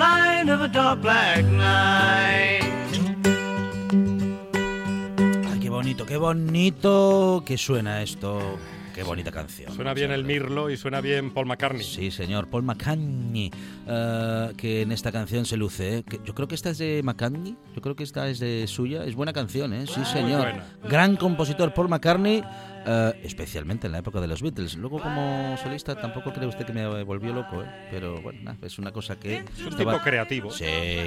light 0.00 0.48
of 0.48 0.62
a 0.62 0.68
dark 0.68 1.02
black 1.02 1.44
night. 1.44 2.64
Ay, 5.50 5.58
qué 5.60 5.68
bonito, 5.68 6.06
qué 6.06 6.16
bonito 6.16 7.42
que 7.44 7.58
suena 7.58 8.02
esto. 8.02 8.58
Qué 9.00 9.04
bonita 9.04 9.32
canción. 9.32 9.74
Suena 9.74 9.94
bien 9.94 10.10
el 10.10 10.24
Mirlo 10.24 10.68
y 10.68 10.76
suena 10.76 11.00
bien 11.00 11.30
Paul 11.30 11.46
McCartney. 11.46 11.82
Sí, 11.82 12.10
señor, 12.10 12.48
Paul 12.48 12.64
McCartney, 12.64 13.50
eh, 13.86 14.52
que 14.58 14.82
en 14.82 14.92
esta 14.92 15.10
canción 15.10 15.46
se 15.46 15.56
luce. 15.56 15.96
¿eh? 15.96 16.04
Yo 16.22 16.34
creo 16.34 16.46
que 16.46 16.54
esta 16.54 16.68
es 16.68 16.76
de 16.76 17.00
McCartney, 17.02 17.56
yo 17.74 17.80
creo 17.80 17.96
que 17.96 18.04
esta 18.04 18.28
es 18.28 18.40
de 18.40 18.66
suya. 18.66 19.06
Es 19.06 19.14
buena 19.14 19.32
canción, 19.32 19.72
¿eh? 19.72 19.86
Sí, 19.86 20.04
señor. 20.04 20.52
Gran 20.86 21.16
compositor 21.16 21.72
Paul 21.72 21.88
McCartney, 21.88 22.44
eh, 22.86 23.20
especialmente 23.22 23.86
en 23.86 23.92
la 23.92 24.00
época 24.00 24.20
de 24.20 24.26
los 24.26 24.42
Beatles. 24.42 24.76
Luego 24.76 25.00
como 25.00 25.56
solista 25.62 25.98
tampoco 25.98 26.34
cree 26.34 26.46
usted 26.46 26.66
que 26.66 26.74
me 26.74 27.02
volvió 27.02 27.32
loco, 27.32 27.62
¿eh? 27.62 27.88
Pero 27.90 28.20
bueno, 28.20 28.54
es 28.60 28.78
una 28.78 28.92
cosa 28.92 29.18
que... 29.18 29.36
Es 29.36 29.60
un 29.60 29.68
usted 29.68 29.78
tipo 29.78 29.98
creativo. 30.04 30.50
Sí, 30.50 30.66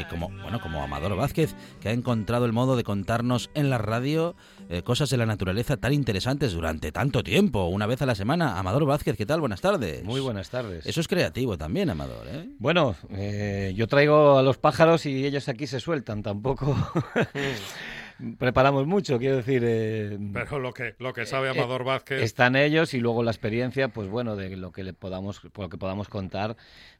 como, 0.10 0.30
bueno, 0.30 0.60
como 0.60 0.82
Amador 0.82 1.16
Vázquez, 1.16 1.54
que 1.80 1.90
ha 1.90 1.92
encontrado 1.92 2.48
el 2.48 2.54
modo 2.54 2.76
de 2.76 2.84
contarnos 2.84 3.52
en 3.54 3.70
la 3.70 3.78
radio 3.78 4.36
eh, 4.70 4.82
cosas 4.84 5.10
de 5.10 5.18
la 5.18 5.26
naturaleza 5.26 5.78
tan 5.78 5.94
interesantes 5.94 6.54
durante 6.54 6.92
tanto 6.92 7.24
tiempo, 7.24 7.66
una 7.66 7.86
vez 7.86 8.02
a 8.02 8.06
la 8.06 8.16
semana. 8.16 8.58
Amador 8.58 8.86
Vázquez, 8.86 9.18
¿qué 9.18 9.26
tal? 9.26 9.40
Buenas 9.40 9.62
tardes. 9.62 10.04
Muy 10.04 10.22
buenas 10.22 10.50
tardes. 10.50 10.86
Eso 10.86 11.02
es 11.02 11.08
creativo 11.08 11.58
también, 11.58 11.90
Amador, 11.90 12.28
¿eh? 12.28 12.50
Bueno, 12.60 12.96
eh, 13.12 13.74
yo 13.76 13.88
traigo 13.88 14.38
a 14.38 14.44
los 14.44 14.58
pájaros 14.58 15.06
y 15.06 15.26
ellos 15.26 15.50
aquí 15.50 15.68
se 15.68 15.80
sueltan. 15.80 16.24
Tampoco 16.24 16.76
preparamos 18.38 18.86
mucho, 18.88 19.18
quiero 19.20 19.38
decir. 19.38 19.64
eh, 19.66 20.18
Pero 20.34 20.60
lo 20.60 20.74
que, 20.74 20.96
lo 21.00 21.14
que 21.14 21.26
sabe 21.26 21.48
eh, 21.48 21.52
Amador 21.52 21.84
Vázquez. 21.84 22.22
Están 22.22 22.56
ellos 22.56 22.94
y 22.94 23.00
luego 23.00 23.24
la 23.24 23.32
experiencia, 23.32 23.88
pues 23.90 24.10
bueno, 24.10 24.36
de 24.36 24.56
lo 24.58 24.72
que 24.72 24.84
le 24.84 24.94
podamos, 24.94 25.40
por 25.40 25.66
lo 25.66 25.70
que 25.70 25.78
podamos 25.78 26.08
contar, 26.10 26.56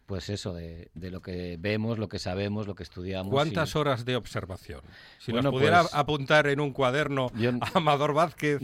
pues 0.06 0.30
eso, 0.30 0.54
de, 0.54 0.90
de 0.94 1.12
lo 1.12 1.22
que 1.22 1.58
vemos, 1.60 1.98
lo 1.98 2.10
que 2.10 2.20
sabemos, 2.20 2.68
lo 2.68 2.76
que 2.76 2.84
estudiamos. 2.84 3.32
¿Cuántas 3.32 3.74
y- 3.74 3.78
horas 3.78 4.06
de 4.06 4.16
observación? 4.16 4.82
Si 5.20 5.32
Bueno, 5.32 5.50
nos 5.52 5.60
pudiera 5.60 5.82
pues- 5.82 5.94
apuntar 5.96 6.48
en 6.48 6.60
un 6.60 6.72
cuaderno 6.74 7.32
Yo- 7.38 7.52
a 7.62 7.72
Amador 7.78 8.14
Vázquez, 8.14 8.60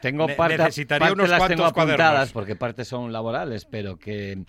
Tengo 0.00 0.26
parte, 0.34 0.56
necesitaría 0.56 1.08
parte 1.08 1.14
unos 1.14 1.28
las 1.28 1.38
tengo 1.46 1.62
cuantos 1.64 1.66
apuntadas 1.82 1.98
cuadernos. 2.12 2.32
porque 2.32 2.56
partes 2.56 2.88
son 2.88 3.12
laborales, 3.12 3.66
pero 3.66 3.98
que 3.98 4.44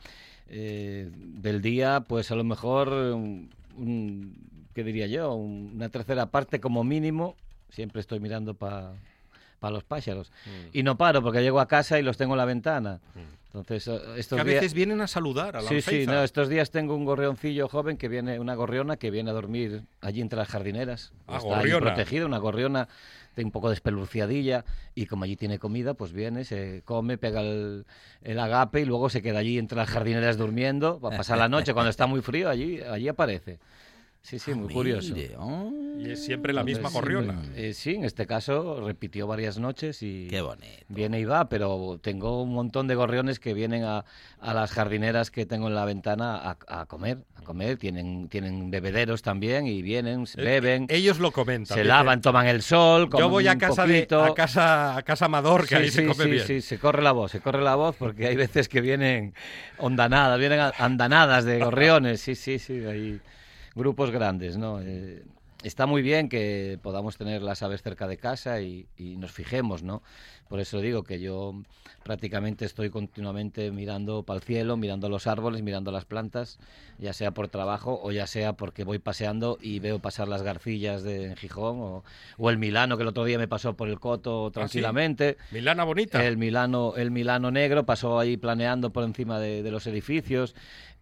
eh, 0.54 1.10
del 1.14 1.62
día, 1.62 2.06
pues 2.08 2.32
a 2.32 2.36
lo 2.36 2.44
mejor, 2.44 2.90
un, 2.90 3.50
un- 3.78 4.51
¿qué 4.74 4.84
diría 4.84 5.08
yo? 5.08 5.34
Un- 5.34 5.72
Una 5.76 5.90
tercera 5.90 6.28
parte 6.28 6.60
como 6.60 6.84
mínimo, 6.84 7.36
siempre 7.70 8.02
estoy 8.02 8.20
mirando 8.20 8.54
para 8.54 8.94
los 9.62 9.84
pájaros. 9.84 10.32
Mm. 10.46 10.50
Y 10.78 10.84
no 10.84 10.98
paro 10.98 11.22
porque 11.22 11.42
llego 11.42 11.60
a 11.60 11.68
casa 11.68 12.00
y 12.00 12.04
los 12.04 12.18
tengo 12.18 12.34
en 12.34 12.38
la 12.40 12.46
ventana. 12.46 13.00
Entonces, 13.54 13.86
eh, 13.88 14.00
estos 14.18 14.38
que 14.38 14.42
a 14.42 14.46
días... 14.46 14.62
veces 14.62 14.74
vienen 14.74 15.02
a 15.02 15.08
saludar 15.08 15.58
a 15.58 15.62
la 15.62 15.68
Sí, 15.70 15.82
sí, 15.82 16.06
no, 16.08 16.24
estos 16.24 16.48
días 16.48 16.72
tengo 16.72 16.96
un 16.96 17.04
gorrioncillo 17.04 17.68
joven 17.68 17.98
que 17.98 18.08
viene, 18.08 18.40
una 18.40 18.56
gorriona 18.56 18.96
que 18.96 19.12
viene 19.12 19.30
a 19.30 19.34
dormir 19.34 19.84
allí 20.00 20.22
entre 20.22 20.38
las 20.40 20.48
jardineras. 20.48 21.12
Ah, 21.28 21.38
Está 21.38 21.50
gorriona. 21.58 21.94
protegida, 21.94 22.26
una 22.26 22.38
gorriona 22.38 22.88
de 23.36 23.44
un 23.46 23.52
poco 23.52 23.70
despeluciadilla 23.70 24.64
y 24.96 25.06
como 25.06 25.26
allí 25.26 25.36
tiene 25.36 25.60
comida, 25.60 25.94
pues 25.94 26.12
viene, 26.14 26.44
se 26.46 26.82
come, 26.86 27.18
pega 27.18 27.42
el, 27.42 27.86
el 28.24 28.40
agape 28.40 28.82
y 28.82 28.86
luego 28.86 29.10
se 29.10 29.22
queda 29.22 29.40
allí 29.40 29.58
entre 29.58 29.78
las 29.78 29.90
jardineras 29.90 30.38
durmiendo, 30.38 31.00
va 31.02 31.14
a 31.14 31.18
pasar 31.18 31.38
la 31.38 31.48
noche 31.50 31.74
cuando 31.74 31.90
está 31.90 32.08
muy 32.08 32.22
frío, 32.22 32.50
allí, 32.50 32.80
allí 32.82 33.08
aparece. 33.10 33.60
Sí, 34.24 34.38
sí, 34.40 34.54
muy 34.54 34.72
curioso. 34.72 35.16
Mire, 35.16 35.36
oh, 35.38 35.72
Y 36.00 36.12
es 36.12 36.24
siempre 36.24 36.54
la 36.54 36.64
misma 36.64 36.88
Entonces, 36.90 37.02
gorriona. 37.02 37.42
eh, 37.56 37.74
sí, 37.74 37.96
en 37.96 38.06
este 38.06 38.28
caso 38.28 38.80
repitió 38.86 39.26
varias 39.28 39.58
noches 39.58 40.02
y 40.04 40.28
qué 40.30 40.42
bonito. 40.42 40.68
viene 40.90 41.20
y 41.20 41.26
va, 41.26 41.50
pero 41.50 42.00
tengo 42.02 42.44
un 42.44 42.54
montón 42.54 42.88
de 42.88 42.94
gorriones 42.96 43.40
que 43.40 43.54
vienen 43.56 43.84
a, 43.84 44.06
a 44.40 44.54
las 44.54 44.72
jardineras 44.72 45.32
que 45.32 45.46
tengo 45.48 45.68
en 45.68 45.76
la 45.76 45.86
ventana 45.86 46.36
a, 46.38 46.58
a 46.68 46.86
comer, 46.86 47.18
a 47.36 47.42
comer, 47.42 47.78
tienen, 47.78 48.30
tienen 48.30 48.70
bebederos 48.70 49.22
también 49.24 49.66
y 49.68 49.82
vienen, 49.82 50.28
se 50.28 50.40
Eh, 50.40 50.46
beben, 50.46 50.86
Ellos 50.90 51.20
lo 51.20 51.32
comentan. 51.32 51.76
se 51.76 51.84
lavan, 51.84 52.22
toman 52.22 52.46
el 52.48 52.62
sol, 52.62 53.10
comen 53.10 53.26
Yo 53.26 53.30
voy 53.30 53.48
a 53.48 53.58
casa 53.58 53.86
de 53.88 54.08
a 54.12 54.34
casa 54.36 54.98
a 54.98 55.02
casa 55.04 55.26
Amador, 55.26 55.62
que 55.68 55.76
Sí, 55.76 55.76
ahí 55.76 55.90
se 55.90 56.02
sí, 56.04 56.08
come 56.08 56.24
sí, 56.26 56.30
bien. 56.30 56.48
sí, 56.48 56.62
se 56.62 56.78
corre 56.78 57.02
la 57.02 57.12
voz, 57.12 57.32
se 57.32 57.42
corre 57.42 57.62
la 57.64 57.74
voz 57.76 57.96
porque 57.98 58.28
hay 58.28 58.36
veces 58.36 58.70
que 58.70 58.82
vienen 58.82 59.34
ondanadas, 59.80 60.38
vienen 60.40 60.60
andanadas 60.78 61.44
de 61.44 61.60
gorriones, 61.60 62.22
sí, 62.22 62.36
sí, 62.36 62.60
sí, 62.60 62.74
hay 62.86 63.20
grupos 63.76 64.12
grandes, 64.12 64.58
¿no? 64.58 64.82
Eh, 64.82 65.24
está 65.64 65.86
muy 65.86 66.02
bien 66.02 66.30
que 66.30 66.80
podamos 66.82 67.18
tener 67.18 67.42
las 67.42 67.62
aves 67.64 67.82
cerca 67.82 68.08
de 68.08 68.18
casa 68.18 68.62
y, 68.62 68.88
y 68.98 69.18
nos 69.18 69.32
fijemos, 69.32 69.84
¿no? 69.84 70.02
Por 70.52 70.60
eso 70.60 70.82
digo 70.82 71.04
que 71.04 71.22
yo 71.22 71.56
prácticamente 72.04 72.66
estoy 72.66 72.90
continuamente 72.90 73.72
mirando 73.72 74.24
para 74.24 74.36
el 74.40 74.44
cielo, 74.44 74.76
mirando 74.76 75.08
los 75.08 75.26
árboles, 75.26 75.62
mirando 75.62 75.94
las 75.94 76.04
plantas, 76.04 76.60
ya 77.00 77.14
sea 77.14 77.32
por 77.32 77.48
trabajo 77.48 78.02
o 78.04 78.12
ya 78.12 78.28
sea 78.28 78.52
porque 78.54 78.84
voy 78.84 79.00
paseando 79.00 79.58
y 79.62 79.80
veo 79.80 80.00
pasar 80.00 80.28
las 80.28 80.42
garcillas 80.42 81.04
de 81.04 81.38
Gijón 81.38 81.78
o, 81.80 82.04
o 82.38 82.50
el 82.50 82.58
Milano 82.58 82.98
que 82.98 83.04
el 83.04 83.08
otro 83.10 83.24
día 83.24 83.38
me 83.38 83.48
pasó 83.48 83.78
por 83.78 83.88
el 83.88 83.98
coto 84.02 84.52
tranquilamente. 84.52 85.38
Milana 85.52 85.86
bonita. 85.86 86.22
El 86.26 86.36
Milano, 86.36 86.96
el 86.98 87.12
Milano 87.12 87.50
negro 87.50 87.86
pasó 87.86 88.20
ahí 88.20 88.36
planeando 88.36 88.90
por 88.90 89.06
encima 89.06 89.40
de, 89.40 89.64
de 89.64 89.72
los 89.72 89.88
edificios 89.88 90.54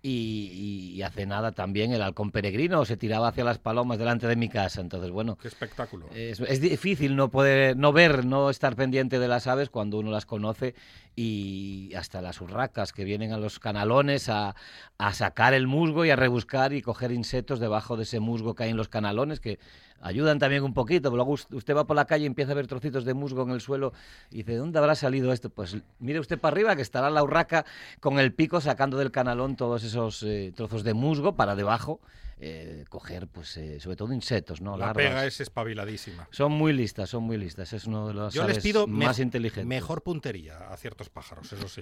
y, 0.02 0.94
y 0.96 1.02
hace 1.02 1.26
nada 1.26 1.52
también 1.52 1.92
el 1.92 2.02
halcón 2.02 2.32
peregrino 2.32 2.86
se 2.86 2.96
tiraba 2.96 3.28
hacia 3.28 3.44
las 3.44 3.58
palomas 3.58 3.98
delante 4.00 4.28
de 4.28 4.38
mi 4.38 4.48
casa. 4.48 4.80
Entonces, 4.80 5.12
bueno, 5.12 5.38
Qué 5.42 5.50
espectáculo. 5.50 6.06
es, 6.16 6.40
es 6.40 6.62
difícil 6.62 7.18
no 7.18 7.30
poder, 7.30 7.76
no 7.76 7.92
ver, 7.92 8.26
no 8.26 8.50
estar 8.50 8.78
pendiente 8.78 9.20
de 9.20 9.28
las 9.28 9.39
aves 9.48 9.70
cuando 9.70 10.00
uno 10.00 10.12
las 10.12 10.26
conoce 10.26 10.76
y 11.16 11.94
hasta 11.96 12.22
las 12.22 12.40
urracas 12.42 12.94
que 12.94 13.04
vienen 13.04 13.32
a 13.34 13.38
los 13.38 13.60
canalones 13.60 14.30
a, 14.30 14.56
a 14.98 15.14
sacar 15.14 15.54
el 15.54 15.68
musgo 15.68 16.06
y 16.06 16.10
a 16.12 16.16
rebuscar 16.16 16.74
y 16.74 16.82
coger 16.82 17.12
insectos 17.12 17.60
debajo 17.60 17.98
de 17.98 18.04
ese 18.04 18.20
musgo 18.20 18.56
que 18.56 18.64
hay 18.64 18.70
en 18.70 18.78
los 18.78 18.88
canalones 18.90 19.40
que 19.40 19.60
ayudan 20.02 20.40
también 20.40 20.64
un 20.64 20.74
poquito. 20.74 21.14
Luego 21.14 21.34
us- 21.34 21.48
usted 21.52 21.76
va 21.76 21.86
por 21.86 21.96
la 21.96 22.06
calle 22.06 22.24
y 22.24 22.28
empieza 22.28 22.54
a 22.54 22.56
ver 22.56 22.68
trocitos 22.68 23.04
de 23.04 23.14
musgo 23.14 23.44
en 23.44 23.50
el 23.50 23.60
suelo 23.62 23.92
y 24.32 24.38
dice, 24.38 24.54
¿de 24.54 24.58
dónde 24.58 24.80
habrá 24.80 24.96
salido 24.96 25.34
esto? 25.34 25.50
Pues 25.50 25.76
mire 26.00 26.20
usted 26.20 26.40
para 26.40 26.54
arriba 26.54 26.76
que 26.76 26.82
estará 26.82 27.10
la 27.10 27.22
urraca 27.24 27.66
con 28.00 28.18
el 28.20 28.34
pico 28.34 28.62
sacando 28.62 28.98
del 28.98 29.12
canalón 29.12 29.56
todos 29.58 29.84
esos 29.84 30.24
eh, 30.24 30.54
trozos 30.56 30.84
de 30.84 30.94
musgo 30.94 31.36
para 31.36 31.56
debajo 31.56 32.00
eh, 32.42 32.86
coger, 32.90 33.28
pues 33.28 33.58
eh, 33.58 33.80
sobre 33.82 33.98
todo 33.98 34.14
insectos, 34.14 34.62
¿no? 34.62 34.78
La 34.78 34.88
Larvas. 34.88 35.06
pega 35.06 35.26
es 35.26 35.42
espabiladísima. 35.42 36.28
Son 36.32 36.52
muy 36.52 36.72
listas, 36.74 37.10
son 37.10 37.24
muy 37.24 37.38
listas. 37.38 37.74
Es 37.74 37.86
uno 37.86 38.08
de 38.08 38.14
los 38.14 38.34
Yo 38.34 38.48
les 38.48 38.60
pido 38.60 38.88
más 38.88 39.20
inteligentes. 39.20 39.66
mejor 39.66 40.04
puntería 40.04 40.58
a 40.72 40.78
ciertos 40.78 41.10
pájaros, 41.10 41.52
eso 41.52 41.68
sí. 41.68 41.82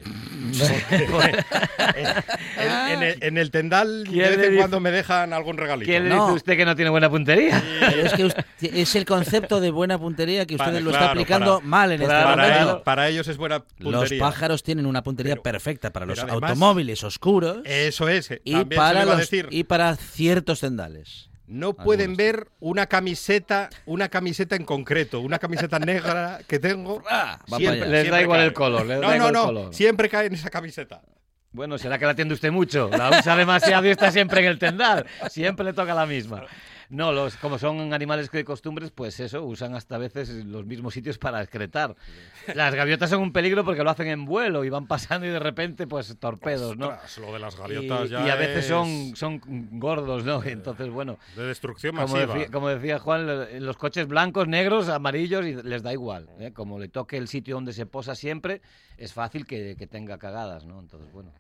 Porque, 1.11 1.43
en, 2.57 2.91
en 2.91 3.03
el, 3.03 3.23
en 3.23 3.37
el 3.37 3.51
tendal 3.51 4.03
de 4.05 4.09
¿Quién 4.09 4.23
vez 4.29 4.33
en 4.33 4.41
dice- 4.41 4.55
cuando 4.57 4.79
me 4.79 4.91
dejan 4.91 5.33
algún 5.33 5.57
regalito. 5.57 5.89
¿Quién 5.89 6.09
le 6.09 6.15
No. 6.15 6.25
dice 6.27 6.37
usted 6.37 6.57
que 6.57 6.65
no 6.65 6.75
tiene 6.75 6.89
buena 6.91 7.09
puntería? 7.09 7.63
Pero 7.79 8.01
es 8.01 8.13
que 8.13 8.25
usted- 8.25 8.45
es 8.61 8.95
el 8.95 9.05
concepto 9.05 9.59
de 9.61 9.69
buena 9.71 9.97
puntería 9.99 10.45
que 10.45 10.55
usted 10.55 10.65
Para- 10.65 10.79
lo 10.79 10.89
está 10.89 10.99
claro, 10.99 11.11
aplicando 11.11 11.55
para- 11.57 11.67
mal 11.67 11.91
en 11.91 12.01
este 12.01 12.13
para, 12.13 12.29
momento. 12.35 12.55
ellos, 12.71 12.81
para 12.83 13.09
ellos 13.09 13.27
es 13.27 13.37
buena 13.37 13.63
Los 13.77 13.93
puntería. 13.93 14.19
pájaros 14.19 14.63
tienen 14.63 14.85
una 14.85 15.03
puntería 15.03 15.33
Pero- 15.35 15.43
perfecta 15.43 15.93
para 15.93 16.05
los 16.05 16.17
además- 16.19 16.49
automóviles 16.51 17.03
oscuros 17.03 17.59
Eso 17.65 18.09
es. 18.09 18.31
eh, 18.31 18.41
y 18.43 18.65
para 18.65 19.05
los 19.05 19.17
decir. 19.19 19.47
y 19.51 19.63
para 19.65 19.95
ciertos 19.95 20.46
tendales. 20.55 21.29
No 21.47 21.73
pueden 21.73 22.11
Algunos. 22.11 22.17
ver 22.17 22.47
una 22.59 22.87
camiseta, 22.87 23.69
una 23.85 24.09
camiseta 24.09 24.57
en 24.57 24.65
concreto, 24.65 25.21
una 25.21 25.39
camiseta 25.39 25.79
negra 25.79 26.39
que 26.47 26.59
tengo. 26.59 27.01
Ah, 27.09 27.39
siempre-. 27.57 27.87
Les 27.87 28.09
da 28.11 28.21
igual 28.21 28.39
cae. 28.39 28.47
el 28.47 28.53
color, 28.53 28.85
les 28.85 28.99
no, 28.99 29.01
da 29.01 29.07
no, 29.09 29.15
igual 29.15 29.33
no. 29.33 29.39
el 29.39 29.45
color. 29.45 29.73
Siempre 29.73 30.09
cae 30.09 30.27
en 30.27 30.33
esa 30.33 30.49
camiseta. 30.49 31.01
Bueno, 31.51 31.77
será 31.77 31.97
que 31.97 32.05
la 32.05 32.11
atiende 32.11 32.33
usted 32.33 32.51
mucho. 32.51 32.89
La 32.89 33.09
usa 33.19 33.35
demasiado 33.35 33.87
y 33.87 33.89
está 33.89 34.11
siempre 34.11 34.41
en 34.41 34.47
el 34.47 34.59
tendal. 34.59 35.05
Siempre 35.29 35.65
le 35.65 35.73
toca 35.73 35.93
la 35.95 36.05
misma. 36.05 36.43
No, 36.89 37.11
los, 37.11 37.35
como 37.37 37.59
son 37.59 37.93
animales 37.93 38.31
de 38.31 38.45
costumbres, 38.45 38.91
pues 38.91 39.19
eso, 39.19 39.43
usan 39.43 39.75
hasta 39.75 39.95
a 39.95 39.97
veces 39.97 40.29
los 40.45 40.65
mismos 40.65 40.93
sitios 40.93 41.17
para 41.17 41.41
excretar. 41.41 41.95
Las 42.55 42.73
gaviotas 42.73 43.09
son 43.09 43.21
un 43.21 43.33
peligro 43.33 43.65
porque 43.65 43.83
lo 43.83 43.89
hacen 43.89 44.07
en 44.07 44.23
vuelo 44.25 44.63
y 44.63 44.69
van 44.69 44.87
pasando 44.87 45.27
y 45.27 45.29
de 45.29 45.39
repente, 45.39 45.85
pues 45.85 46.15
torpedos, 46.17 46.77
¿no? 46.77 46.87
Ostras, 46.87 47.17
lo 47.17 47.33
de 47.33 47.39
las 47.39 47.57
gaviotas 47.57 48.05
y, 48.07 48.11
ya 48.11 48.25
y 48.25 48.29
a 48.29 48.35
veces 48.35 48.59
es 48.59 48.67
son, 48.67 49.15
son 49.15 49.41
gordos, 49.79 50.23
¿no? 50.23 50.41
Entonces, 50.43 50.89
bueno, 50.89 51.17
de 51.35 51.43
destrucción 51.47 51.95
como 51.95 52.07
masiva. 52.13 52.33
decía, 52.33 52.51
como 52.51 52.69
decía 52.69 52.99
Juan, 52.99 53.27
lo- 53.27 53.59
los 53.59 53.75
coches 53.77 54.07
blancos, 54.07 54.47
negros, 54.47 54.87
amarillos, 54.87 55.45
y 55.45 55.55
les 55.55 55.83
da 55.83 55.91
igual. 55.91 56.29
¿eh? 56.39 56.53
Como 56.53 56.79
le 56.79 56.87
toque 56.87 57.17
el 57.17 57.27
sitio 57.27 57.55
donde 57.55 57.73
se 57.73 57.85
posa 57.85 58.15
siempre, 58.15 58.61
es 58.97 59.11
fácil 59.13 59.45
que, 59.45 59.75
que 59.77 59.87
tenga 59.87 60.17
cagadas, 60.17 60.65
¿no? 60.65 60.79
Entonces, 60.79 61.11
bueno, 61.11 61.31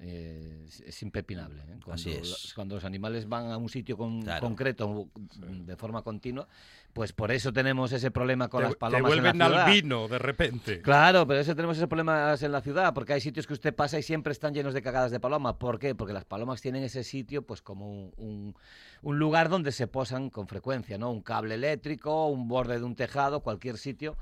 eh, 0.00 0.64
es, 0.66 0.80
es 0.80 1.02
impepinable. 1.02 1.60
¿eh? 1.62 1.66
Cuando, 1.84 1.92
Así 1.92 2.10
es. 2.10 2.28
los- 2.28 2.54
cuando 2.54 2.74
los 2.76 2.84
animales 2.84 3.28
van 3.28 3.50
a 3.50 3.56
un 3.56 3.68
sitio 3.68 3.96
con- 3.96 4.22
Claro. 4.22 4.40
concreto, 4.46 5.08
de 5.38 5.76
forma 5.76 6.02
continua, 6.02 6.48
pues 6.92 7.12
por 7.12 7.30
eso 7.32 7.52
tenemos 7.52 7.92
ese 7.92 8.10
problema 8.10 8.48
con 8.48 8.60
Te- 8.60 8.64
las 8.64 8.72
te 8.74 8.78
palomas 8.78 9.00
en 9.00 9.06
vuelven 9.22 9.38
la 9.38 9.46
ciudad. 9.46 9.62
albino 9.66 10.08
de 10.08 10.18
repente. 10.18 10.80
Claro, 10.82 11.26
pero 11.26 11.40
eso 11.40 11.54
tenemos 11.54 11.76
esos 11.76 11.88
problemas 11.88 12.42
en 12.42 12.52
la 12.52 12.60
ciudad, 12.60 12.92
porque 12.94 13.12
hay 13.12 13.20
sitios 13.20 13.46
que 13.46 13.52
usted 13.52 13.74
pasa 13.74 13.98
y 13.98 14.02
siempre 14.02 14.32
están 14.32 14.52
llenos 14.54 14.74
de 14.74 14.82
cagadas 14.82 15.10
de 15.10 15.20
paloma. 15.20 15.58
¿Por 15.58 15.78
qué? 15.78 15.94
Porque 15.94 16.12
las 16.12 16.24
palomas 16.24 16.60
tienen 16.60 16.82
ese 16.82 17.04
sitio 17.04 17.42
pues 17.42 17.62
como 17.62 17.90
un, 17.90 18.12
un- 18.16 18.54
un 19.02 19.18
lugar 19.18 19.48
donde 19.48 19.72
se 19.72 19.86
posan 19.86 20.28
con 20.30 20.46
frecuencia, 20.46 20.98
¿no? 20.98 21.10
Un 21.10 21.22
cable 21.22 21.54
eléctrico, 21.54 22.26
un 22.26 22.48
borde 22.48 22.78
de 22.78 22.84
un 22.84 22.94
tejado, 22.96 23.40
cualquier 23.40 23.78
sitio 23.78 24.16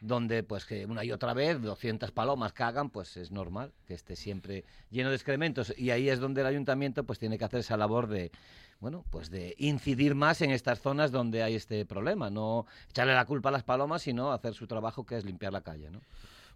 donde 0.00 0.42
pues 0.42 0.64
que 0.64 0.86
una 0.86 1.04
y 1.04 1.12
otra 1.12 1.34
vez 1.34 1.60
200 1.60 2.10
palomas 2.12 2.52
cagan, 2.52 2.88
pues 2.90 3.16
es 3.16 3.30
normal 3.30 3.72
que 3.86 3.94
esté 3.94 4.16
siempre 4.16 4.64
lleno 4.90 5.10
de 5.10 5.16
excrementos 5.16 5.74
y 5.76 5.90
ahí 5.90 6.08
es 6.08 6.18
donde 6.18 6.40
el 6.40 6.46
ayuntamiento 6.46 7.04
pues 7.04 7.18
tiene 7.18 7.36
que 7.38 7.44
hacer 7.44 7.60
esa 7.60 7.76
labor 7.76 8.06
de 8.06 8.30
bueno, 8.82 9.04
pues 9.10 9.30
de 9.30 9.54
incidir 9.58 10.16
más 10.16 10.42
en 10.42 10.50
estas 10.50 10.80
zonas 10.80 11.12
donde 11.12 11.44
hay 11.44 11.54
este 11.54 11.86
problema, 11.86 12.30
no 12.30 12.66
echarle 12.90 13.14
la 13.14 13.26
culpa 13.26 13.50
a 13.50 13.52
las 13.52 13.62
palomas, 13.62 14.02
sino 14.02 14.32
hacer 14.32 14.54
su 14.54 14.66
trabajo 14.66 15.06
que 15.06 15.16
es 15.16 15.24
limpiar 15.24 15.52
la 15.52 15.60
calle, 15.60 15.88
¿no? 15.88 16.00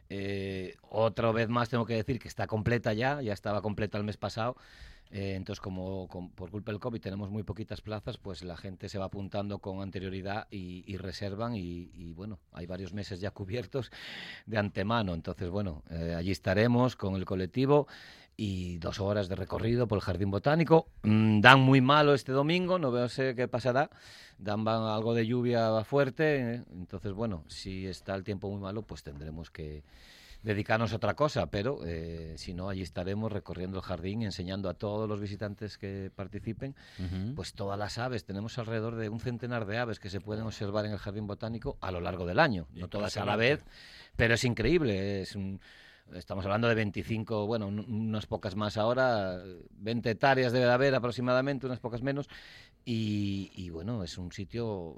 Eh, 0.08 0.76
otra 0.90 1.32
vez 1.32 1.48
más 1.48 1.68
tengo 1.68 1.84
que 1.86 1.94
decir 1.94 2.20
que 2.20 2.28
está 2.28 2.46
completa 2.46 2.92
ya, 2.92 3.20
ya 3.20 3.32
estaba 3.32 3.60
completa 3.62 3.98
el 3.98 4.04
mes 4.04 4.16
pasado. 4.16 4.56
Eh, 5.10 5.34
entonces, 5.36 5.60
como, 5.60 6.06
con- 6.08 6.30
por 6.30 6.50
culpa 6.50 6.70
del 6.72 6.80
COVID 6.80 7.00
tenemos 7.00 7.30
muy 7.30 7.42
poquitas 7.44 7.80
plazas, 7.80 8.16
pues 8.18 8.42
la 8.42 8.56
gente 8.56 8.88
se 8.88 8.98
va 8.98 9.06
apuntando 9.06 9.58
con 9.60 9.80
anterioridad 9.80 10.46
y, 10.50 10.84
y 10.86 10.96
reservan 10.96 11.54
y, 11.54 11.90
y, 11.94 12.12
bueno, 12.12 12.38
hay 12.52 12.66
varios 12.66 12.92
meses 12.92 13.20
ya 13.20 13.30
cubiertos 13.32 13.90
de 14.46 14.58
antemano. 14.58 15.14
Entonces, 15.14 15.48
bueno, 15.48 15.82
eh, 15.90 16.14
allí 16.16 16.30
estaremos 16.30 16.94
con 16.96 17.14
el 17.16 17.24
colectivo 17.24 17.86
y 18.36 18.78
dos 18.78 19.00
horas 19.00 19.28
de 19.28 19.34
recorrido 19.34 19.88
por 19.88 19.98
el 19.98 20.02
Jardín 20.02 20.30
Botánico. 20.30 20.88
Mm, 21.02 21.40
dan 21.40 21.60
muy 21.60 21.80
malo 21.80 22.14
este 22.14 22.32
domingo, 22.32 22.78
no 22.78 22.90
veo 22.90 23.08
sé 23.08 23.34
qué 23.34 23.48
pasará. 23.48 23.90
Dan 24.38 24.64
van 24.64 24.82
algo 24.82 25.14
de 25.14 25.26
lluvia 25.26 25.82
fuerte, 25.84 26.54
eh, 26.54 26.62
entonces 26.72 27.12
bueno, 27.12 27.44
si 27.48 27.86
está 27.86 28.14
el 28.14 28.24
tiempo 28.24 28.50
muy 28.50 28.60
malo, 28.60 28.82
pues 28.82 29.02
tendremos 29.02 29.50
que 29.50 29.82
dedicarnos 30.42 30.92
a 30.92 30.96
otra 30.96 31.14
cosa, 31.14 31.46
pero 31.46 31.80
eh, 31.84 32.34
si 32.36 32.52
no, 32.52 32.68
allí 32.68 32.82
estaremos 32.82 33.32
recorriendo 33.32 33.78
el 33.78 33.82
jardín, 33.82 34.22
enseñando 34.22 34.68
a 34.68 34.74
todos 34.74 35.08
los 35.08 35.18
visitantes 35.18 35.78
que 35.78 36.12
participen, 36.14 36.76
pues 37.34 37.54
todas 37.54 37.78
las 37.78 37.98
aves. 37.98 38.24
Tenemos 38.24 38.56
alrededor 38.58 38.94
de 38.96 39.08
un 39.08 39.18
centenar 39.18 39.66
de 39.66 39.78
aves 39.78 39.98
que 39.98 40.10
se 40.10 40.20
pueden 40.20 40.44
observar 40.44 40.84
en 40.84 40.92
el 40.92 40.98
jardín 40.98 41.26
botánico 41.26 41.78
a 41.80 41.90
lo 41.90 42.00
largo 42.00 42.26
del 42.26 42.38
año, 42.38 42.68
no 42.74 42.86
todas 42.86 43.16
a 43.16 43.24
la 43.24 43.34
vez, 43.34 43.64
pero 44.14 44.34
es 44.34 44.44
increíble, 44.44 45.22
es 45.22 45.34
un, 45.34 45.60
Estamos 46.14 46.44
hablando 46.44 46.68
de 46.68 46.74
25, 46.76 47.46
bueno, 47.46 47.66
un- 47.66 47.80
unas 47.80 48.26
pocas 48.26 48.54
más 48.54 48.76
ahora, 48.76 49.42
20 49.70 50.10
hectáreas 50.10 50.52
debe 50.52 50.66
de 50.66 50.72
haber 50.72 50.94
aproximadamente, 50.94 51.66
unas 51.66 51.80
pocas 51.80 52.00
menos. 52.02 52.28
Y, 52.88 53.68
bueno, 53.70 54.04
es 54.04 54.16
un 54.16 54.30
sitio 54.30 54.96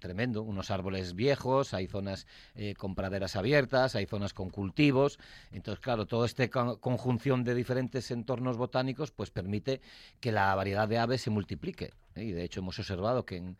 tremendo, 0.00 0.42
unos 0.42 0.72
árboles 0.72 1.14
viejos, 1.14 1.72
hay 1.72 1.86
zonas 1.86 2.26
eh, 2.56 2.74
con 2.74 2.96
praderas 2.96 3.36
abiertas, 3.36 3.94
hay 3.94 4.06
zonas 4.06 4.34
con 4.34 4.50
cultivos. 4.50 5.20
Entonces, 5.52 5.78
claro, 5.80 6.06
toda 6.06 6.26
esta 6.26 6.48
con- 6.48 6.78
conjunción 6.78 7.44
de 7.44 7.54
diferentes 7.54 8.10
entornos 8.10 8.56
botánicos 8.56 9.12
pues 9.12 9.30
permite 9.30 9.80
que 10.18 10.32
la 10.32 10.52
variedad 10.56 10.88
de 10.88 10.98
aves 10.98 11.22
se 11.22 11.30
multiplique. 11.30 11.92
¿eh? 12.16 12.24
Y 12.24 12.32
de 12.32 12.42
hecho 12.42 12.58
hemos 12.58 12.76
observado 12.80 13.24
que 13.24 13.36
en, 13.36 13.56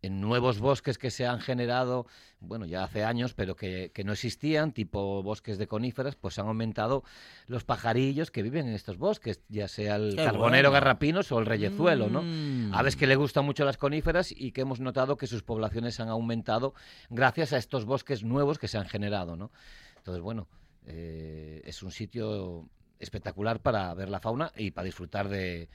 en 0.00 0.20
nuevos 0.20 0.60
bosques 0.60 0.96
que 0.96 1.10
se 1.10 1.26
han 1.26 1.40
generado, 1.40 2.06
bueno, 2.40 2.66
ya 2.66 2.84
hace 2.84 3.04
años, 3.04 3.34
pero 3.34 3.56
que, 3.56 3.90
que 3.92 4.04
no 4.04 4.12
existían, 4.12 4.72
tipo 4.72 5.22
bosques 5.22 5.58
de 5.58 5.66
coníferas, 5.66 6.14
pues 6.14 6.38
han 6.38 6.46
aumentado 6.46 7.02
los 7.46 7.64
pajarillos 7.64 8.30
que 8.30 8.42
viven 8.42 8.68
en 8.68 8.74
estos 8.74 8.96
bosques, 8.96 9.40
ya 9.48 9.66
sea 9.66 9.96
el 9.96 10.14
Qué 10.16 10.24
carbonero 10.24 10.70
bueno. 10.70 10.72
garrapinos 10.72 11.32
o 11.32 11.38
el 11.40 11.46
reyezuelo, 11.46 12.08
¿no? 12.08 12.22
Mm. 12.22 12.72
Aves 12.74 12.94
que 12.94 13.06
le 13.06 13.16
gustan 13.16 13.44
mucho 13.44 13.64
las 13.64 13.76
coníferas 13.76 14.30
y 14.30 14.52
que 14.52 14.60
hemos 14.60 14.78
notado 14.78 15.16
que 15.16 15.26
sus 15.26 15.42
poblaciones 15.42 15.98
han 15.98 16.08
aumentado 16.08 16.74
gracias 17.10 17.52
a 17.52 17.56
estos 17.56 17.84
bosques 17.84 18.22
nuevos 18.22 18.58
que 18.58 18.68
se 18.68 18.78
han 18.78 18.86
generado, 18.86 19.36
¿no? 19.36 19.50
Entonces, 19.96 20.22
bueno, 20.22 20.46
eh, 20.86 21.60
es 21.64 21.82
un 21.82 21.90
sitio 21.90 22.68
espectacular 23.00 23.60
para 23.60 23.92
ver 23.94 24.08
la 24.08 24.20
fauna 24.20 24.52
y 24.56 24.70
para 24.70 24.86
disfrutar 24.86 25.28
de 25.28 25.68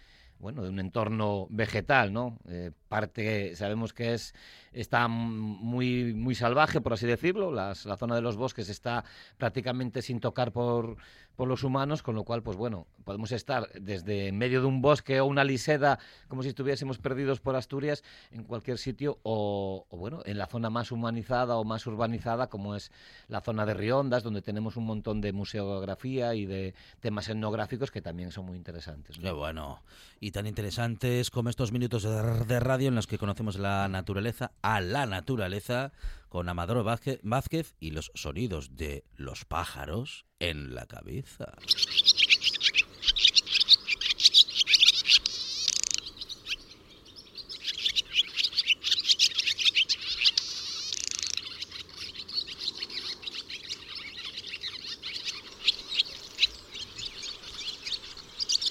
bueno 0.43 0.61
de 0.61 0.69
un 0.69 0.79
entorno 0.79 1.47
vegetal 1.49 2.13
no 2.13 2.37
Eh, 2.47 2.71
parte 2.89 3.55
sabemos 3.55 3.93
que 3.93 4.13
es 4.13 4.35
está 4.73 5.07
muy 5.07 6.13
muy 6.13 6.35
salvaje 6.35 6.81
por 6.81 6.93
así 6.93 7.07
decirlo. 7.07 7.51
La 7.51 7.73
zona 7.75 8.15
de 8.15 8.21
los 8.21 8.35
bosques 8.37 8.69
está 8.69 9.03
prácticamente 9.37 10.01
sin 10.01 10.19
tocar 10.19 10.51
por 10.51 10.97
por 11.35 11.47
los 11.47 11.63
humanos 11.63 12.03
con 12.03 12.15
lo 12.15 12.23
cual 12.23 12.43
pues 12.43 12.57
bueno 12.57 12.87
podemos 13.03 13.31
estar 13.31 13.69
desde 13.73 14.27
en 14.27 14.37
medio 14.37 14.61
de 14.61 14.67
un 14.67 14.81
bosque 14.81 15.19
o 15.19 15.25
una 15.25 15.43
liseda 15.43 15.99
como 16.27 16.43
si 16.43 16.49
estuviésemos 16.49 16.97
perdidos 16.97 17.39
por 17.39 17.55
Asturias 17.55 18.03
en 18.31 18.43
cualquier 18.43 18.77
sitio 18.77 19.19
o, 19.23 19.85
o, 19.89 19.97
bueno 19.97 20.21
en 20.25 20.37
la 20.37 20.47
zona 20.47 20.69
más 20.69 20.91
humanizada 20.91 21.57
o 21.57 21.63
más 21.63 21.85
urbanizada 21.87 22.47
como 22.47 22.75
es 22.75 22.91
la 23.27 23.41
zona 23.41 23.65
de 23.65 23.73
Riondas 23.73 24.23
donde 24.23 24.41
tenemos 24.41 24.77
un 24.77 24.85
montón 24.85 25.21
de 25.21 25.33
museografía 25.33 26.35
y 26.35 26.45
de 26.45 26.73
temas 26.99 27.29
etnográficos 27.29 27.91
que 27.91 28.01
también 28.01 28.31
son 28.31 28.45
muy 28.45 28.57
interesantes. 28.57 29.17
Qué 29.19 29.31
bueno. 29.31 29.81
Y 30.19 30.31
tan 30.31 30.47
interesantes 30.47 31.29
como 31.29 31.49
estos 31.49 31.71
minutos 31.71 32.03
de 32.03 32.59
radio 32.59 32.87
en 32.87 32.95
los 32.95 33.07
que 33.07 33.17
conocemos 33.17 33.57
la 33.57 33.87
naturaleza, 33.87 34.51
a 34.61 34.81
la 34.81 35.05
naturaleza, 35.05 35.91
con 36.33 36.49
Amador 36.49 36.83
Vázquez, 36.83 37.19
Vázquez 37.21 37.75
y 37.79 37.91
los 37.91 38.09
sonidos 38.15 38.75
de 38.75 39.05
los 39.17 39.45
pájaros 39.45 40.25
en 40.39 40.73
la 40.73 40.87
cabeza. 40.87 41.53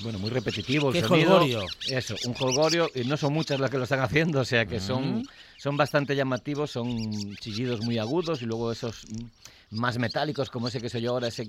Bueno, 0.03 0.19
muy 0.19 0.31
repetitivo 0.31 0.89
el 0.89 0.95
¡Qué 0.95 1.03
sonido. 1.07 1.31
jolgorio! 1.39 1.67
Eso, 1.89 2.17
un 2.27 2.35
jolgorio, 2.35 2.91
y 2.95 3.05
no 3.05 3.17
son 3.17 3.33
muchas 3.33 3.61
las 3.61 3.71
que 3.71 3.77
lo 3.79 3.85
están 3.85 4.01
haciendo, 4.01 4.41
o 4.41 4.45
sea 4.45 4.67
que 4.67 4.81
son, 4.81 5.19
Mm. 5.21 5.25
son 5.25 5.25
bastante 5.71 6.17
llamativos, 6.17 6.73
son 6.73 7.37
chillidos 7.37 7.81
muy 7.83 7.99
agudos 7.99 8.43
y 8.43 8.47
luego 8.47 8.73
esos 8.73 9.07
más 9.71 9.99
metálicos, 9.99 10.51
como 10.51 10.69
ese 10.69 10.81
que 10.81 10.89
soy 10.89 11.03
yo 11.03 11.13
ahora, 11.13 11.29
ese 11.29 11.49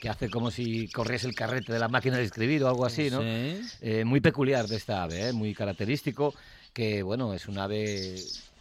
que 0.00 0.08
hace 0.08 0.28
como 0.28 0.50
si 0.50 0.88
corriese 0.88 1.26
el 1.26 1.34
carrete 1.34 1.72
de 1.72 1.78
la 1.78 1.88
máquina 1.88 2.18
de 2.18 2.24
escribir 2.24 2.62
o 2.62 2.68
algo 2.68 2.84
así, 2.84 3.10
¿no? 3.10 3.22
Sí. 3.22 3.60
Eh, 3.80 4.04
muy 4.04 4.20
peculiar 4.20 4.68
de 4.68 4.76
esta 4.76 5.02
ave, 5.02 5.28
¿eh? 5.28 5.32
muy 5.32 5.54
característico, 5.54 6.34
que 6.74 7.02
bueno, 7.02 7.32
es 7.32 7.48
un 7.48 7.58
ave 7.58 8.16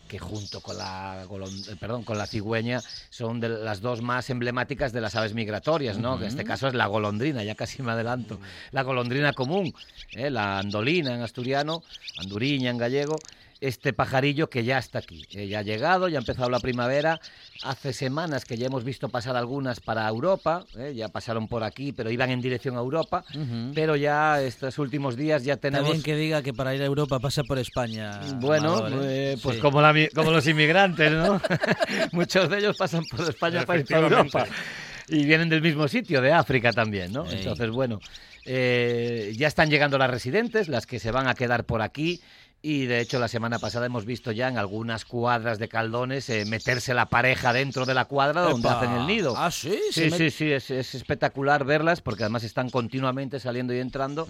que 0.08 0.20
junto 0.20 0.62
con 0.62 0.78
la 0.78 1.24
eh, 1.24 1.76
perdón, 1.80 2.04
con 2.04 2.18
la 2.18 2.28
cigüeña 2.28 2.82
son 3.10 3.40
de 3.40 3.50
las 3.50 3.82
dos 3.82 4.02
más 4.02 4.30
emblemáticas 4.30 4.94
de 4.94 5.02
las 5.02 5.16
aves 5.16 5.34
migratorias, 5.34 5.98
¿no? 5.98 6.18
Que 6.18 6.26
en 6.26 6.30
este 6.30 6.44
caso 6.44 6.68
es 6.68 6.74
la 6.74 6.86
golondrina, 6.88 7.44
ya 7.44 7.56
casi 7.56 7.82
me 7.82 7.92
adelanto. 7.92 8.40
La 8.72 8.84
golondrina 8.84 9.34
común, 9.34 9.74
¿eh? 10.12 10.30
la 10.30 10.60
andolina 10.60 11.16
en 11.16 11.22
asturiano, 11.22 11.84
anduriña 12.20 12.70
en 12.70 12.78
gallego, 12.78 13.16
este 13.64 13.94
pajarillo 13.94 14.50
que 14.50 14.66
ya 14.66 14.78
está 14.78 15.00
aquí. 15.00 15.26
Eh, 15.32 15.48
ya 15.48 15.60
ha 15.60 15.62
llegado, 15.62 16.10
ya 16.10 16.18
ha 16.18 16.22
empezado 16.22 16.50
la 16.50 16.60
primavera. 16.60 17.22
Hace 17.64 17.94
semanas 17.94 18.44
que 18.44 18.58
ya 18.58 18.66
hemos 18.68 18.84
visto 18.84 19.08
pasar 19.08 19.38
algunas 19.38 19.80
para 19.80 20.06
Europa, 20.08 20.66
eh, 20.78 20.94
ya 20.94 21.08
pasaron 21.08 21.48
por 21.48 21.64
aquí, 21.64 21.94
pero 21.94 22.12
iban 22.12 22.30
en 22.30 22.42
dirección 22.42 22.76
a 22.76 22.80
Europa. 22.80 23.24
Pero 23.74 23.96
ya 23.96 24.42
estos 24.42 24.78
últimos 24.80 25.16
días 25.16 25.46
ya 25.46 25.56
tenemos... 25.56 25.88
También 25.88 26.04
que 26.04 26.16
diga 26.18 26.42
que 26.42 26.54
para 26.54 26.76
ir 26.76 26.82
a 26.82 26.86
Europa 26.86 27.20
pasa 27.20 27.44
por 27.44 27.58
España. 27.58 28.20
Bueno, 28.42 28.76
Amador, 28.76 29.00
¿eh? 29.06 29.38
pues 29.42 29.56
Sí. 29.56 29.62
como, 29.62 29.82
la 29.82 29.94
como 30.14 30.32
los 30.32 30.46
inmigrantes, 30.46 31.12
¿no? 31.14 31.42
Muchos 32.12 32.50
de 32.50 32.58
ellos 32.58 32.76
pasan 32.78 33.06
por 33.06 33.22
España 33.22 33.66
para 33.66 33.80
ir 33.80 33.84
Efectivamente. 33.86 34.38
Europa. 34.38 34.46
Y 35.08 35.26
vienen 35.26 35.48
del 35.48 35.62
mismo 35.62 35.88
sitio, 35.88 36.22
de 36.22 36.34
África 36.34 36.72
también, 36.74 37.14
¿no? 37.14 37.30
Entonces, 37.30 37.70
bueno, 37.70 38.00
ya 38.46 39.48
están 39.48 39.70
llegando 39.70 39.98
las 39.98 40.10
residentes, 40.10 40.68
las 40.68 40.86
que 40.86 41.00
se 41.00 41.12
van 41.12 41.28
a 41.28 41.34
quedar 41.34 41.64
por 41.66 41.82
aquí. 41.82 42.22
Y 42.66 42.86
de 42.86 43.02
hecho, 43.02 43.20
la 43.20 43.28
semana 43.28 43.60
pasada 43.60 43.88
hemos 43.88 44.06
visto 44.06 44.32
ya 44.32 44.48
en 44.48 44.58
algunas 44.58 45.04
cuadras 45.04 45.60
de 45.60 45.68
caldones 45.68 46.30
eh, 46.30 46.46
meterse 46.46 46.94
la 46.94 47.08
pareja 47.08 47.52
dentro 47.52 47.86
de 47.86 47.94
la 47.94 48.06
cuadra 48.06 48.40
donde 48.42 48.66
Epa. 48.70 48.80
hacen 48.80 48.94
el 48.94 49.06
nido. 49.06 49.34
Ah, 49.38 49.52
sí, 49.52 49.78
Sí, 49.92 50.10
sí, 50.10 50.16
met- 50.16 50.30
sí, 50.32 50.50
es, 50.50 50.72
es 50.72 50.96
espectacular 50.96 51.66
verlas 51.66 52.00
porque 52.00 52.24
además 52.24 52.46
están 52.46 52.70
continuamente 52.70 53.42
saliendo 53.42 53.74
y 53.74 53.80
entrando. 53.80 54.30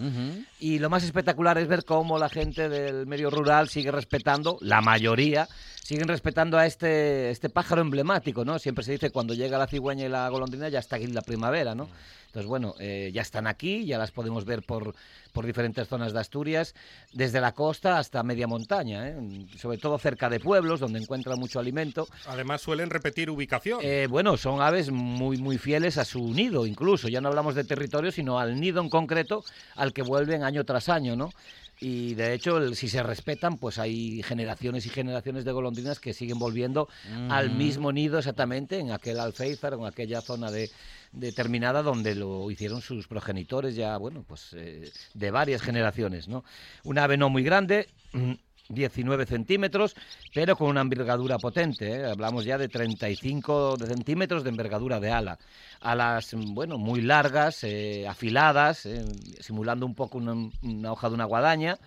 Y 0.59 0.79
lo 0.79 0.89
más 0.89 1.03
espectacular 1.03 1.59
es 1.59 1.67
ver 1.67 1.85
cómo 1.85 2.17
la 2.17 2.27
gente 2.27 2.69
del 2.69 3.05
medio 3.05 3.29
rural 3.29 3.69
sigue 3.69 3.91
respetando, 3.91 4.57
la 4.61 4.81
mayoría, 4.81 5.47
siguen 5.93 6.07
respetando 6.07 6.57
a 6.57 6.65
este, 6.65 7.29
este 7.29 7.49
pájaro 7.49 7.81
emblemático, 7.81 8.43
¿no? 8.43 8.57
Siempre 8.57 8.83
se 8.83 8.93
dice 8.93 9.11
cuando 9.11 9.35
llega 9.35 9.59
la 9.59 9.67
cigüeña 9.67 10.07
y 10.07 10.09
la 10.09 10.27
golondrina 10.27 10.67
ya 10.67 10.79
está 10.79 10.95
aquí 10.95 11.05
la 11.05 11.21
primavera, 11.21 11.75
¿no? 11.75 11.87
Entonces, 12.25 12.47
bueno, 12.47 12.73
eh, 12.79 13.11
ya 13.13 13.21
están 13.21 13.45
aquí, 13.45 13.85
ya 13.85 13.99
las 13.99 14.09
podemos 14.09 14.43
ver 14.43 14.63
por, 14.63 14.95
por 15.33 15.45
diferentes 15.45 15.87
zonas 15.87 16.11
de 16.11 16.19
Asturias, 16.19 16.73
desde 17.11 17.39
la 17.39 17.51
costa 17.51 17.99
hasta 17.99 18.23
media 18.23 18.47
montaña, 18.47 19.07
¿eh? 19.07 19.45
sobre 19.55 19.77
todo 19.77 19.99
cerca 19.99 20.31
de 20.31 20.39
pueblos 20.39 20.79
donde 20.79 20.97
encuentran 20.97 21.37
mucho 21.37 21.59
alimento. 21.59 22.07
Además 22.25 22.61
suelen 22.61 22.89
repetir 22.89 23.29
ubicación. 23.29 23.81
Eh, 23.83 24.07
bueno, 24.09 24.35
son 24.35 24.63
aves 24.63 24.89
muy, 24.89 25.37
muy 25.37 25.59
fieles 25.59 25.99
a 25.99 26.05
su 26.05 26.33
nido, 26.33 26.65
incluso. 26.65 27.07
Ya 27.07 27.21
no 27.21 27.29
hablamos 27.29 27.53
de 27.53 27.65
territorio, 27.65 28.11
sino 28.11 28.39
al 28.39 28.59
nido 28.59 28.81
en 28.81 28.89
concreto, 28.89 29.45
al 29.75 29.93
que 29.93 30.01
vuelven 30.01 30.43
año 30.43 30.63
tras 30.63 30.89
año, 30.89 31.15
¿no? 31.15 31.29
Y 31.79 32.13
de 32.15 32.33
hecho, 32.33 32.57
el- 32.57 32.75
si 32.75 32.87
se 32.87 33.03
respetan, 33.03 33.57
pues 33.57 33.77
hay 33.79 34.21
generaciones 34.23 34.85
y 34.85 34.89
generaciones 34.89 35.43
de 35.43 35.51
golondrinas 35.51 35.99
que 35.99 36.13
siguen 36.13 36.39
volviendo 36.39 36.87
al 37.29 37.49
mismo 37.49 37.91
nido 37.91 38.19
exactamente, 38.19 38.79
en 38.79 38.91
aquel 38.91 39.19
alféizar, 39.19 39.73
en 39.73 39.85
aquella 39.85 40.21
zona 40.21 40.49
de, 40.51 40.71
determinada 41.11 41.83
donde 41.83 42.15
lo 42.15 42.49
hicieron 42.51 42.81
sus 42.81 43.07
progenitores 43.07 43.75
ya, 43.75 43.97
bueno, 43.97 44.23
pues 44.27 44.53
eh, 44.53 44.91
de 45.13 45.31
varias 45.31 45.61
generaciones, 45.61 46.27
¿no? 46.27 46.43
Una 46.83 47.03
ave 47.03 47.17
no 47.17 47.29
muy 47.29 47.43
grande, 47.43 47.89
mm, 48.13 48.33
19 48.69 49.25
centímetros, 49.25 49.95
pero 50.33 50.55
con 50.55 50.69
una 50.69 50.81
envergadura 50.81 51.37
potente. 51.37 51.91
¿eh? 51.91 52.05
Hablamos 52.05 52.45
ya 52.45 52.57
de 52.57 52.69
35 52.69 53.77
de 53.77 53.87
centímetros 53.87 54.43
de 54.43 54.49
envergadura 54.49 54.99
de 54.99 55.11
ala. 55.11 55.37
Alas, 55.81 56.33
bueno, 56.33 56.77
muy 56.77 57.01
largas, 57.01 57.63
eh, 57.63 58.07
afiladas, 58.07 58.85
eh, 58.85 59.03
simulando 59.39 59.85
un 59.85 59.95
poco 59.95 60.17
una, 60.17 60.33
una 60.61 60.91
hoja 60.91 61.09
de 61.09 61.15
una 61.15 61.25
guadaña. 61.25 61.77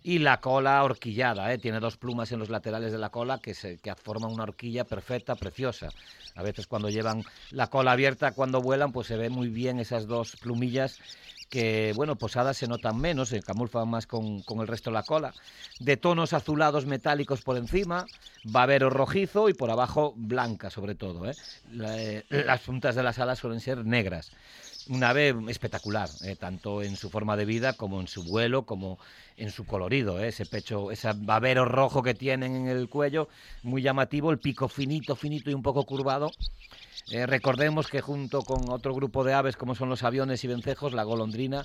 Y 0.00 0.20
la 0.20 0.40
cola 0.40 0.84
horquillada, 0.84 1.52
¿eh? 1.52 1.58
tiene 1.58 1.80
dos 1.80 1.96
plumas 1.96 2.30
en 2.30 2.38
los 2.38 2.50
laterales 2.50 2.92
de 2.92 2.98
la 2.98 3.10
cola 3.10 3.38
que, 3.38 3.52
se, 3.52 3.78
que 3.78 3.94
forman 3.96 4.32
una 4.32 4.44
horquilla 4.44 4.84
perfecta, 4.84 5.34
preciosa. 5.34 5.88
A 6.36 6.42
veces 6.42 6.68
cuando 6.68 6.88
llevan 6.88 7.24
la 7.50 7.66
cola 7.66 7.92
abierta, 7.92 8.30
cuando 8.30 8.62
vuelan, 8.62 8.92
pues 8.92 9.08
se 9.08 9.16
ve 9.16 9.28
muy 9.28 9.48
bien 9.48 9.80
esas 9.80 10.06
dos 10.06 10.36
plumillas 10.36 11.00
que, 11.48 11.92
bueno, 11.96 12.16
posadas 12.16 12.56
se 12.56 12.66
notan 12.66 12.98
menos, 12.98 13.30
se 13.30 13.42
camuflan 13.42 13.88
más 13.88 14.06
con, 14.06 14.42
con 14.42 14.60
el 14.60 14.66
resto 14.66 14.90
de 14.90 14.94
la 14.94 15.02
cola. 15.02 15.32
De 15.80 15.96
tonos 15.96 16.32
azulados 16.32 16.86
metálicos 16.86 17.42
por 17.42 17.56
encima, 17.56 18.06
babero 18.44 18.90
rojizo 18.90 19.48
y 19.48 19.54
por 19.54 19.70
abajo 19.70 20.14
blanca 20.16 20.70
sobre 20.70 20.94
todo. 20.94 21.28
¿eh? 21.28 21.34
Eh, 21.80 22.24
las 22.30 22.60
puntas 22.60 22.94
de 22.94 23.02
las 23.02 23.18
alas 23.18 23.38
suelen 23.38 23.60
ser 23.60 23.84
negras. 23.84 24.30
Una 24.88 25.10
ave 25.10 25.34
espectacular, 25.48 26.08
eh, 26.24 26.36
tanto 26.36 26.82
en 26.82 26.96
su 26.96 27.10
forma 27.10 27.36
de 27.36 27.44
vida 27.44 27.74
como 27.74 28.00
en 28.00 28.08
su 28.08 28.24
vuelo, 28.24 28.64
como 28.64 28.98
en 29.38 29.50
su 29.50 29.64
colorido. 29.64 30.20
¿eh? 30.20 30.28
Ese 30.28 30.46
pecho, 30.46 30.90
ese 30.90 31.10
babero 31.14 31.64
rojo 31.64 32.02
que 32.02 32.14
tienen 32.14 32.54
en 32.54 32.68
el 32.68 32.88
cuello, 32.88 33.28
muy 33.62 33.82
llamativo, 33.82 34.30
el 34.30 34.38
pico 34.38 34.68
finito, 34.68 35.16
finito 35.16 35.50
y 35.50 35.54
un 35.54 35.62
poco 35.62 35.84
curvado. 35.84 36.30
Eh, 37.10 37.24
recordemos 37.24 37.88
que 37.88 38.02
junto 38.02 38.42
con 38.42 38.68
otro 38.68 38.94
grupo 38.94 39.24
de 39.24 39.32
aves 39.32 39.56
como 39.56 39.74
son 39.74 39.88
los 39.88 40.02
aviones 40.02 40.44
y 40.44 40.46
vencejos, 40.46 40.92
la 40.92 41.04
golondrina, 41.04 41.62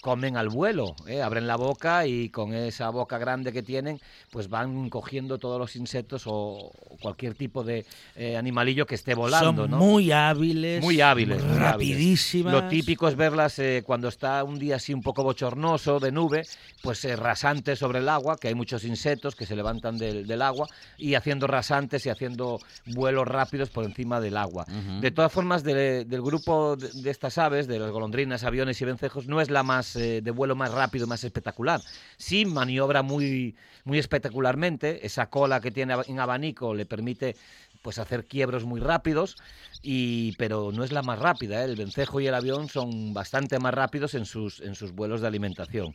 comen 0.00 0.38
al 0.38 0.48
vuelo, 0.48 0.96
¿eh? 1.06 1.20
abren 1.20 1.46
la 1.46 1.56
boca 1.56 2.06
y 2.06 2.30
con 2.30 2.54
esa 2.54 2.88
boca 2.88 3.18
grande 3.18 3.52
que 3.52 3.62
tienen, 3.62 4.00
pues 4.30 4.48
van 4.48 4.88
cogiendo 4.88 5.38
todos 5.38 5.58
los 5.58 5.76
insectos 5.76 6.22
o 6.26 6.72
cualquier 7.02 7.34
tipo 7.34 7.62
de 7.62 7.84
eh, 8.14 8.38
animalillo 8.38 8.86
que 8.86 8.94
esté 8.94 9.14
volando. 9.14 9.62
Son 9.62 9.72
¿no? 9.72 9.76
muy 9.76 10.12
hábiles. 10.12 10.82
Muy 10.82 11.02
hábiles, 11.02 11.42
muy 11.44 11.52
hábiles. 11.52 11.60
Rapidísimas. 11.60 12.52
Lo 12.54 12.68
típico 12.68 13.06
es 13.08 13.16
verlas 13.16 13.60
cuando 13.84 14.08
está 14.08 14.42
un 14.44 14.58
día 14.58 14.76
así 14.76 14.94
un 14.94 15.02
poco 15.02 15.22
bochornoso 15.22 16.00
de 16.00 16.10
nube, 16.10 16.46
pues 16.82 17.04
rasantes 17.18 17.78
sobre 17.78 17.98
el 18.00 18.08
agua, 18.08 18.36
que 18.36 18.48
hay 18.48 18.54
muchos 18.54 18.84
insectos 18.84 19.34
que 19.34 19.46
se 19.46 19.56
levantan 19.56 19.98
del, 19.98 20.26
del 20.26 20.42
agua 20.42 20.68
y 20.98 21.14
haciendo 21.14 21.46
rasantes 21.46 22.04
y 22.06 22.10
haciendo 22.10 22.60
vuelos 22.86 23.26
rápidos 23.26 23.70
por 23.70 23.84
encima 23.84 24.20
del 24.20 24.36
agua. 24.36 24.64
De 25.00 25.10
todas 25.10 25.32
formas, 25.32 25.62
de- 25.64 26.04
del 26.04 26.22
grupo 26.22 26.76
de, 26.76 26.88
de 26.92 27.10
estas 27.10 27.38
aves, 27.38 27.66
de 27.66 27.78
las 27.78 27.90
golondrinas, 27.90 28.44
aviones 28.44 28.80
y 28.80 28.84
vencejos, 28.84 29.26
no 29.26 29.40
es 29.40 29.50
la 29.50 29.62
más 29.62 29.96
eh, 29.96 30.20
de 30.22 30.30
vuelo 30.30 30.54
más 30.54 30.72
rápido, 30.72 31.06
más 31.06 31.24
espectacular. 31.24 31.80
Sí 32.16 32.44
maniobra 32.44 33.02
muy, 33.02 33.56
muy 33.84 33.98
espectacularmente. 33.98 35.04
Esa 35.06 35.30
cola 35.30 35.60
que 35.60 35.70
tiene 35.70 35.94
en 36.06 36.20
abanico 36.20 36.74
le 36.74 36.86
permite 36.86 37.36
pues 37.82 37.98
hacer 37.98 38.24
quiebros 38.24 38.64
muy 38.64 38.80
rápidos, 38.80 39.36
y, 39.80 40.32
pero 40.38 40.72
no 40.72 40.82
es 40.82 40.90
la 40.90 41.02
más 41.02 41.20
rápida. 41.20 41.62
¿eh? 41.62 41.66
El 41.66 41.76
vencejo 41.76 42.20
y 42.20 42.26
el 42.26 42.34
avión 42.34 42.68
son 42.68 43.14
bastante 43.14 43.60
más 43.60 43.72
rápidos 43.72 44.14
en 44.14 44.24
sus, 44.26 44.60
en 44.60 44.74
sus 44.74 44.90
vuelos 44.90 45.20
de 45.20 45.28
alimentación. 45.28 45.94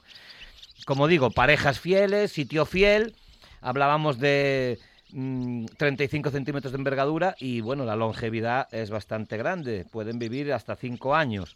Como 0.86 1.08
digo, 1.08 1.32
parejas 1.32 1.80
fieles, 1.80 2.32
sitio 2.32 2.66
fiel. 2.66 3.14
Hablábamos 3.62 4.20
de 4.20 4.80
mm, 5.12 5.66
35 5.78 6.32
centímetros 6.32 6.72
de 6.72 6.78
envergadura 6.78 7.36
y 7.40 7.62
bueno, 7.62 7.86
la 7.86 7.96
longevidad 7.96 8.68
es 8.72 8.90
bastante 8.90 9.38
grande. 9.38 9.86
Pueden 9.92 10.20
vivir 10.20 10.52
hasta 10.54 10.76
5 10.76 11.16
años. 11.16 11.56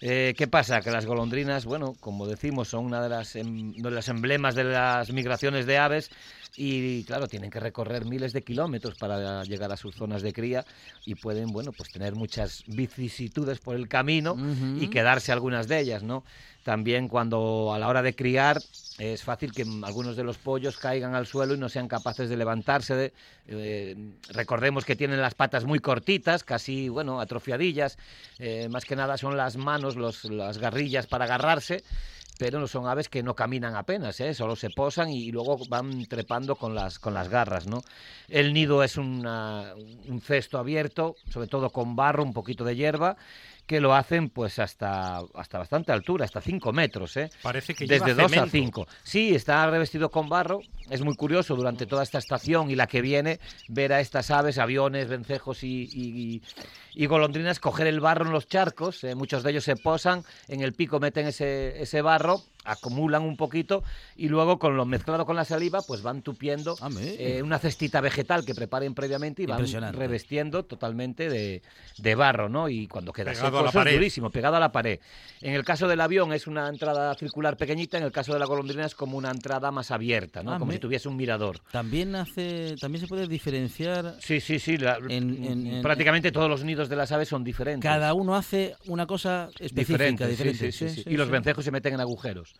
Eh, 0.00 0.34
¿Qué 0.36 0.46
pasa? 0.46 0.80
Que 0.80 0.90
las 0.92 1.06
golondrinas, 1.06 1.64
bueno, 1.64 1.96
como 2.00 2.26
decimos, 2.26 2.68
son 2.68 2.84
una 2.84 3.02
de 3.02 3.08
las, 3.08 3.34
em- 3.34 3.72
de 3.74 3.90
los 3.90 4.08
emblemas 4.08 4.54
de 4.54 4.64
las 4.64 5.10
migraciones 5.12 5.66
de 5.66 5.78
aves 5.78 6.10
y, 6.56 7.04
claro, 7.04 7.28
tienen 7.28 7.50
que 7.50 7.60
recorrer 7.60 8.04
miles 8.04 8.32
de 8.32 8.42
kilómetros 8.42 8.94
para 8.96 9.44
llegar 9.44 9.70
a 9.72 9.76
sus 9.76 9.94
zonas 9.94 10.22
de 10.22 10.32
cría 10.32 10.66
y 11.04 11.14
pueden, 11.14 11.52
bueno, 11.52 11.72
pues 11.72 11.90
tener 11.90 12.14
muchas 12.14 12.64
vicisitudes 12.66 13.60
por 13.60 13.76
el 13.76 13.88
camino 13.88 14.36
y 14.80 14.88
quedarse 14.88 15.32
algunas 15.32 15.68
de 15.68 15.78
ellas, 15.80 16.02
¿no? 16.02 16.24
También 16.62 17.08
cuando 17.08 17.72
a 17.72 17.78
la 17.78 17.88
hora 17.88 18.02
de 18.02 18.14
criar 18.14 18.64
es 18.98 19.22
fácil 19.22 19.54
que 19.54 19.64
algunos 19.84 20.16
de 20.16 20.24
los 20.24 20.38
pollos 20.38 20.76
caigan 20.76 21.14
al 21.14 21.24
suelo 21.24 21.54
y 21.54 21.56
no 21.56 21.68
sean 21.68 21.86
capaces 21.86 22.28
de 22.28 22.36
levantarse. 22.36 22.96
de- 22.96 23.12
eh, 23.46 23.94
recordemos 24.30 24.84
que 24.84 24.96
tienen 24.96 25.20
las 25.20 25.36
patas 25.36 25.64
muy 25.64 25.78
cortitas, 25.78 26.42
casi, 26.42 26.88
bueno, 26.88 27.20
atrofiadillas. 27.20 27.96
Eh, 28.40 28.68
más 28.68 28.84
que 28.84 28.96
nada 28.96 29.16
son 29.16 29.36
las 29.36 29.56
manos, 29.56 29.94
los, 29.94 30.24
las 30.24 30.58
garrillas 30.58 31.06
para 31.06 31.26
agarrarse, 31.26 31.84
pero 32.38 32.58
no 32.60 32.66
son 32.68 32.86
aves 32.86 33.08
que 33.08 33.22
no 33.22 33.34
caminan 33.34 33.74
apenas, 33.76 34.18
¿eh? 34.20 34.32
solo 34.32 34.56
se 34.56 34.70
posan 34.70 35.10
y 35.10 35.30
luego 35.32 35.58
van 35.68 36.06
trepando 36.06 36.54
con 36.56 36.74
las, 36.74 36.98
con 36.98 37.12
las 37.12 37.28
garras. 37.28 37.66
¿no? 37.66 37.82
El 38.28 38.54
nido 38.54 38.82
es 38.82 38.96
una- 38.96 39.74
un 40.06 40.20
cesto 40.20 40.56
abierto, 40.58 41.16
sobre 41.28 41.48
todo 41.48 41.70
con 41.70 41.96
barro, 41.96 42.22
un 42.22 42.32
poquito 42.32 42.64
de 42.64 42.76
hierba, 42.76 43.16
que 43.66 43.80
lo 43.80 43.92
hacen 43.94 44.30
pues 44.30 44.58
hasta, 44.60 45.18
hasta 45.34 45.58
bastante 45.58 45.92
altura, 45.92 46.24
hasta 46.24 46.40
5 46.40 46.72
metros. 46.72 47.16
¿eh? 47.18 47.28
Parece 47.42 47.74
que 47.74 47.84
Desde 47.86 48.06
lleva 48.06 48.22
2 48.22 48.32
a 48.32 48.46
cemento. 48.46 48.50
5. 48.50 48.86
Sí, 49.02 49.34
está 49.34 49.68
revestido 49.70 50.10
con 50.10 50.28
barro. 50.30 50.60
Es 50.88 51.02
muy 51.02 51.14
curioso 51.14 51.54
durante 51.54 51.84
toda 51.84 52.02
esta 52.02 52.16
estación 52.16 52.70
y 52.70 52.76
la 52.76 52.86
que 52.86 53.02
viene 53.02 53.40
ver 53.68 53.92
a 53.92 54.00
estas 54.00 54.30
aves, 54.30 54.56
aviones, 54.56 55.08
vencejos 55.08 55.64
y, 55.64 55.82
y- 55.92 56.42
y 56.94 57.06
golondrinas 57.06 57.60
coger 57.60 57.86
el 57.88 58.00
barro 58.00 58.24
en 58.26 58.32
los 58.32 58.48
charcos. 58.48 59.04
eh, 59.04 59.14
muchos 59.14 59.42
de 59.42 59.50
ellos 59.50 59.64
se 59.64 59.76
posan, 59.76 60.22
en 60.48 60.62
el 60.62 60.72
pico 60.72 60.98
meten 60.98 61.26
ese, 61.26 61.80
ese 61.82 62.00
barro, 62.00 62.27
perro 62.28 62.42
acumulan 62.64 63.22
un 63.22 63.36
poquito 63.36 63.82
y 64.16 64.28
luego 64.28 64.58
con 64.58 64.76
lo 64.76 64.84
mezclado 64.84 65.24
con 65.24 65.36
la 65.36 65.44
saliva 65.44 65.80
pues 65.82 66.02
van 66.02 66.22
tupiendo 66.22 66.76
Amé. 66.80 67.14
eh, 67.18 67.42
una 67.42 67.58
cestita 67.58 68.00
vegetal 68.00 68.44
que 68.44 68.54
preparen 68.54 68.94
previamente 68.94 69.42
y 69.42 69.46
van 69.46 69.64
revestiendo 69.92 70.64
totalmente 70.64 71.28
de, 71.30 71.62
de 71.98 72.14
barro, 72.14 72.48
¿no? 72.48 72.68
Y 72.68 72.86
cuando 72.86 73.12
queda 73.12 73.30
Pegado 73.32 73.46
seco, 73.46 73.58
a 73.58 73.62
la 73.62 73.68
eso 73.70 73.78
es 73.78 73.84
pared. 73.84 73.94
durísimo, 73.96 74.30
pegado 74.30 74.56
a 74.56 74.60
la 74.60 74.72
pared. 74.72 74.98
En 75.40 75.54
el 75.54 75.64
caso 75.64 75.88
del 75.88 76.00
avión 76.00 76.32
es 76.32 76.46
una 76.46 76.68
entrada 76.68 77.14
circular 77.14 77.56
pequeñita, 77.56 77.96
en 77.96 78.04
el 78.04 78.12
caso 78.12 78.32
de 78.32 78.38
la 78.38 78.46
golondrina 78.46 78.84
es 78.86 78.94
como 78.94 79.16
una 79.16 79.30
entrada 79.30 79.70
más 79.70 79.90
abierta, 79.90 80.42
¿no? 80.42 80.52
Ah, 80.52 80.58
como 80.58 80.72
si 80.72 80.78
tuviese 80.78 81.08
un 81.08 81.16
mirador. 81.16 81.60
También 81.72 82.14
hace, 82.16 82.74
también 82.80 83.00
se 83.00 83.08
puede 83.08 83.26
diferenciar. 83.28 84.16
Sí, 84.20 84.40
sí, 84.40 84.58
sí. 84.58 84.76
la- 84.76 84.98
En- 85.08 85.44
en- 85.44 85.66
en- 85.66 85.82
prácticamente 85.82 86.32
todos 86.32 86.48
los 86.50 86.64
nidos 86.64 86.88
de 86.88 86.96
las 86.96 87.12
aves 87.12 87.28
son 87.28 87.44
diferentes. 87.44 87.88
Cada 87.88 88.12
uno 88.14 88.34
hace 88.36 88.74
una 88.86 89.06
cosa 89.06 89.48
específica, 89.58 89.76
diferente, 90.14 90.24
sí, 90.24 90.30
diferente. 90.30 90.58
sí, 90.58 90.72
sí, 90.72 90.88
Sí, 90.88 90.94
sí. 90.96 91.02
sí, 91.04 91.10
y 91.10 91.16
los 91.16 91.26
sí. 91.28 91.32
vencejos 91.32 91.64
se 91.64 91.70
meten 91.70 91.94
en 91.94 92.00
agujeros. 92.00 92.54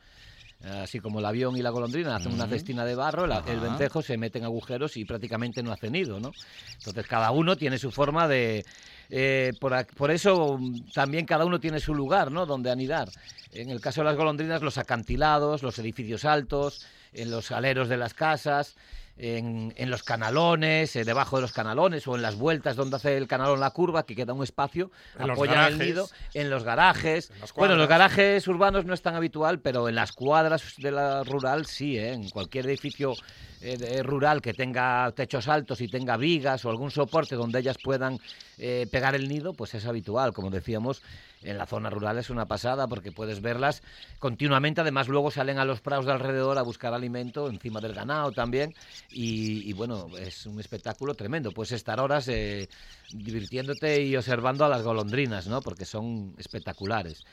Así 0.64 0.98
como 1.00 1.20
el 1.20 1.24
avión 1.24 1.56
y 1.56 1.62
la 1.62 1.70
golondrina 1.70 2.16
hacen 2.16 2.32
una 2.32 2.46
cestina 2.48 2.84
de 2.84 2.94
barro, 2.94 3.26
la- 3.26 3.38
el 3.46 3.58
Ajá. 3.58 3.68
vencejo 3.68 4.02
se 4.02 4.16
mete 4.16 4.38
en 4.38 4.44
agujeros 4.44 4.96
y 4.96 5.04
prácticamente 5.04 5.62
no 5.62 5.72
hace 5.72 5.90
nido, 5.90 6.18
¿no? 6.18 6.32
Entonces 6.78 7.06
cada 7.06 7.30
uno 7.30 7.56
tiene 7.56 7.78
su 7.78 7.90
forma 7.90 8.26
de... 8.26 8.64
eh, 9.10 9.52
por, 9.60 9.86
por 9.94 10.10
eso 10.10 10.58
mm, 10.58 10.90
también 10.92 11.26
cada 11.26 11.44
uno 11.44 11.60
tiene 11.60 11.78
su 11.80 11.94
lugar, 11.94 12.32
¿no? 12.32 12.44
Donde 12.44 12.70
anidar. 12.70 13.08
En 13.52 13.70
el 13.70 13.80
caso 13.80 14.00
de 14.00 14.06
las 14.06 14.16
golondrinas, 14.16 14.60
los 14.62 14.78
acantilados, 14.78 15.62
los 15.62 15.78
edificios 15.78 16.24
altos, 16.24 16.84
en 17.12 17.30
los 17.30 17.50
aleros 17.52 17.88
de 17.88 17.96
las 17.96 18.12
casas, 18.14 18.76
en, 19.18 19.74
en 19.76 19.90
los 19.90 20.02
canalones, 20.02 20.94
eh, 20.96 21.04
debajo 21.04 21.36
de 21.36 21.42
los 21.42 21.52
canalones 21.52 22.06
o 22.06 22.14
en 22.14 22.22
las 22.22 22.36
vueltas 22.36 22.76
donde 22.76 22.96
hace 22.96 23.16
el 23.16 23.26
canalón 23.26 23.60
la 23.60 23.70
curva, 23.70 24.04
que 24.04 24.14
queda 24.14 24.32
un 24.32 24.44
espacio, 24.44 24.90
En 25.18 25.30
apoyan 25.30 25.72
el 25.72 25.78
nido, 25.78 26.08
en 26.34 26.50
los 26.50 26.64
garajes. 26.64 27.30
En 27.30 27.36
bueno, 27.56 27.74
en 27.74 27.80
los 27.80 27.88
garajes 27.88 28.46
urbanos 28.48 28.84
no 28.84 28.94
es 28.94 29.02
tan 29.02 29.14
habitual, 29.16 29.60
pero 29.60 29.88
en 29.88 29.96
las 29.96 30.12
cuadras 30.12 30.74
de 30.78 30.92
la 30.92 31.24
rural 31.24 31.66
sí, 31.66 31.98
¿eh? 31.98 32.12
en 32.12 32.30
cualquier 32.30 32.66
edificio 32.66 33.14
eh, 33.60 33.76
de- 33.78 34.02
rural 34.02 34.40
que 34.40 34.54
tenga 34.54 35.10
techos 35.12 35.48
altos 35.48 35.80
y 35.80 35.88
tenga 35.88 36.16
vigas 36.16 36.64
o 36.64 36.70
algún 36.70 36.90
soporte 36.90 37.34
donde 37.36 37.58
ellas 37.58 37.78
puedan 37.78 38.20
eh, 38.56 38.86
pegar 38.90 39.14
el 39.14 39.28
nido, 39.28 39.54
pues 39.54 39.74
es 39.74 39.86
habitual. 39.86 40.32
Como 40.32 40.50
decíamos, 40.50 41.02
en 41.42 41.58
la 41.58 41.66
zona 41.66 41.90
rural 41.90 42.18
es 42.18 42.30
una 42.30 42.46
pasada 42.46 42.88
porque 42.88 43.12
puedes 43.12 43.40
verlas 43.40 43.82
continuamente. 44.18 44.80
Además, 44.80 45.08
luego 45.08 45.30
salen 45.30 45.58
a 45.58 45.64
los 45.64 45.80
prados 45.80 46.06
de 46.06 46.12
alrededor 46.12 46.58
a 46.58 46.62
buscar 46.62 46.94
alimento 46.94 47.48
encima 47.48 47.80
del 47.80 47.94
ganado 47.94 48.32
también. 48.32 48.74
Y, 49.10 49.72
bueno, 49.72 50.16
es 50.18 50.46
un 50.46 50.60
espectáculo 50.60 51.14
tremendo. 51.14 51.52
Puedes 51.52 51.72
estar 51.72 52.00
horas 52.00 52.28
eh, 52.28 52.68
divirtiéndote 53.12 54.02
y 54.02 54.16
observando 54.16 54.64
a 54.64 54.68
las 54.68 54.82
golondrinas, 54.82 55.46
¿no? 55.46 55.60
Porque 55.62 55.84
son 55.84 56.34
espectaculares. 56.38 57.24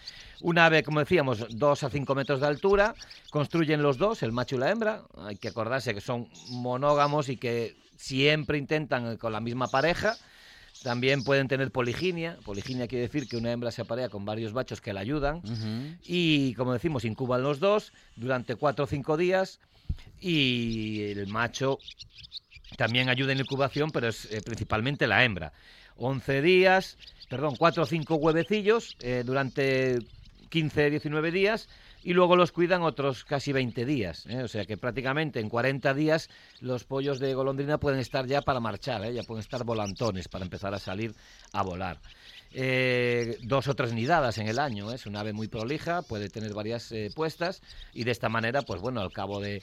Un 0.41 0.57
ave, 0.57 0.83
como 0.83 0.99
decíamos, 0.99 1.45
2 1.49 1.83
a 1.83 1.89
5 1.89 2.15
metros 2.15 2.39
de 2.39 2.47
altura, 2.47 2.95
construyen 3.29 3.81
los 3.81 3.97
dos, 3.97 4.23
el 4.23 4.31
macho 4.31 4.55
y 4.55 4.59
la 4.59 4.71
hembra. 4.71 5.03
Hay 5.17 5.37
que 5.37 5.49
acordarse 5.49 5.93
que 5.93 6.01
son 6.01 6.27
monógamos 6.49 7.29
y 7.29 7.37
que 7.37 7.75
siempre 7.97 8.57
intentan 8.57 9.13
eh, 9.13 9.17
con 9.17 9.31
la 9.31 9.39
misma 9.39 9.67
pareja. 9.67 10.17
También 10.83 11.23
pueden 11.23 11.47
tener 11.47 11.71
poliginia. 11.71 12.37
Poliginia 12.45 12.87
quiere 12.87 13.03
decir 13.07 13.27
que 13.27 13.37
una 13.37 13.51
hembra 13.51 13.71
se 13.71 13.81
aparea 13.81 14.09
con 14.09 14.23
varios 14.25 14.53
machos 14.53 14.81
que 14.81 14.93
la 14.93 14.99
ayudan. 14.99 15.41
Y 16.03 16.53
como 16.53 16.73
decimos, 16.73 17.05
incuban 17.05 17.41
los 17.41 17.59
dos 17.59 17.91
durante 18.15 18.55
cuatro 18.55 18.85
o 18.85 18.87
cinco 18.87 19.17
días. 19.17 19.59
Y 20.19 21.01
el 21.03 21.27
macho 21.27 21.79
también 22.75 23.09
ayuda 23.09 23.31
en 23.31 23.39
la 23.39 23.43
incubación, 23.43 23.91
pero 23.91 24.07
es 24.07 24.25
eh, 24.31 24.41
principalmente 24.43 25.07
la 25.07 25.23
hembra. 25.23 25.53
11 25.97 26.41
días, 26.41 26.97
perdón, 27.29 27.55
4 27.57 27.83
o 27.83 27.85
5 27.85 28.15
huevecillos 28.15 28.97
eh, 28.99 29.23
durante 29.25 29.99
15, 30.49 30.89
19 30.89 31.31
días 31.31 31.69
y 32.03 32.13
luego 32.13 32.35
los 32.35 32.51
cuidan 32.51 32.83
otros 32.83 33.25
casi 33.25 33.51
20 33.51 33.83
días. 33.83 34.25
¿eh? 34.27 34.43
O 34.43 34.47
sea 34.47 34.65
que 34.65 34.77
prácticamente 34.77 35.39
en 35.39 35.49
40 35.49 35.93
días 35.95 36.29
los 36.61 36.83
pollos 36.83 37.19
de 37.19 37.33
golondrina 37.33 37.79
pueden 37.79 37.99
estar 37.99 38.27
ya 38.27 38.41
para 38.41 38.59
marchar, 38.59 39.11
ya 39.11 39.23
pueden 39.23 39.41
estar 39.41 39.63
volantones 39.63 40.27
para 40.27 40.45
empezar 40.45 40.73
a 40.73 40.79
salir 40.79 41.15
a 41.51 41.63
volar. 41.63 41.97
Eh, 42.57 43.37
dos 43.41 43.67
o 43.67 43.75
tres 43.75 43.91
nidadas 43.91 44.37
en 44.37 44.47
el 44.47 44.59
año, 44.59 44.89
¿eh? 44.89 44.95
es 44.95 45.05
una 45.05 45.19
ave 45.19 45.33
muy 45.33 45.49
prolija, 45.49 46.03
puede 46.03 46.29
tener 46.29 46.53
varias 46.53 46.89
eh, 46.93 47.11
puestas 47.13 47.61
y 47.93 48.05
de 48.05 48.11
esta 48.11 48.29
manera, 48.29 48.61
pues 48.61 48.79
bueno, 48.79 49.01
al 49.01 49.11
cabo 49.11 49.41
de, 49.41 49.61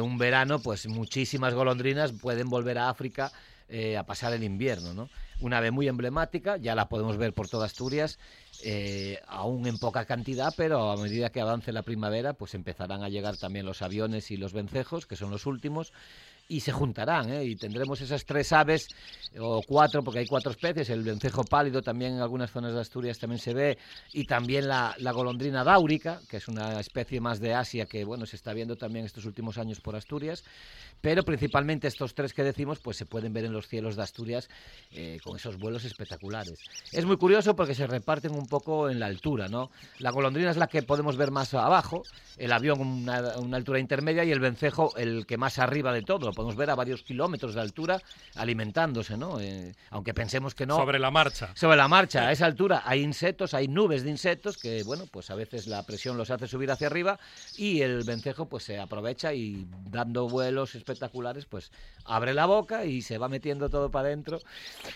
un 0.00 0.16
verano, 0.16 0.58
pues 0.58 0.86
muchísimas 0.86 1.52
golondrinas 1.52 2.12
pueden 2.12 2.48
volver 2.48 2.78
a 2.78 2.88
África 2.88 3.30
eh, 3.68 3.98
a 3.98 4.04
pasar 4.04 4.32
el 4.32 4.42
invierno, 4.42 4.94
¿no? 4.94 5.10
Una 5.40 5.58
ave 5.58 5.70
muy 5.70 5.86
emblemática, 5.86 6.56
ya 6.56 6.74
la 6.74 6.88
podemos 6.88 7.18
ver 7.18 7.34
por 7.34 7.46
toda 7.46 7.66
Asturias, 7.66 8.18
eh, 8.64 9.20
aún 9.28 9.66
en 9.66 9.78
poca 9.78 10.06
cantidad, 10.06 10.52
pero 10.56 10.90
a 10.90 10.96
medida 10.96 11.30
que 11.30 11.42
avance 11.42 11.72
la 11.72 11.82
primavera, 11.82 12.32
pues 12.32 12.54
empezarán 12.54 13.02
a 13.02 13.10
llegar 13.10 13.36
también 13.36 13.66
los 13.66 13.82
aviones 13.82 14.30
y 14.30 14.38
los 14.38 14.54
vencejos, 14.54 15.06
que 15.06 15.16
son 15.16 15.30
los 15.30 15.44
últimos, 15.44 15.92
y 16.50 16.60
se 16.60 16.72
juntarán, 16.72 17.32
¿eh? 17.32 17.44
y 17.44 17.54
tendremos 17.54 18.00
esas 18.00 18.24
tres 18.24 18.52
aves, 18.52 18.88
o 19.38 19.62
cuatro, 19.62 20.02
porque 20.02 20.18
hay 20.18 20.26
cuatro 20.26 20.50
especies, 20.50 20.90
el 20.90 21.04
vencejo 21.04 21.44
pálido 21.44 21.80
también 21.80 22.14
en 22.14 22.20
algunas 22.20 22.50
zonas 22.50 22.74
de 22.74 22.80
Asturias 22.80 23.20
también 23.20 23.38
se 23.38 23.54
ve, 23.54 23.78
y 24.12 24.24
también 24.24 24.66
la, 24.66 24.96
la 24.98 25.12
golondrina 25.12 25.62
dáurica, 25.62 26.20
que 26.28 26.38
es 26.38 26.48
una 26.48 26.80
especie 26.80 27.20
más 27.20 27.38
de 27.38 27.54
Asia 27.54 27.86
que, 27.86 28.04
bueno, 28.04 28.26
se 28.26 28.34
está 28.34 28.52
viendo 28.52 28.74
también 28.74 29.04
estos 29.06 29.26
últimos 29.26 29.58
años 29.58 29.80
por 29.80 29.94
Asturias, 29.94 30.42
pero 31.00 31.22
principalmente 31.22 31.86
estos 31.86 32.14
tres 32.14 32.34
que 32.34 32.42
decimos 32.42 32.80
pues 32.80 32.96
se 32.96 33.06
pueden 33.06 33.32
ver 33.32 33.44
en 33.44 33.52
los 33.52 33.68
cielos 33.68 33.94
de 33.94 34.02
Asturias 34.02 34.48
eh, 34.90 35.18
con 35.22 35.36
esos 35.36 35.56
vuelos 35.56 35.84
espectaculares. 35.84 36.58
Es 36.92 37.04
muy 37.04 37.16
curioso 37.16 37.54
porque 37.54 37.76
se 37.76 37.86
reparten 37.86 38.32
un 38.32 38.46
poco 38.46 38.90
en 38.90 38.98
la 38.98 39.06
altura, 39.06 39.48
¿no? 39.48 39.70
La 39.98 40.10
golondrina 40.10 40.50
es 40.50 40.56
la 40.56 40.66
que 40.66 40.82
podemos 40.82 41.16
ver 41.16 41.30
más 41.30 41.54
abajo, 41.54 42.02
el 42.36 42.52
avión 42.52 42.80
una, 42.80 43.38
una 43.38 43.56
altura 43.56 43.78
intermedia 43.78 44.24
y 44.24 44.32
el 44.32 44.40
vencejo 44.40 44.96
el 44.96 45.26
que 45.26 45.36
más 45.36 45.58
arriba 45.58 45.92
de 45.92 46.02
todo, 46.02 46.32
podemos 46.40 46.56
ver 46.56 46.70
a 46.70 46.74
varios 46.74 47.02
kilómetros 47.02 47.54
de 47.54 47.60
altura 47.60 48.00
alimentándose, 48.36 49.18
¿no? 49.18 49.38
Eh, 49.40 49.74
aunque 49.90 50.14
pensemos 50.14 50.54
que 50.54 50.64
no. 50.64 50.76
Sobre 50.76 50.98
la 50.98 51.10
marcha. 51.10 51.50
Sobre 51.54 51.76
la 51.76 51.86
marcha, 51.86 52.28
a 52.28 52.32
esa 52.32 52.46
altura 52.46 52.82
hay 52.86 53.02
insectos, 53.02 53.52
hay 53.52 53.68
nubes 53.68 54.04
de 54.04 54.10
insectos 54.10 54.56
que, 54.56 54.82
bueno, 54.82 55.04
pues 55.10 55.28
a 55.30 55.34
veces 55.34 55.66
la 55.66 55.82
presión 55.84 56.16
los 56.16 56.30
hace 56.30 56.48
subir 56.48 56.70
hacia 56.70 56.86
arriba 56.86 57.20
y 57.58 57.82
el 57.82 58.04
vencejo 58.04 58.46
pues 58.46 58.64
se 58.64 58.78
aprovecha 58.78 59.34
y 59.34 59.66
dando 59.90 60.30
vuelos 60.30 60.74
espectaculares, 60.74 61.44
pues 61.44 61.72
abre 62.06 62.32
la 62.32 62.46
boca 62.46 62.86
y 62.86 63.02
se 63.02 63.18
va 63.18 63.28
metiendo 63.28 63.68
todo 63.68 63.90
para 63.90 64.08
adentro. 64.08 64.40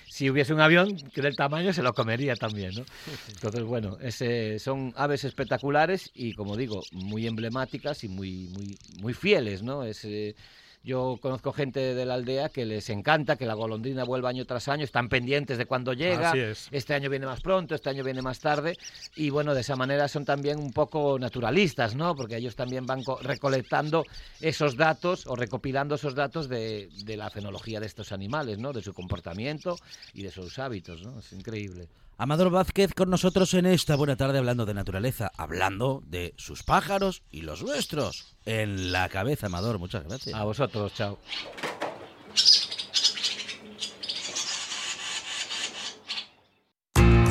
Si 0.08 0.30
hubiese 0.30 0.54
un 0.54 0.62
avión 0.62 0.96
que 0.96 1.20
del 1.20 1.36
tamaño 1.36 1.74
se 1.74 1.82
lo 1.82 1.92
comería 1.92 2.36
también, 2.36 2.74
¿no? 2.74 2.84
Entonces, 3.28 3.62
bueno, 3.64 3.98
ese, 4.00 4.58
son 4.58 4.94
aves 4.96 5.24
espectaculares 5.24 6.10
y, 6.14 6.32
como 6.32 6.56
digo, 6.56 6.80
muy 6.92 7.26
emblemáticas 7.26 8.02
y 8.02 8.08
muy, 8.08 8.48
muy, 8.48 8.78
muy 9.02 9.12
fieles, 9.12 9.62
¿no? 9.62 9.84
Es, 9.84 10.06
eh, 10.06 10.34
yo 10.84 11.18
conozco 11.20 11.52
gente 11.52 11.94
de 11.94 12.04
la 12.04 12.14
aldea 12.14 12.50
que 12.50 12.64
les 12.66 12.90
encanta 12.90 13.36
que 13.36 13.46
la 13.46 13.54
golondrina 13.54 14.04
vuelva 14.04 14.28
año 14.28 14.44
tras 14.44 14.68
año, 14.68 14.84
están 14.84 15.08
pendientes 15.08 15.56
de 15.58 15.64
cuándo 15.66 15.94
llega, 15.94 16.30
Así 16.30 16.38
es. 16.40 16.68
este 16.70 16.94
año 16.94 17.08
viene 17.10 17.24
más 17.26 17.40
pronto, 17.40 17.74
este 17.74 17.88
año 17.90 18.04
viene 18.04 18.20
más 18.22 18.38
tarde, 18.38 18.76
y 19.16 19.30
bueno, 19.30 19.54
de 19.54 19.62
esa 19.62 19.76
manera 19.76 20.06
son 20.08 20.24
también 20.24 20.58
un 20.58 20.72
poco 20.72 21.18
naturalistas, 21.18 21.94
¿no? 21.96 22.14
Porque 22.14 22.36
ellos 22.36 22.54
también 22.54 22.86
van 22.86 23.02
co- 23.02 23.18
recolectando 23.22 24.04
esos 24.40 24.76
datos 24.76 25.26
o 25.26 25.34
recopilando 25.34 25.94
esos 25.94 26.14
datos 26.14 26.48
de, 26.48 26.90
de 27.04 27.16
la 27.16 27.30
fenología 27.30 27.80
de 27.80 27.86
estos 27.86 28.12
animales, 28.12 28.58
¿no? 28.58 28.72
De 28.72 28.82
su 28.82 28.92
comportamiento 28.92 29.76
y 30.12 30.22
de 30.22 30.30
sus 30.30 30.58
hábitos, 30.58 31.02
¿no? 31.02 31.18
Es 31.18 31.32
increíble. 31.32 31.88
Amador 32.16 32.50
Vázquez 32.50 32.94
con 32.94 33.10
nosotros 33.10 33.54
en 33.54 33.66
esta 33.66 33.96
buena 33.96 34.16
tarde 34.16 34.38
hablando 34.38 34.66
de 34.66 34.74
naturaleza, 34.74 35.32
hablando 35.36 36.02
de 36.06 36.34
sus 36.36 36.62
pájaros 36.62 37.22
y 37.30 37.42
los 37.42 37.62
nuestros. 37.62 38.36
En 38.44 38.92
la 38.92 39.08
cabeza, 39.08 39.46
Amador, 39.46 39.78
muchas 39.78 40.04
gracias. 40.04 40.34
A 40.34 40.44
vosotros, 40.44 40.94
chao. 40.94 41.18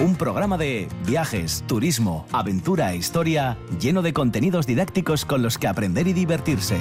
Un 0.02 0.18
programa 0.18 0.58
de 0.58 0.90
viajes, 1.06 1.64
turismo, 1.66 2.28
aventura 2.34 2.92
e 2.92 2.98
historia 2.98 3.58
lleno 3.80 4.02
de 4.02 4.12
contenidos 4.12 4.68
didácticos 4.68 5.24
con 5.24 5.42
los 5.42 5.58
que 5.58 5.68
aprender 5.68 6.08
y 6.08 6.14
divertirse. 6.14 6.78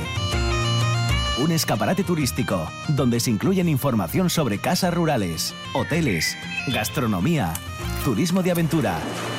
Un 1.39 1.53
escaparate 1.53 2.03
turístico 2.03 2.69
donde 2.89 3.21
se 3.21 3.31
incluyen 3.31 3.69
información 3.69 4.29
sobre 4.29 4.59
casas 4.59 4.93
rurales, 4.93 5.55
hoteles, 5.73 6.37
gastronomía, 6.67 7.55
turismo 8.05 8.43
de 8.43 8.51
aventura, 8.51 8.99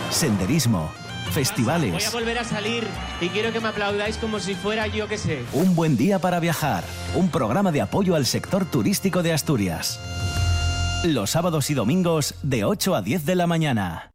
senderismo, 0.10 0.92
Voy 0.94 1.30
a 1.30 1.32
festivales. 1.32 2.12
volver 2.14 2.38
a 2.38 2.44
salir 2.44 2.88
y 3.20 3.30
quiero 3.30 3.52
que 3.52 3.60
me 3.60 3.68
aplaudáis 3.70 4.18
como 4.18 4.40
si 4.40 4.54
fuera 4.56 4.88
yo 4.88 5.08
que 5.08 5.18
sé. 5.18 5.44
Un 5.54 5.76
buen 5.76 5.98
día 5.98 6.20
para 6.20 6.40
viajar. 6.40 6.84
Un 7.16 7.30
programa 7.30 7.72
de 7.72 7.82
apoyo 7.82 8.16
al 8.16 8.26
sector 8.26 8.66
turístico 8.66 9.24
de 9.24 9.34
Asturias. 9.34 10.00
Los 11.04 11.32
sábados 11.32 11.70
y 11.72 11.74
domingos 11.74 12.36
de 12.44 12.64
8 12.66 12.96
a 12.96 13.02
10 13.02 13.26
de 13.26 13.36
la 13.36 13.48
mañana. 13.48 14.13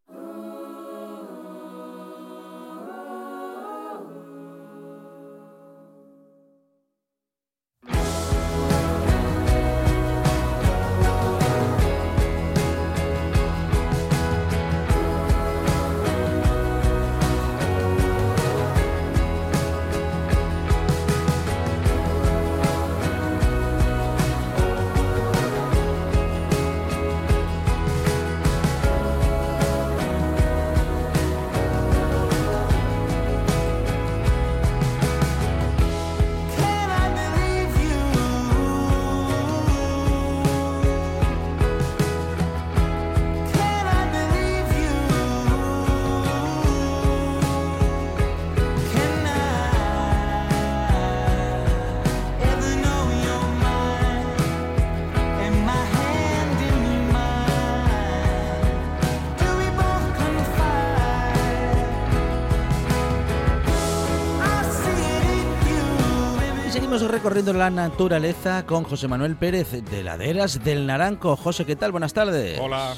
Recorriendo 67.09 67.53
la 67.53 67.71
naturaleza 67.71 68.67
con 68.67 68.85
José 68.85 69.09
Manuel 69.09 69.37
Pérez 69.37 69.71
de 69.73 70.03
Laderas 70.03 70.63
del 70.63 70.87
Naranco. 70.87 71.37
José, 71.37 71.65
¿qué 71.65 71.75
tal? 71.75 71.91
Buenas 71.91 72.13
tardes. 72.13 72.61
Hola. 72.61 72.95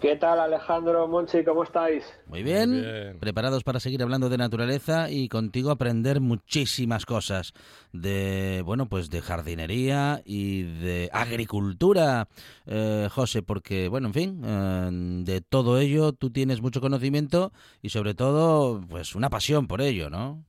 ¿Qué 0.00 0.16
tal 0.16 0.38
Alejandro, 0.38 1.08
Monchi? 1.08 1.42
¿Cómo 1.44 1.64
estáis? 1.64 2.04
Muy 2.26 2.42
bien. 2.42 2.70
Muy 2.70 2.80
bien. 2.82 3.18
Preparados 3.18 3.64
para 3.64 3.80
seguir 3.80 4.02
hablando 4.02 4.28
de 4.28 4.36
naturaleza 4.36 5.10
y 5.10 5.28
contigo 5.28 5.70
aprender 5.70 6.20
muchísimas 6.20 7.06
cosas 7.06 7.54
de, 7.92 8.62
bueno, 8.64 8.86
pues 8.86 9.08
de 9.08 9.22
jardinería 9.22 10.20
y 10.24 10.62
de 10.62 11.08
agricultura, 11.12 12.28
eh, 12.66 13.08
José, 13.10 13.42
porque, 13.42 13.88
bueno, 13.88 14.08
en 14.08 14.14
fin, 14.14 14.42
eh, 14.44 14.88
de 15.24 15.40
todo 15.40 15.78
ello 15.80 16.12
tú 16.12 16.30
tienes 16.30 16.60
mucho 16.60 16.82
conocimiento 16.82 17.52
y 17.80 17.88
sobre 17.88 18.14
todo, 18.14 18.82
pues 18.88 19.14
una 19.14 19.30
pasión 19.30 19.66
por 19.66 19.80
ello, 19.80 20.10
¿no? 20.10 20.44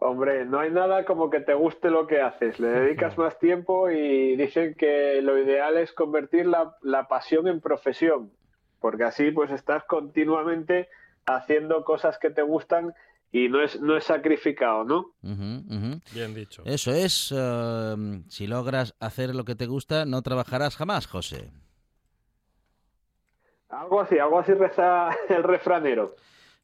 Hombre, 0.00 0.44
no 0.44 0.60
hay 0.60 0.70
nada 0.70 1.04
como 1.04 1.28
que 1.28 1.40
te 1.40 1.54
guste 1.54 1.90
lo 1.90 2.06
que 2.06 2.20
haces. 2.20 2.60
Le 2.60 2.68
dedicas 2.68 3.18
más 3.18 3.38
tiempo 3.38 3.90
y 3.90 4.36
dicen 4.36 4.74
que 4.74 5.20
lo 5.22 5.36
ideal 5.38 5.76
es 5.76 5.92
convertir 5.92 6.46
la, 6.46 6.76
la 6.82 7.08
pasión 7.08 7.48
en 7.48 7.60
profesión, 7.60 8.30
porque 8.80 9.04
así 9.04 9.32
pues 9.32 9.50
estás 9.50 9.82
continuamente 9.84 10.88
haciendo 11.26 11.84
cosas 11.84 12.16
que 12.18 12.30
te 12.30 12.42
gustan 12.42 12.94
y 13.30 13.48
no 13.48 13.62
es, 13.62 13.80
no 13.80 13.96
es 13.96 14.04
sacrificado, 14.04 14.84
¿no? 14.84 15.12
Bien 15.20 16.34
dicho. 16.34 16.62
Eso 16.64 16.92
es, 16.92 17.34
eh, 17.36 18.22
si 18.28 18.46
logras 18.46 18.94
hacer 19.00 19.34
lo 19.34 19.44
que 19.44 19.54
te 19.54 19.66
gusta, 19.66 20.04
no 20.06 20.22
trabajarás 20.22 20.76
jamás, 20.76 21.06
José. 21.06 21.50
Algo 23.68 24.00
así, 24.00 24.18
algo 24.18 24.38
así 24.38 24.54
reza 24.54 25.10
el 25.28 25.42
refranero. 25.42 26.14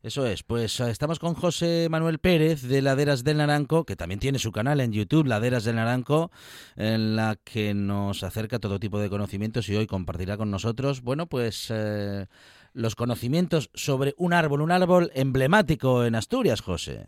Eso 0.04 0.26
es, 0.26 0.42
pues 0.42 0.80
eh, 0.80 0.90
estamos 0.90 1.18
con 1.18 1.32
José 1.32 1.88
Manuel 1.90 2.18
Pérez 2.18 2.60
de 2.68 2.82
Laderas 2.82 3.24
del 3.24 3.38
Naranco, 3.38 3.84
que 3.84 3.96
también 3.96 4.20
tiene 4.20 4.38
su 4.38 4.52
canal 4.52 4.82
en 4.82 4.92
YouTube, 4.92 5.26
Laderas 5.26 5.64
del 5.64 5.76
Naranco, 5.76 6.30
en 6.76 7.16
la 7.16 7.36
que 7.42 7.72
nos 7.72 8.22
acerca 8.22 8.58
todo 8.58 8.78
tipo 8.78 8.98
de 8.98 9.08
conocimientos 9.08 9.66
y 9.70 9.76
hoy 9.76 9.86
compartirá 9.86 10.36
con 10.36 10.50
nosotros, 10.50 11.00
bueno, 11.00 11.24
pues 11.24 11.72
eh, 11.74 12.26
los 12.74 12.96
conocimientos 12.96 13.70
sobre 13.72 14.12
un 14.18 14.34
árbol, 14.34 14.60
un 14.60 14.72
árbol 14.72 15.10
emblemático 15.14 16.04
en 16.04 16.16
Asturias, 16.16 16.60
José. 16.60 17.06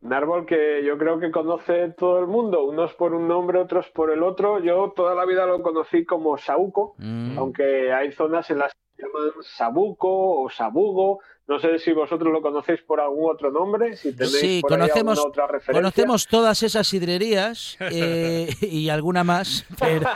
Un 0.00 0.14
árbol 0.14 0.46
que 0.46 0.82
yo 0.86 0.96
creo 0.96 1.20
que 1.20 1.30
conoce 1.30 1.90
todo 1.98 2.18
el 2.18 2.28
mundo, 2.28 2.64
unos 2.64 2.94
por 2.94 3.12
un 3.12 3.28
nombre, 3.28 3.58
otros 3.58 3.90
por 3.90 4.10
el 4.10 4.22
otro. 4.22 4.58
Yo 4.60 4.94
toda 4.96 5.14
la 5.14 5.26
vida 5.26 5.44
lo 5.44 5.60
conocí 5.60 6.06
como 6.06 6.38
saúco, 6.38 6.94
Mm, 6.96 7.36
aunque 7.36 7.92
hay 7.92 8.10
zonas 8.12 8.48
en 8.48 8.60
las 8.60 8.72
llaman 8.98 9.30
sabuco 9.42 10.42
o 10.42 10.50
sabugo. 10.50 11.20
No 11.46 11.58
sé 11.58 11.78
si 11.78 11.92
vosotros 11.92 12.30
lo 12.30 12.42
conocéis 12.42 12.82
por 12.82 13.00
algún 13.00 13.30
otro 13.30 13.50
nombre, 13.50 13.96
si 13.96 14.12
tenéis 14.14 14.38
Sí, 14.38 14.58
por 14.60 14.72
conocemos, 14.72 15.16
alguna 15.18 15.30
otra 15.30 15.46
referencia. 15.46 15.72
conocemos 15.72 16.26
todas 16.26 16.62
esas 16.62 16.86
sidrerías 16.86 17.78
eh, 17.80 18.48
y 18.60 18.90
alguna 18.90 19.24
más, 19.24 19.64
pero... 19.80 20.06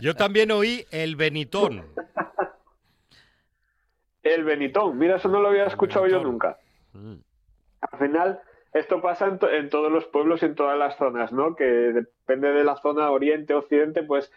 Yo 0.00 0.14
también 0.14 0.52
oí 0.52 0.86
el 0.92 1.16
Benitón. 1.16 1.84
El 4.22 4.44
Benitón, 4.44 4.98
mira, 4.98 5.16
eso 5.16 5.28
no 5.28 5.40
lo 5.40 5.48
había 5.48 5.64
escuchado 5.64 6.06
yo 6.06 6.22
nunca. 6.22 6.58
Al 7.80 7.98
final, 7.98 8.40
esto 8.74 9.00
pasa 9.00 9.26
en, 9.26 9.38
to- 9.38 9.50
en 9.50 9.70
todos 9.70 9.90
los 9.90 10.04
pueblos 10.06 10.42
y 10.42 10.46
en 10.46 10.54
todas 10.54 10.78
las 10.78 10.96
zonas, 10.96 11.32
¿no? 11.32 11.54
Que 11.56 11.64
depende 11.64 12.52
de 12.52 12.64
la 12.64 12.76
zona 12.76 13.10
oriente, 13.10 13.54
occidente, 13.54 14.02
pues 14.02 14.30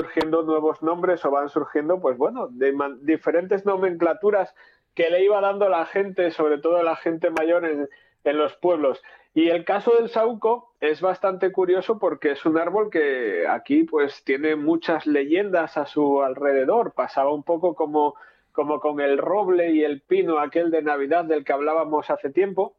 surgiendo 0.00 0.42
nuevos 0.42 0.82
nombres 0.82 1.24
o 1.24 1.30
van 1.30 1.48
surgiendo, 1.48 2.00
pues 2.00 2.16
bueno, 2.16 2.48
de 2.50 2.74
diferentes 3.02 3.66
nomenclaturas 3.66 4.54
que 4.94 5.10
le 5.10 5.24
iba 5.24 5.40
dando 5.40 5.68
la 5.68 5.84
gente, 5.86 6.30
sobre 6.30 6.58
todo 6.58 6.82
la 6.82 6.96
gente 6.96 7.30
mayor 7.30 7.64
en, 7.64 7.88
en 8.24 8.38
los 8.38 8.54
pueblos. 8.56 9.02
Y 9.34 9.48
el 9.48 9.64
caso 9.64 9.92
del 9.92 10.08
sauco 10.08 10.72
es 10.80 11.00
bastante 11.00 11.52
curioso 11.52 11.98
porque 11.98 12.32
es 12.32 12.44
un 12.44 12.58
árbol 12.58 12.90
que 12.90 13.46
aquí 13.48 13.84
pues 13.84 14.24
tiene 14.24 14.56
muchas 14.56 15.06
leyendas 15.06 15.76
a 15.76 15.86
su 15.86 16.22
alrededor. 16.22 16.92
Pasaba 16.94 17.32
un 17.32 17.44
poco 17.44 17.74
como, 17.74 18.14
como 18.52 18.80
con 18.80 19.00
el 19.00 19.18
roble 19.18 19.70
y 19.70 19.84
el 19.84 20.00
pino 20.00 20.38
aquel 20.40 20.70
de 20.70 20.82
Navidad 20.82 21.24
del 21.24 21.44
que 21.44 21.52
hablábamos 21.52 22.10
hace 22.10 22.30
tiempo. 22.30 22.74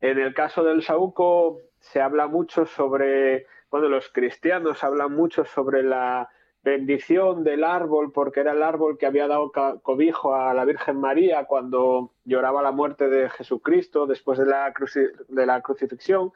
En 0.00 0.18
el 0.18 0.32
caso 0.34 0.64
del 0.64 0.82
saúco 0.82 1.58
se 1.78 2.00
habla 2.00 2.26
mucho 2.26 2.64
sobre, 2.64 3.46
bueno, 3.70 3.88
los 3.88 4.08
cristianos 4.08 4.82
hablan 4.82 5.12
mucho 5.12 5.44
sobre 5.44 5.82
la 5.82 6.30
bendición 6.64 7.44
del 7.44 7.64
árbol 7.64 8.12
porque 8.12 8.40
era 8.40 8.52
el 8.52 8.62
árbol 8.62 8.96
que 8.98 9.06
había 9.06 9.26
dado 9.28 9.50
cobijo 9.82 10.34
a 10.34 10.54
la 10.54 10.64
Virgen 10.64 10.96
María 11.00 11.44
cuando 11.46 12.10
lloraba 12.24 12.62
la 12.62 12.70
muerte 12.72 13.08
de 13.08 13.28
Jesucristo 13.30 14.06
después 14.06 14.38
de 14.38 14.46
la, 14.46 14.72
cruci- 14.72 15.10
de 15.28 15.46
la 15.46 15.60
crucifixión. 15.60 16.32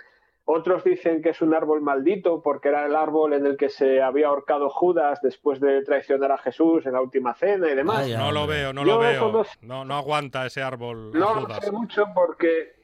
Otros 0.48 0.84
dicen 0.84 1.22
que 1.22 1.30
es 1.30 1.40
un 1.42 1.54
árbol 1.54 1.80
maldito 1.80 2.40
porque 2.40 2.68
era 2.68 2.86
el 2.86 2.94
árbol 2.94 3.32
en 3.32 3.46
el 3.46 3.56
que 3.56 3.68
se 3.68 4.00
había 4.00 4.28
ahorcado 4.28 4.68
Judas 4.70 5.20
después 5.20 5.58
de 5.58 5.82
traicionar 5.82 6.30
a 6.30 6.38
Jesús 6.38 6.86
en 6.86 6.92
la 6.92 7.00
última 7.00 7.34
cena 7.34 7.68
y 7.68 7.74
demás. 7.74 7.98
Vaya. 8.02 8.18
No 8.18 8.30
lo 8.30 8.46
veo, 8.46 8.72
no 8.72 8.82
Yo 8.84 8.92
lo 8.94 8.98
veo. 9.00 9.44
No, 9.62 9.84
no 9.84 9.94
aguanta 9.96 10.46
ese 10.46 10.62
árbol. 10.62 11.10
a 11.14 11.18
No 11.18 11.40
lo 11.48 11.54
sé 11.60 11.72
mucho 11.72 12.04
porque 12.14 12.75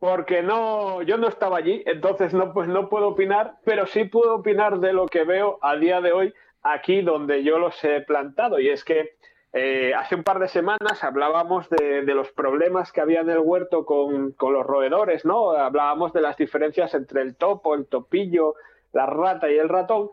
porque 0.00 0.42
no 0.42 1.02
yo 1.02 1.18
no 1.18 1.28
estaba 1.28 1.58
allí, 1.58 1.84
entonces 1.86 2.34
no 2.34 2.52
pues 2.52 2.68
no 2.68 2.88
puedo 2.88 3.08
opinar, 3.08 3.58
pero 3.64 3.86
sí 3.86 4.04
puedo 4.04 4.34
opinar 4.36 4.80
de 4.80 4.92
lo 4.92 5.06
que 5.06 5.24
veo 5.24 5.58
a 5.62 5.76
día 5.76 6.00
de 6.00 6.12
hoy 6.12 6.34
aquí 6.62 7.02
donde 7.02 7.44
yo 7.44 7.58
los 7.58 7.82
he 7.84 8.00
plantado 8.00 8.58
y 8.58 8.70
es 8.70 8.82
que 8.82 9.14
eh, 9.52 9.92
hace 9.94 10.14
un 10.14 10.24
par 10.24 10.38
de 10.38 10.48
semanas 10.48 11.04
hablábamos 11.04 11.68
de, 11.68 12.02
de 12.02 12.14
los 12.14 12.30
problemas 12.32 12.92
que 12.92 13.00
había 13.00 13.20
en 13.20 13.30
el 13.30 13.40
huerto 13.40 13.84
con, 13.84 14.32
con 14.32 14.54
los 14.54 14.64
roedores, 14.64 15.24
¿no? 15.24 15.50
Hablábamos 15.50 16.12
de 16.12 16.20
las 16.20 16.36
diferencias 16.36 16.94
entre 16.94 17.22
el 17.22 17.36
topo, 17.36 17.74
el 17.74 17.86
topillo, 17.86 18.54
la 18.92 19.06
rata 19.06 19.50
y 19.50 19.58
el 19.58 19.68
ratón 19.68 20.10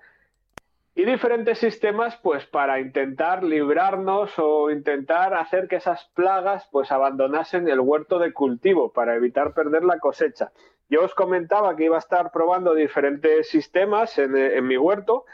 y 0.97 1.05
diferentes 1.05 1.59
sistemas 1.59 2.17
pues 2.23 2.47
para 2.47 2.79
intentar 2.79 3.43
librarnos 3.43 4.31
o 4.39 4.71
intentar 4.71 5.35
hacer 5.35 5.67
que 5.67 5.75
esas 5.75 6.05
plagas 6.15 6.67
pues 6.71 6.91
abandonasen 6.91 7.69
el 7.69 7.79
huerto 7.79 8.17
de 8.17 8.33
cultivo 8.33 8.91
para 8.91 9.13
evitar 9.15 9.53
perder 9.53 9.83
la 9.83 9.99
cosecha. 9.99 10.51
Yo 10.89 11.03
os 11.03 11.13
comentaba 11.13 11.75
que 11.75 11.83
iba 11.83 11.97
a 11.97 11.99
estar 11.99 12.31
probando 12.31 12.73
diferentes 12.73 13.47
sistemas 13.47 14.17
en, 14.17 14.35
en 14.35 14.65
mi 14.65 14.75
huerto 14.75 15.25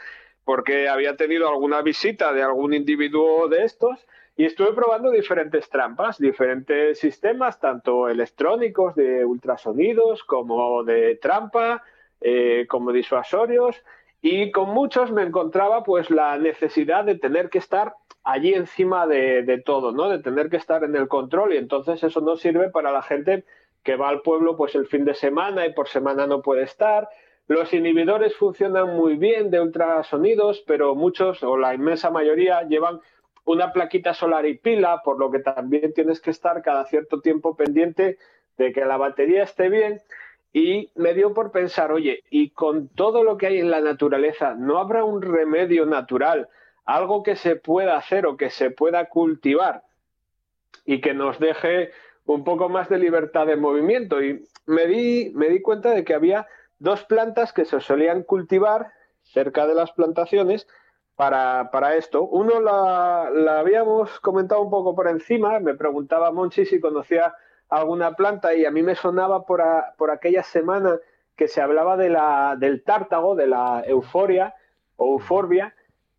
porque 0.44 0.86
había 0.86 1.16
tenido 1.16 1.48
alguna 1.48 1.80
visita 1.80 2.34
de 2.34 2.42
algún 2.42 2.74
individuo 2.74 3.48
de 3.48 3.64
estos 3.64 4.06
y 4.36 4.44
estuve 4.44 4.74
probando 4.74 5.10
diferentes 5.10 5.70
trampas, 5.70 6.18
diferentes 6.18 6.98
sistemas, 6.98 7.58
tanto 7.58 8.10
electrónicos 8.10 8.94
de 8.96 9.24
ultrasonidos 9.24 10.24
como 10.24 10.84
de 10.84 11.16
trampa, 11.16 11.82
eh, 12.20 12.66
como 12.68 12.92
disuasorios 12.92 13.82
y 14.26 14.52
con 14.52 14.70
muchos 14.70 15.12
me 15.12 15.22
encontraba 15.22 15.84
pues 15.84 16.08
la 16.08 16.38
necesidad 16.38 17.04
de 17.04 17.14
tener 17.14 17.50
que 17.50 17.58
estar 17.58 17.92
allí 18.22 18.54
encima 18.54 19.06
de, 19.06 19.62
todo, 19.66 19.92
¿no? 19.92 20.08
De 20.08 20.18
tener 20.18 20.48
que 20.48 20.56
estar 20.56 20.82
en 20.82 20.96
el 20.96 21.08
control 21.08 21.52
y 21.52 21.58
entonces 21.58 22.02
eso 22.02 22.22
no 22.22 22.36
sirve 22.36 22.70
para 22.70 22.90
la 22.90 23.02
gente 23.02 23.44
que 23.82 23.96
va 23.96 24.08
al 24.08 24.22
pueblo 24.22 24.56
pues 24.56 24.74
el 24.76 24.86
fin 24.86 25.04
de 25.04 25.12
semana 25.12 25.66
y 25.66 25.74
por 25.74 25.88
semana 25.88 26.26
no 26.26 26.40
puede 26.40 26.62
estar. 26.62 27.10
Los 27.48 27.74
inhibidores 27.74 28.34
funcionan 28.34 28.96
muy 28.96 29.16
bien 29.16 29.50
de 29.50 29.60
ultrasonidos, 29.60 30.64
pero 30.66 30.94
muchos 30.94 31.42
o 31.42 31.58
la 31.58 31.74
inmensa 31.74 32.08
mayoría 32.08 32.62
llevan 32.62 33.02
una 33.44 33.74
plaquita 33.74 34.14
solar 34.14 34.46
y 34.46 34.56
pila, 34.56 35.02
por 35.04 35.18
lo 35.18 35.30
que 35.30 35.40
también 35.40 35.92
tienes 35.92 36.22
que 36.22 36.30
estar 36.30 36.62
cada 36.62 36.86
cierto 36.86 37.20
tiempo 37.20 37.56
pendiente 37.56 38.16
de 38.56 38.72
que 38.72 38.86
la 38.86 38.96
batería 38.96 39.42
esté 39.42 39.68
bien 39.68 40.00
y 40.56 40.92
me 40.94 41.14
dio 41.14 41.34
por 41.34 41.50
pensar, 41.50 41.90
oye, 41.90 42.22
y 42.30 42.50
con 42.50 42.86
todo 42.86 43.24
lo 43.24 43.36
que 43.36 43.48
hay 43.48 43.58
en 43.58 43.72
la 43.72 43.80
naturaleza, 43.80 44.54
¿no 44.54 44.78
habrá 44.78 45.04
un 45.04 45.20
remedio 45.20 45.84
natural, 45.84 46.48
algo 46.84 47.24
que 47.24 47.34
se 47.34 47.56
pueda 47.56 47.96
hacer 47.96 48.24
o 48.24 48.36
que 48.36 48.50
se 48.50 48.70
pueda 48.70 49.08
cultivar 49.08 49.82
y 50.84 51.00
que 51.00 51.12
nos 51.12 51.40
deje 51.40 51.90
un 52.24 52.44
poco 52.44 52.68
más 52.68 52.88
de 52.88 52.98
libertad 52.98 53.48
de 53.48 53.56
movimiento? 53.56 54.22
Y 54.22 54.46
me 54.66 54.86
di, 54.86 55.32
me 55.34 55.48
di 55.48 55.60
cuenta 55.60 55.90
de 55.90 56.04
que 56.04 56.14
había 56.14 56.46
dos 56.78 57.02
plantas 57.02 57.52
que 57.52 57.64
se 57.64 57.80
solían 57.80 58.22
cultivar 58.22 58.92
cerca 59.24 59.66
de 59.66 59.74
las 59.74 59.90
plantaciones 59.90 60.68
para, 61.16 61.68
para 61.72 61.96
esto. 61.96 62.22
Uno 62.22 62.60
la, 62.60 63.28
la 63.34 63.58
habíamos 63.58 64.20
comentado 64.20 64.60
un 64.60 64.70
poco 64.70 64.94
por 64.94 65.08
encima, 65.08 65.58
me 65.58 65.74
preguntaba 65.74 66.30
Monchi 66.30 66.64
si 66.64 66.78
conocía 66.78 67.34
alguna 67.68 68.14
planta 68.14 68.54
y 68.54 68.64
a 68.64 68.70
mí 68.70 68.82
me 68.82 68.94
sonaba 68.94 69.44
por, 69.46 69.62
por 69.96 70.10
aquella 70.10 70.42
semana 70.42 70.98
que 71.36 71.48
se 71.48 71.60
hablaba 71.60 71.96
de 71.96 72.10
la, 72.10 72.56
del 72.58 72.82
tártago, 72.82 73.34
de 73.34 73.46
la 73.46 73.82
euforia 73.86 74.54
o 74.96 75.14
euforbia, 75.14 75.74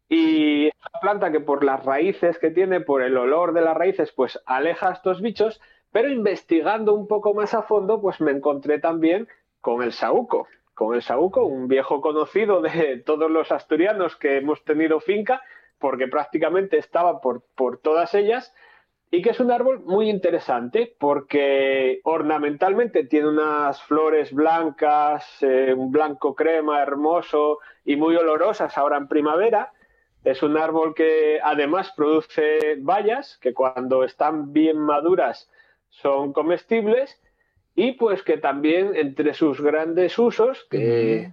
y 0.09 0.67
esta 0.67 0.99
planta 0.99 1.31
que 1.31 1.39
por 1.39 1.63
las 1.63 1.83
raíces 1.83 2.37
que 2.37 2.51
tiene, 2.51 2.81
por 2.81 3.01
el 3.01 3.17
olor 3.17 3.53
de 3.53 3.61
las 3.61 3.75
raíces, 3.75 4.11
pues 4.11 4.39
aleja 4.45 4.89
a 4.89 4.93
estos 4.93 5.21
bichos, 5.21 5.61
pero 5.91 6.09
investigando 6.09 6.93
un 6.93 7.07
poco 7.07 7.33
más 7.33 7.53
a 7.53 7.63
fondo, 7.63 8.01
pues 8.01 8.21
me 8.21 8.31
encontré 8.31 8.79
también 8.79 9.27
con 9.61 9.81
el 9.81 9.93
saúco, 9.93 10.47
con 10.73 10.93
el 10.93 11.01
saúco, 11.01 11.45
un 11.45 11.67
viejo 11.67 12.01
conocido 12.01 12.61
de 12.61 13.01
todos 13.05 13.31
los 13.31 13.51
asturianos 13.51 14.15
que 14.15 14.37
hemos 14.37 14.63
tenido 14.63 14.99
finca, 14.99 15.41
porque 15.79 16.07
prácticamente 16.07 16.77
estaba 16.77 17.21
por, 17.21 17.43
por 17.55 17.77
todas 17.77 18.13
ellas, 18.13 18.53
y 19.11 19.21
que 19.21 19.29
es 19.29 19.39
un 19.39 19.51
árbol 19.51 19.81
muy 19.85 20.09
interesante 20.09 20.93
porque 20.99 22.01
ornamentalmente 22.03 23.05
tiene 23.05 23.29
unas 23.29 23.81
flores 23.83 24.33
blancas, 24.33 25.25
eh, 25.41 25.73
un 25.75 25.91
blanco 25.91 26.35
crema 26.35 26.81
hermoso 26.81 27.59
y 27.85 27.95
muy 27.95 28.15
olorosas 28.15 28.77
ahora 28.77 28.97
en 28.97 29.07
primavera. 29.07 29.71
Es 30.23 30.41
un 30.41 30.57
árbol 30.57 30.95
que 30.95 31.39
además 31.41 31.93
produce 31.95 32.77
bayas 32.79 33.37
que 33.37 33.53
cuando 33.53 34.03
están 34.03 34.51
bien 34.51 34.77
maduras 34.77 35.49
son 35.89 36.33
comestibles 36.33 37.21
y 37.75 37.93
pues 37.93 38.23
que 38.23 38.37
también 38.37 38.95
entre 38.95 39.33
sus 39.33 39.61
grandes 39.61 40.17
usos, 40.17 40.67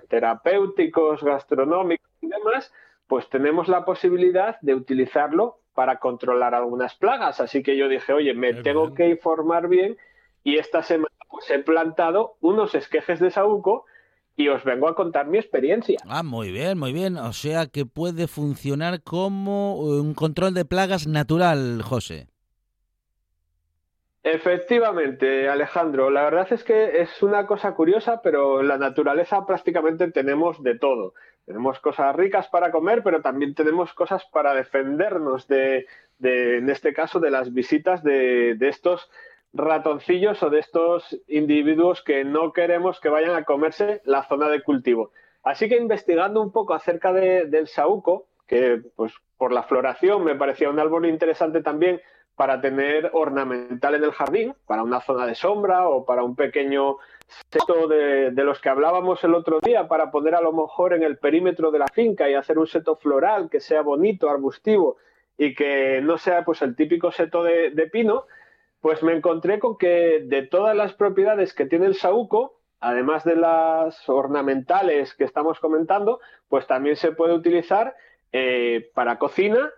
terapéuticos, 0.08 1.22
gastronómicos 1.22 2.10
y 2.20 2.28
demás, 2.28 2.72
pues 3.06 3.28
tenemos 3.30 3.68
la 3.68 3.84
posibilidad 3.84 4.60
de 4.60 4.74
utilizarlo 4.74 5.61
para 5.74 5.98
controlar 5.98 6.54
algunas 6.54 6.94
plagas. 6.94 7.40
Así 7.40 7.62
que 7.62 7.76
yo 7.76 7.88
dije, 7.88 8.12
oye, 8.12 8.34
me 8.34 8.54
tengo 8.54 8.94
que 8.94 9.08
informar 9.08 9.68
bien 9.68 9.96
y 10.44 10.58
esta 10.58 10.82
semana 10.82 11.14
pues 11.30 11.50
he 11.50 11.58
plantado 11.58 12.36
unos 12.40 12.74
esquejes 12.74 13.20
de 13.20 13.30
saúco 13.30 13.86
y 14.36 14.48
os 14.48 14.64
vengo 14.64 14.88
a 14.88 14.94
contar 14.94 15.26
mi 15.26 15.38
experiencia. 15.38 15.98
Ah, 16.06 16.22
muy 16.22 16.50
bien, 16.50 16.78
muy 16.78 16.92
bien. 16.92 17.16
O 17.16 17.32
sea 17.32 17.66
que 17.66 17.86
puede 17.86 18.28
funcionar 18.28 19.02
como 19.02 19.76
un 19.76 20.14
control 20.14 20.54
de 20.54 20.64
plagas 20.64 21.06
natural, 21.06 21.82
José. 21.82 22.31
Efectivamente, 24.24 25.48
Alejandro. 25.48 26.08
La 26.08 26.22
verdad 26.22 26.46
es 26.52 26.62
que 26.62 27.02
es 27.02 27.22
una 27.24 27.44
cosa 27.46 27.74
curiosa, 27.74 28.22
pero 28.22 28.60
en 28.60 28.68
la 28.68 28.78
naturaleza 28.78 29.44
prácticamente 29.46 30.12
tenemos 30.12 30.62
de 30.62 30.78
todo. 30.78 31.14
Tenemos 31.44 31.80
cosas 31.80 32.14
ricas 32.14 32.46
para 32.46 32.70
comer, 32.70 33.02
pero 33.02 33.20
también 33.20 33.54
tenemos 33.54 33.92
cosas 33.94 34.24
para 34.26 34.54
defendernos 34.54 35.48
de, 35.48 35.86
en 36.20 36.70
este 36.70 36.92
caso, 36.92 37.18
de 37.18 37.32
las 37.32 37.52
visitas 37.52 38.04
de, 38.04 38.56
estos 38.60 39.10
ratoncillos 39.52 40.40
o 40.44 40.50
de 40.50 40.60
estos 40.60 41.18
individuos 41.26 42.00
que 42.02 42.24
no 42.24 42.52
queremos 42.52 43.00
que 43.00 43.08
vayan 43.08 43.34
a 43.34 43.44
comerse 43.44 44.02
la 44.04 44.22
zona 44.28 44.48
de 44.48 44.62
cultivo. 44.62 45.10
Así 45.42 45.68
que 45.68 45.76
investigando 45.76 46.40
un 46.40 46.52
poco 46.52 46.74
acerca 46.74 47.12
del 47.12 47.66
saúco, 47.66 48.28
que 48.46 48.80
pues 48.94 49.12
por 49.36 49.52
la 49.52 49.64
floración 49.64 50.22
me 50.22 50.36
parecía 50.36 50.70
un 50.70 50.78
árbol 50.78 51.06
interesante 51.06 51.60
también 51.60 52.00
para 52.36 52.60
tener 52.60 53.10
ornamental 53.12 53.94
en 53.94 54.04
el 54.04 54.12
jardín, 54.12 54.54
para 54.66 54.82
una 54.82 55.00
zona 55.00 55.26
de 55.26 55.34
sombra 55.34 55.88
o 55.88 56.04
para 56.04 56.22
un 56.22 56.34
pequeño 56.34 56.96
seto 57.50 57.86
de, 57.88 58.32
los 58.32 58.60
que 58.60 58.68
hablábamos 58.68 59.22
el 59.24 59.34
otro 59.34 59.60
día, 59.60 59.88
para 59.88 60.10
poner 60.10 60.34
a 60.34 60.40
lo 60.40 60.52
mejor 60.52 60.94
en 60.94 61.02
el 61.02 61.18
perímetro 61.18 61.70
de 61.70 61.78
la 61.78 61.86
finca 61.88 62.28
y 62.28 62.34
hacer 62.34 62.58
un 62.58 62.66
seto 62.66 62.96
floral 62.96 63.50
que 63.50 63.60
sea 63.60 63.82
bonito, 63.82 64.30
arbustivo 64.30 64.96
y 65.36 65.54
que 65.54 66.00
no 66.02 66.18
sea 66.18 66.44
pues 66.44 66.62
el 66.62 66.76
típico 66.76 67.10
seto 67.10 67.42
de, 67.42 67.88
pino, 67.92 68.26
pues 68.80 69.02
me 69.02 69.12
encontré 69.12 69.58
con 69.58 69.76
que 69.76 70.22
de 70.24 70.42
todas 70.42 70.76
las 70.76 70.94
propiedades 70.94 71.54
que 71.54 71.66
tiene 71.66 71.86
el 71.86 71.94
saúco, 71.94 72.58
además 72.80 73.24
de 73.24 73.36
las 73.36 74.08
ornamentales 74.08 75.14
que 75.14 75.24
estamos 75.24 75.60
comentando, 75.60 76.20
pues 76.48 76.66
también 76.66 76.96
se 76.96 77.12
puede 77.12 77.34
utilizar 77.34 77.94
eh, 78.32 78.90
para 78.94 79.18
cocina 79.18 79.70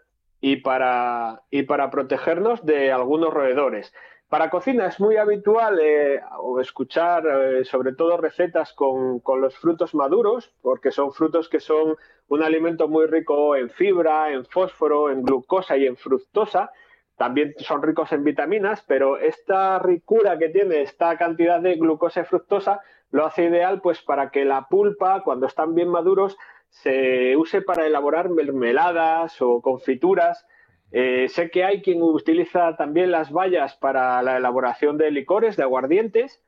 y 0.47 0.57
para, 0.57 1.41
y 1.51 1.63
para 1.63 1.89
protegernos 1.89 2.67
de 2.67 2.93
algunos 2.93 3.33
roedores. 3.33 3.95
Para 4.29 4.51
cocina 4.51 4.89
es 4.89 5.01
muy 5.01 5.17
habitual 5.17 5.79
eh, 5.81 6.21
escuchar 6.61 7.25
eh, 7.27 7.65
sobre 7.65 7.95
todo 7.95 8.19
recetas 8.19 8.75
con, 8.75 9.21
con, 9.21 9.41
los 9.41 9.57
frutos 9.57 9.95
maduros, 9.95 10.55
porque 10.61 10.91
son 10.91 11.15
frutos 11.15 11.49
que 11.49 11.61
son 11.61 11.97
un 12.29 12.43
alimento 12.43 12.89
muy 12.89 13.07
rico 13.07 13.57
en 13.57 13.71
fibra, 13.71 14.33
en 14.33 14.45
fósforo, 14.45 15.09
en 15.09 15.23
glucosa 15.23 15.79
y 15.79 15.87
en 15.87 15.97
fructosa. 15.97 16.71
También 17.17 17.55
son 17.57 17.83
ricos 17.83 18.13
en 18.13 18.23
vitaminas, 18.23 18.85
pero 18.87 19.17
esta 19.17 19.79
ricura 19.79 20.37
que 20.37 20.51
tiene 20.51 20.83
esta 20.83 21.17
cantidad 21.17 21.59
de 21.59 21.77
glucosa 21.77 22.21
y 22.21 22.25
fructosa 22.25 22.83
lo 23.13 23.25
hace 23.25 23.45
ideal 23.45 23.81
pues 23.81 24.03
para 24.03 24.29
que 24.29 24.45
la 24.45 24.69
pulpa, 24.69 25.23
cuando 25.23 25.47
están 25.47 25.75
bien 25.75 25.89
maduros, 25.89 26.37
se 26.83 27.37
use 27.37 27.63
para 27.63 27.87
elaborar 27.87 28.29
mermeladas 28.31 29.41
o 29.41 29.61
confituras. 29.63 30.47
Eh, 30.93 31.29
sé 31.29 31.51
que 31.51 31.65
hay 31.65 31.83
quien 31.83 32.03
utiliza 32.03 32.77
también 32.77 33.11
las 33.11 33.31
bayas 33.31 33.77
para 33.77 34.23
la 34.23 34.37
elaboración 34.37 34.99
de 34.99 35.11
licores, 35.11 35.57
de 35.57 35.63
aguardientes, 35.63 36.43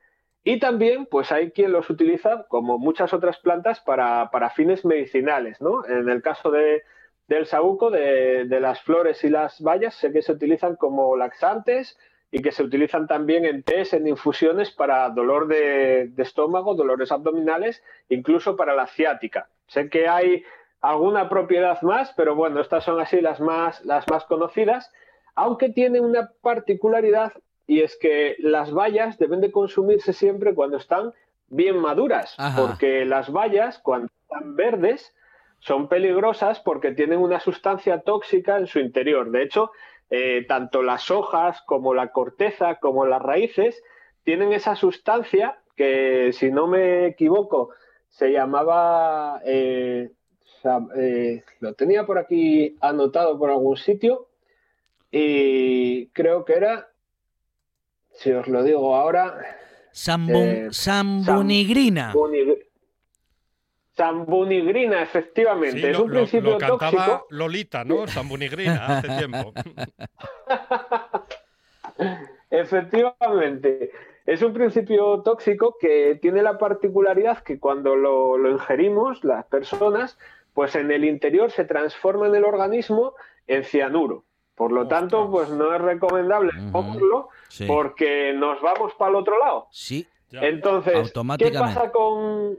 y 0.45 0.59
también 0.61 1.07
pues 1.07 1.33
hay 1.33 1.51
quien 1.51 1.73
los 1.73 1.91
utiliza, 1.91 2.47
como 2.49 2.79
muchas 2.79 3.13
otras 3.13 3.39
plantas, 3.39 3.81
para, 3.81 4.29
fines 4.55 4.85
medicinales. 4.85 5.61
¿no? 5.61 5.85
En 5.87 6.09
el 6.09 6.23
caso 6.23 6.51
de, 6.51 6.83
del 7.29 7.47
saúco, 7.47 7.91
de, 7.91 8.45
de, 8.45 8.61
las 8.61 8.83
flores 8.83 9.25
y 9.25 9.29
las 9.29 9.61
bayas, 9.61 9.95
sé 9.95 10.13
que 10.13 10.23
se 10.23 10.33
utilizan 10.33 10.77
como 10.77 11.17
laxantes 11.17 11.99
y 12.31 12.43
que 12.43 12.53
se 12.53 12.63
utilizan 12.63 13.07
también 13.07 13.45
en 13.45 13.63
tés, 13.63 13.93
en 13.93 14.07
infusiones 14.07 14.71
para 14.71 15.09
dolor 15.11 15.47
de, 15.47 16.13
estómago, 16.19 16.75
dolores 16.75 17.13
abdominales, 17.13 17.83
incluso 18.09 18.57
para 18.57 18.75
la 18.75 18.87
ciática. 18.87 19.49
Sé 19.67 19.89
que 19.89 20.09
hay 20.09 20.45
alguna 20.81 21.29
propiedad 21.29 21.81
más, 21.83 22.13
pero 22.17 22.35
bueno, 22.35 22.61
estas 22.61 22.85
son 22.85 23.01
así 23.01 23.21
las 23.21 23.41
más, 23.41 23.85
las 23.85 24.09
más 24.09 24.25
conocidas, 24.25 24.93
aunque 25.35 25.69
tienen 25.69 26.05
una 26.05 26.31
particularidad 26.41 27.33
y 27.67 27.81
es 27.83 27.97
que 27.97 28.37
las 28.39 28.73
bayas 28.73 29.19
deben 29.19 29.41
de 29.41 29.51
consumirse 29.51 30.13
siempre 30.13 30.55
cuando 30.55 30.77
están 30.77 31.13
bien 31.49 31.79
maduras, 31.79 32.37
porque 32.57 33.05
las 33.05 33.31
bayas 33.31 33.79
cuando 33.79 34.09
están 34.23 34.57
verdes 34.57 35.15
son 35.59 35.89
peligrosas 35.89 36.61
porque 36.61 36.93
tienen 36.93 37.19
una 37.19 37.41
sustancia 37.41 38.01
tóxica 38.01 38.57
en 38.57 38.67
su 38.67 38.79
interior. 38.79 39.31
De 39.31 39.43
hecho, 39.43 39.73
eh, 40.11 40.45
tanto 40.47 40.83
las 40.83 41.11
hojas 41.11 41.63
como 41.63 41.95
la 41.95 42.13
corteza 42.13 42.77
como 42.77 43.07
las 43.07 43.21
raíces 43.23 43.83
tienen 44.23 44.53
esa 44.53 44.77
sustancia 44.77 45.59
que, 45.77 46.31
si 46.33 46.51
no 46.51 46.67
me 46.67 47.07
equivoco, 47.07 47.71
se 48.17 48.33
llamaba, 48.33 49.41
eh, 49.45 50.11
eh, 50.97 51.45
lo 51.61 51.75
tenía 51.75 52.07
por 52.07 52.19
aquí 52.19 52.75
anotado 52.81 53.39
por 53.39 53.51
algún 53.51 53.77
sitio 53.77 54.31
y 55.11 56.07
creo 56.09 56.47
que 56.47 56.55
era, 56.55 56.89
si 58.15 58.33
os 58.33 58.49
lo 58.49 58.63
digo 58.63 58.97
ahora, 58.97 59.37
sambunigrina. 59.93 62.15
Sambunigrina, 63.95 65.03
efectivamente. 65.03 65.91
es 65.91 65.99
un 65.99 66.11
principio 66.11 66.53
lo 66.53 66.59
cantaba 66.59 67.25
Lolita, 67.31 67.85
¿no? 67.85 68.07
Sambunigrina, 68.07 68.99
hace 68.99 69.09
tiempo. 69.09 69.53
efectivamente. 72.51 73.91
Es 74.27 74.43
un 74.43 74.53
principio 74.53 75.23
tóxico 75.23 75.77
que 75.81 76.19
tiene 76.21 76.43
la 76.43 76.59
particularidad 76.59 77.39
que 77.45 77.61
cuando 77.61 77.95
lo, 77.95 78.51
ingerimos, 78.51 79.23
las 79.25 79.47
personas, 79.47 80.19
pues 80.53 80.75
en 80.75 80.91
el 80.91 81.05
interior 81.05 81.51
se 81.51 81.65
transforma 81.65 82.27
en 82.27 82.35
el 82.35 82.45
organismo 82.45 83.15
en 83.47 83.65
cianuro. 83.65 84.25
Por 84.57 84.73
lo 84.73 84.89
tanto, 84.89 85.31
pues 85.31 85.51
no 85.51 85.75
es 85.75 85.81
recomendable 85.81 86.53
comerlo 86.73 87.29
porque 87.67 88.33
nos 88.35 88.61
vamos 88.63 88.95
para 88.95 89.11
el 89.11 89.17
otro 89.17 89.39
lado. 89.39 89.69
Sí. 89.71 90.07
Entonces, 90.33 91.13
¿qué 91.39 91.53
pasa 91.53 91.93
con, 91.93 92.59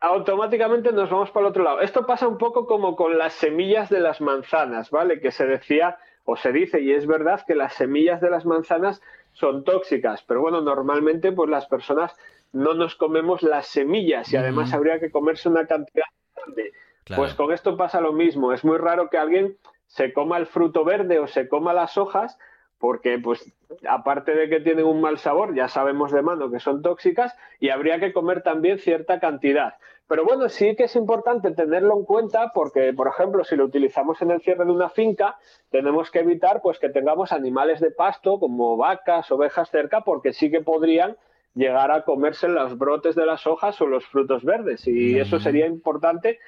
automáticamente 0.00 0.92
nos 0.92 1.10
vamos 1.10 1.30
para 1.30 1.46
el 1.46 1.50
otro 1.50 1.62
lado. 1.62 1.80
Esto 1.80 2.06
pasa 2.06 2.26
un 2.26 2.38
poco 2.38 2.66
como 2.66 2.96
con 2.96 3.18
las 3.18 3.34
semillas 3.34 3.90
de 3.90 4.00
las 4.00 4.20
manzanas, 4.20 4.90
¿vale? 4.90 5.20
Que 5.20 5.30
se 5.30 5.46
decía 5.46 5.98
o 6.24 6.36
se 6.36 6.52
dice, 6.52 6.80
y 6.80 6.92
es 6.92 7.06
verdad 7.06 7.44
que 7.46 7.54
las 7.54 7.74
semillas 7.74 8.20
de 8.20 8.30
las 8.30 8.46
manzanas 8.46 9.02
son 9.40 9.64
tóxicas, 9.64 10.22
pero 10.22 10.42
bueno, 10.42 10.60
normalmente 10.60 11.32
pues 11.32 11.48
las 11.48 11.66
personas 11.66 12.14
no 12.52 12.74
nos 12.74 12.94
comemos 12.94 13.42
las 13.42 13.66
semillas 13.66 14.30
y 14.32 14.36
además 14.36 14.74
habría 14.74 15.00
que 15.00 15.10
comerse 15.10 15.48
una 15.48 15.66
cantidad 15.66 16.04
grande. 16.36 16.72
Pues 17.16 17.34
con 17.34 17.50
esto 17.52 17.76
pasa 17.76 18.00
lo 18.00 18.12
mismo, 18.12 18.52
es 18.52 18.64
muy 18.64 18.76
raro 18.76 19.08
que 19.08 19.16
alguien 19.16 19.56
se 19.86 20.12
coma 20.12 20.36
el 20.36 20.46
fruto 20.46 20.84
verde 20.84 21.18
o 21.18 21.26
se 21.26 21.48
coma 21.48 21.72
las 21.72 21.96
hojas 21.96 22.38
porque 22.80 23.18
pues 23.18 23.52
aparte 23.86 24.34
de 24.34 24.48
que 24.48 24.60
tienen 24.60 24.86
un 24.86 25.02
mal 25.02 25.18
sabor, 25.18 25.54
ya 25.54 25.68
sabemos 25.68 26.10
de 26.10 26.22
mano 26.22 26.50
que 26.50 26.58
son 26.58 26.80
tóxicas 26.80 27.36
y 27.60 27.68
habría 27.68 28.00
que 28.00 28.12
comer 28.12 28.42
también 28.42 28.78
cierta 28.78 29.20
cantidad. 29.20 29.74
Pero 30.08 30.24
bueno, 30.24 30.48
sí 30.48 30.74
que 30.74 30.84
es 30.84 30.96
importante 30.96 31.52
tenerlo 31.52 31.96
en 31.96 32.04
cuenta 32.04 32.50
porque, 32.52 32.92
por 32.94 33.06
ejemplo, 33.06 33.44
si 33.44 33.54
lo 33.54 33.66
utilizamos 33.66 34.20
en 34.22 34.32
el 34.32 34.40
cierre 34.40 34.64
de 34.64 34.72
una 34.72 34.88
finca, 34.88 35.38
tenemos 35.70 36.10
que 36.10 36.20
evitar 36.20 36.62
pues 36.62 36.78
que 36.78 36.88
tengamos 36.88 37.32
animales 37.32 37.80
de 37.80 37.90
pasto 37.90 38.40
como 38.40 38.76
vacas, 38.76 39.30
ovejas 39.30 39.70
cerca, 39.70 40.00
porque 40.00 40.32
sí 40.32 40.50
que 40.50 40.62
podrían 40.62 41.16
llegar 41.54 41.92
a 41.92 42.04
comerse 42.04 42.48
los 42.48 42.78
brotes 42.78 43.14
de 43.14 43.26
las 43.26 43.46
hojas 43.46 43.78
o 43.80 43.86
los 43.86 44.06
frutos 44.06 44.42
verdes 44.42 44.86
y 44.88 45.18
eso 45.18 45.38
sería 45.38 45.66
importante 45.66 46.38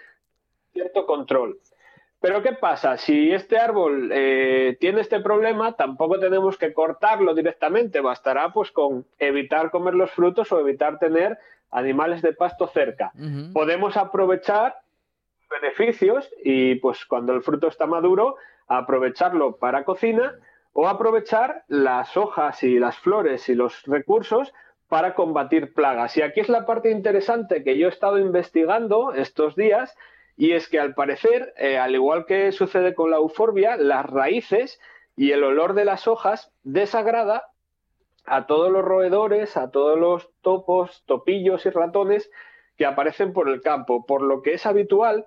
cierto 0.73 1.05
control. 1.07 1.59
Pero 2.23 2.41
¿qué 2.41 2.53
pasa? 2.53 2.97
Si 2.97 3.33
este 3.33 3.59
árbol 3.59 4.11
eh, 4.13 4.77
tiene 4.79 5.01
este 5.01 5.19
problema, 5.19 5.73
tampoco 5.73 6.21
tenemos 6.21 6.57
que 6.57 6.73
cortarlo 6.73 7.35
directamente, 7.35 8.01
bastará 8.01 8.53
pues 8.53 8.71
con 8.71 9.05
evitar 9.19 9.73
comer 9.73 9.95
los 9.95 10.13
frutos 10.13 10.53
o 10.53 10.61
evitar 10.61 11.01
tener 11.01 11.37
animales 11.73 12.23
de 12.23 12.33
pasto 12.33 12.69
cerca. 12.69 13.11
Podemos 13.53 13.97
aprovechar 13.97 14.77
beneficios 15.51 16.31
y 16.45 16.77
pues 16.77 17.05
cuando 17.07 17.33
el 17.35 17.43
fruto 17.43 17.67
está 17.67 17.87
maduro, 17.87 18.37
aprovecharlo 18.69 19.57
para 19.57 19.85
cocina 19.85 20.37
o 20.75 20.87
aprovechar 20.87 21.65
las 21.67 22.17
hojas 22.17 22.63
y 22.63 22.79
las 22.79 22.97
flores 22.99 23.49
y 23.49 23.57
los 23.57 23.83
recursos 23.87 24.55
para 24.87 25.17
combatir 25.17 25.75
plagas. 25.75 26.17
Y 26.17 26.23
aquí 26.23 26.39
es 26.39 26.49
la 26.49 26.67
parte 26.67 26.93
interesante 26.93 27.65
que 27.65 27.77
yo 27.77 27.89
he 27.89 27.91
estado 27.91 28.19
investigando 28.19 29.13
estos 29.13 29.57
días 29.57 29.97
y 30.37 30.53
es 30.53 30.68
que 30.68 30.81
al 30.81 30.95
parecer, 30.95 31.53
eh, 31.57 31.79
al 31.79 31.95
igual 31.95 32.27
que 32.27 32.53
sucede 32.53 32.95
con 32.95 33.11
la 33.11 33.18
euforbia, 33.18 33.77
las 33.77 34.07
raíces 34.07 34.81
y 35.16 35.33
el 35.33 35.45
olor 35.45 35.75
de 35.75 35.85
las 35.85 36.09
hojas 36.09 36.53
desagrada 36.62 37.45
a 38.25 38.47
todos 38.47 38.71
los 38.71 38.85
roedores, 38.85 39.57
a 39.57 39.71
todos 39.71 39.99
los 39.99 40.31
topos, 40.40 41.05
topillos 41.07 41.66
y 41.66 41.71
ratones 41.71 42.31
que 42.77 42.87
aparecen 42.87 43.33
por 43.33 43.49
el 43.49 43.61
campo, 43.61 44.07
por 44.07 44.23
lo 44.23 44.42
que 44.42 44.55
es 44.55 44.64
habitual 44.66 45.27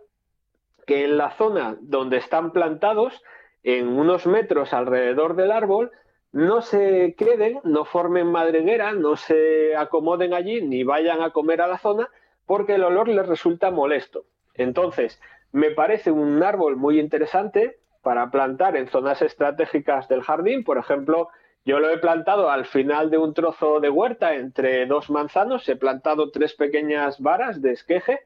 que 0.88 1.04
en 1.04 1.18
la 1.18 1.32
zona 1.32 1.78
donde 1.82 2.18
están 2.18 2.52
plantados, 2.52 3.24
en 3.63 3.88
unos 3.88 4.28
metros 4.28 4.74
alrededor 4.74 5.36
del 5.36 5.52
árbol, 5.52 5.91
no 6.32 6.62
se 6.62 7.15
queden, 7.18 7.60
no 7.63 7.86
formen 7.86 8.28
madriguera, 8.28 8.91
no 8.91 9.15
se 9.15 9.76
acomoden 9.76 10.34
allí 10.34 10.62
ni 10.62 10.84
vayan 10.84 11.22
a 11.22 11.32
comer 11.32 11.62
a 11.62 11.68
la 11.68 11.78
zona, 11.78 12.10
porque 12.46 12.76
el 12.76 12.84
olor 12.84 13.08
les 13.08 13.26
resulta 13.26 13.72
molesto. 13.72 14.26
Entonces, 14.56 15.22
me 15.52 15.72
parece 15.72 16.12
un 16.12 16.41
árbol 16.44 16.76
muy 16.76 17.00
interesante 17.00 17.78
para 18.02 18.30
plantar 18.30 18.76
en 18.76 18.88
zonas 18.88 19.22
estratégicas 19.22 20.08
del 20.08 20.22
jardín, 20.22 20.63
por 20.63 20.78
ejemplo, 20.78 21.30
yo 21.65 21.80
lo 21.80 21.89
he 21.89 21.98
plantado 21.98 22.52
al 22.52 22.65
final 22.65 23.10
de 23.10 23.18
un 23.18 23.34
trozo 23.34 23.80
de 23.80 23.89
huerta 23.89 24.36
entre 24.36 24.86
dos 24.86 25.10
manzanos, 25.10 25.68
he 25.68 25.76
plantado 25.76 26.30
tres 26.30 26.54
pequeñas 26.54 27.20
varas 27.20 27.62
de 27.62 27.72
esqueje 27.72 28.20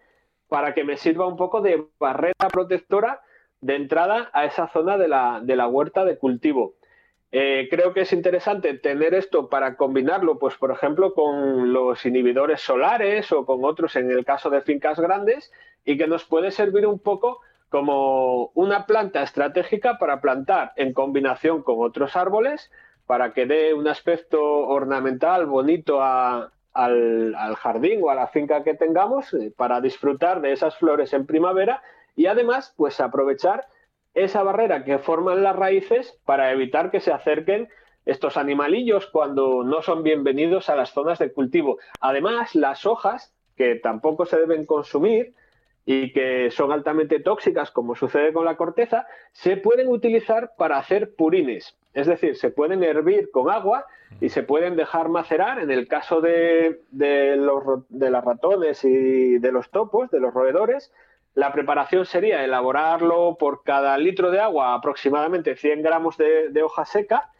para 0.49 0.73
que 0.73 0.83
me 0.83 0.97
sirva 0.97 1.25
un 1.25 1.37
poco 1.37 1.61
de 1.61 1.85
barrera 1.99 2.49
protectora 2.51 3.21
de 3.61 3.75
entrada 3.75 4.29
a 4.33 4.43
esa 4.43 4.67
zona 4.67 4.97
de 4.97 5.07
la, 5.07 5.39
de 5.41 5.55
la 5.55 5.67
huerta 5.67 6.03
de 6.03 6.17
cultivo. 6.17 6.75
Eh, 7.31 7.67
creo 7.69 7.93
que 7.93 8.01
es 8.01 8.13
interesante 8.13 8.73
tener 8.73 9.13
esto 9.13 9.49
para 9.49 9.75
combinarlo, 9.75 10.39
pues 10.39 10.55
por 10.55 10.71
ejemplo, 10.71 11.13
con 11.13 11.71
los 11.71 12.03
inhibidores 12.05 12.61
solares 12.61 13.31
o 13.31 13.45
con 13.45 13.63
otros 13.63 13.95
en 13.95 14.09
el 14.09 14.25
caso 14.25 14.49
de 14.49 14.61
fincas 14.61 14.99
grandes 14.99 15.51
y 15.85 15.97
que 15.97 16.07
nos 16.07 16.25
puede 16.25 16.49
servir 16.49 16.87
un 16.87 16.97
poco 16.99 17.41
como 17.69 18.47
una 18.55 18.87
planta 18.87 19.21
estratégica 19.21 19.99
para 19.99 20.21
plantar 20.21 20.73
en 20.75 20.93
combinación 20.93 21.61
con 21.61 21.75
otros 21.79 22.15
árboles 22.15 22.71
para 23.05 23.33
que 23.33 23.45
dé 23.45 23.73
un 23.73 23.87
aspecto 23.87 24.41
ornamental 24.41 25.45
bonito 25.45 26.01
al, 26.01 26.51
jardín 27.57 28.01
o 28.03 28.09
a 28.09 28.15
la 28.15 28.27
finca 28.27 28.63
que 28.63 28.73
tengamos 28.73 29.33
eh, 29.33 29.51
para 29.55 29.81
disfrutar 29.81 30.41
de 30.41 30.53
esas 30.53 30.77
flores 30.77 31.13
en 31.13 31.25
primavera 31.25 31.83
y 32.15 32.25
además 32.25 32.73
pues 32.75 32.99
aprovechar 32.99 33.67
esa 34.23 34.43
barrera 34.43 34.83
que 34.83 34.99
forman 34.99 35.43
las 35.43 35.55
raíces 35.55 36.19
para 36.25 36.51
evitar 36.51 36.91
que 36.91 36.99
se 36.99 37.11
acerquen 37.11 37.69
estos 38.05 38.37
animalillos 38.37 39.07
cuando 39.07 39.63
no 39.63 39.81
son 39.81 40.03
bienvenidos 40.03 40.69
a 40.69 40.75
las 40.75 40.91
zonas 40.91 41.19
de 41.19 41.31
cultivo. 41.31 41.77
Además, 41.99 42.55
las 42.55 42.85
hojas, 42.85 43.33
que 43.55 43.75
tampoco 43.75 44.25
se 44.25 44.37
deben 44.37 44.65
consumir 44.65 45.33
y 45.85 46.11
que 46.13 46.49
son 46.51 46.71
altamente 46.71 47.19
tóxicas, 47.19 47.71
como 47.71 47.95
sucede 47.95 48.33
con 48.33 48.45
la 48.45 48.57
corteza, 48.57 49.05
se 49.31 49.57
pueden 49.57 49.87
utilizar 49.87 50.51
para 50.57 50.77
hacer 50.77 51.15
purines. 51.15 51.77
Es 51.93 52.07
decir, 52.07 52.35
se 52.35 52.51
pueden 52.51 52.83
hervir 52.83 53.31
con 53.31 53.49
agua 53.49 53.85
y 54.21 54.29
se 54.29 54.43
pueden 54.43 54.75
dejar 54.75 55.09
macerar. 55.09 55.59
En 55.59 55.71
el 55.71 55.87
caso 55.87 56.21
de, 56.21 56.81
los, 56.91 57.63
de 57.89 58.11
las 58.11 58.23
ratones 58.23 58.83
y 58.85 59.39
de 59.39 59.51
los 59.51 59.69
topos, 59.71 60.11
de 60.11 60.19
los 60.19 60.33
roedores, 60.33 60.91
la 61.39 61.53
preparación 61.53 62.05
sería 62.05 62.43
elaborarlo 62.43 63.37
por 63.39 63.63
cada 63.63 63.97
litro 63.97 64.29
de 64.29 64.41
agua 64.41 64.73
aproximadamente 64.73 65.55
100 65.55 65.81
gramos 65.81 66.17
de, 66.17 66.49
de 66.49 66.63
hoja 66.63 66.83
seca, 66.83 67.31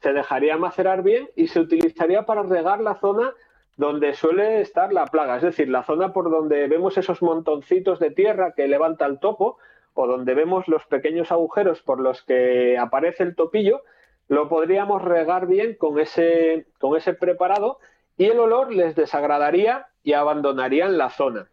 se 0.00 0.12
dejaría 0.12 0.56
macerar 0.56 1.02
bien 1.02 1.28
y 1.34 1.48
se 1.48 1.58
utilizaría 1.58 2.24
para 2.26 2.44
regar 2.44 2.80
la 2.80 2.94
zona 2.94 3.34
donde 3.76 4.14
suele 4.14 4.60
estar 4.60 4.92
la 4.92 5.06
plaga, 5.06 5.36
es 5.36 5.42
decir, 5.42 5.68
la 5.68 5.82
zona 5.82 6.12
por 6.12 6.30
donde 6.30 6.68
vemos 6.68 6.96
esos 6.96 7.22
montoncitos 7.22 7.98
de 7.98 8.12
tierra 8.12 8.52
que 8.54 8.68
levanta 8.68 9.04
el 9.06 9.18
topo, 9.18 9.58
o 9.94 10.06
donde 10.06 10.34
vemos 10.34 10.68
los 10.68 10.86
pequeños 10.86 11.32
agujeros 11.32 11.82
por 11.82 12.00
los 12.00 12.22
que 12.22 12.78
aparece 12.78 13.24
el 13.24 13.34
topillo, 13.34 13.82
lo 14.28 14.48
podríamos 14.48 15.02
regar 15.02 15.48
bien 15.48 15.74
con 15.74 15.98
ese, 15.98 16.66
con 16.78 16.96
ese 16.96 17.14
preparado 17.14 17.78
y 18.16 18.26
el 18.26 18.38
olor 18.38 18.72
les 18.72 18.94
desagradaría 18.94 19.88
y 20.04 20.12
abandonarían 20.12 20.96
la 20.96 21.10
zona. 21.10 21.49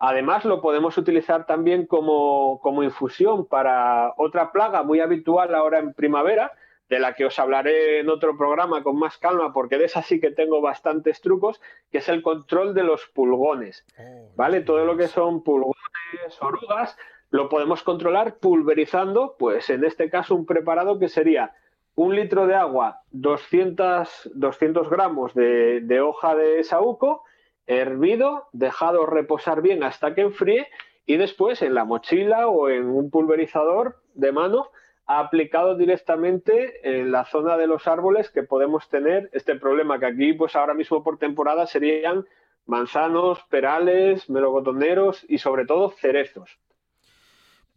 Además, 0.00 0.44
lo 0.44 0.60
podemos 0.60 0.98
utilizar 0.98 1.46
también 1.46 1.86
como, 1.86 2.58
como 2.60 2.82
infusión 2.82 3.46
para 3.46 4.14
otra 4.16 4.50
plaga 4.50 4.82
muy 4.82 5.00
habitual 5.00 5.54
ahora 5.54 5.78
en 5.78 5.94
primavera, 5.94 6.52
de 6.88 6.98
la 6.98 7.14
que 7.14 7.24
os 7.24 7.38
hablaré 7.38 8.00
en 8.00 8.08
otro 8.10 8.36
programa 8.36 8.82
con 8.82 8.98
más 8.98 9.16
calma, 9.18 9.52
porque 9.52 9.78
de 9.78 9.84
esa 9.84 10.02
sí 10.02 10.20
que 10.20 10.32
tengo 10.32 10.60
bastantes 10.60 11.20
trucos, 11.20 11.60
que 11.92 11.98
es 11.98 12.08
el 12.08 12.20
control 12.20 12.74
de 12.74 12.82
los 12.82 13.06
pulgones. 13.14 13.86
Oh, 13.96 14.32
¿Vale? 14.34 14.62
Todo 14.62 14.84
lo 14.84 14.96
que 14.96 15.06
son 15.06 15.44
pulgones, 15.44 15.76
orugas, 16.40 16.98
lo 17.30 17.48
podemos 17.48 17.84
controlar 17.84 18.38
pulverizando, 18.38 19.36
pues 19.38 19.70
en 19.70 19.84
este 19.84 20.10
caso 20.10 20.34
un 20.34 20.46
preparado 20.46 20.98
que 20.98 21.08
sería 21.08 21.54
un 21.94 22.16
litro 22.16 22.46
de 22.46 22.54
agua, 22.54 23.02
200, 23.12 24.30
200 24.34 24.90
gramos 24.90 25.34
de, 25.34 26.00
hoja 26.00 26.34
de 26.34 26.64
saúco, 26.64 27.24
hervido, 27.70 28.48
dejado 28.52 29.06
reposar 29.06 29.62
bien 29.62 29.84
hasta 29.84 30.14
que 30.14 30.22
enfríe 30.22 30.66
y 31.06 31.16
después 31.16 31.62
en 31.62 31.74
la 31.74 31.84
mochila 31.84 32.48
o 32.48 32.68
en 32.68 32.86
un 32.88 33.10
pulverizador 33.10 34.02
de 34.14 34.32
mano 34.32 34.70
aplicado 35.06 35.76
directamente 35.76 36.98
en 36.98 37.12
la 37.12 37.24
zona 37.24 37.56
de 37.56 37.68
los 37.68 37.86
árboles 37.86 38.30
que 38.30 38.42
podemos 38.42 38.88
tener 38.88 39.30
este 39.32 39.54
problema 39.54 40.00
que 40.00 40.06
aquí 40.06 40.32
pues 40.32 40.56
ahora 40.56 40.74
mismo 40.74 41.04
por 41.04 41.18
temporada 41.18 41.66
serían 41.66 42.26
manzanos, 42.66 43.40
perales, 43.50 44.28
melocotoneros 44.28 45.24
y 45.28 45.38
sobre 45.38 45.64
todo 45.64 45.90
cerezos. 45.90 46.58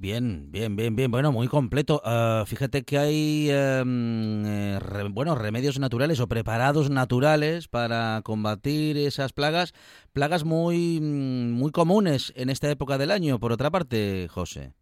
Bien, 0.04 0.52
bien, 0.52 0.76
bien, 0.76 0.98
bien. 0.98 1.10
Bueno, 1.12 1.32
muy 1.32 1.48
completo. 1.48 2.02
Ah, 2.04 2.44
fíjate 2.46 2.84
que 2.84 2.98
hay 2.98 3.50
em, 3.50 4.46
eh, 4.46 4.78
bueno, 5.10 5.34
remedios 5.34 5.80
naturales 5.80 6.20
o 6.20 6.28
preparados 6.28 6.90
naturales 6.90 7.70
para 7.70 8.20
combatir 8.22 8.98
esas 8.98 9.32
plagas, 9.32 9.74
plagas 10.12 10.44
muy, 10.44 11.00
mm, 11.02 11.52
muy 11.52 11.72
comunes 11.72 12.34
en 12.36 12.50
esta 12.50 12.70
época 12.70 12.98
del 12.98 13.12
año. 13.12 13.40
Por 13.40 13.54
otra 13.54 13.72
parte, 13.72 14.28
José. 14.30 14.74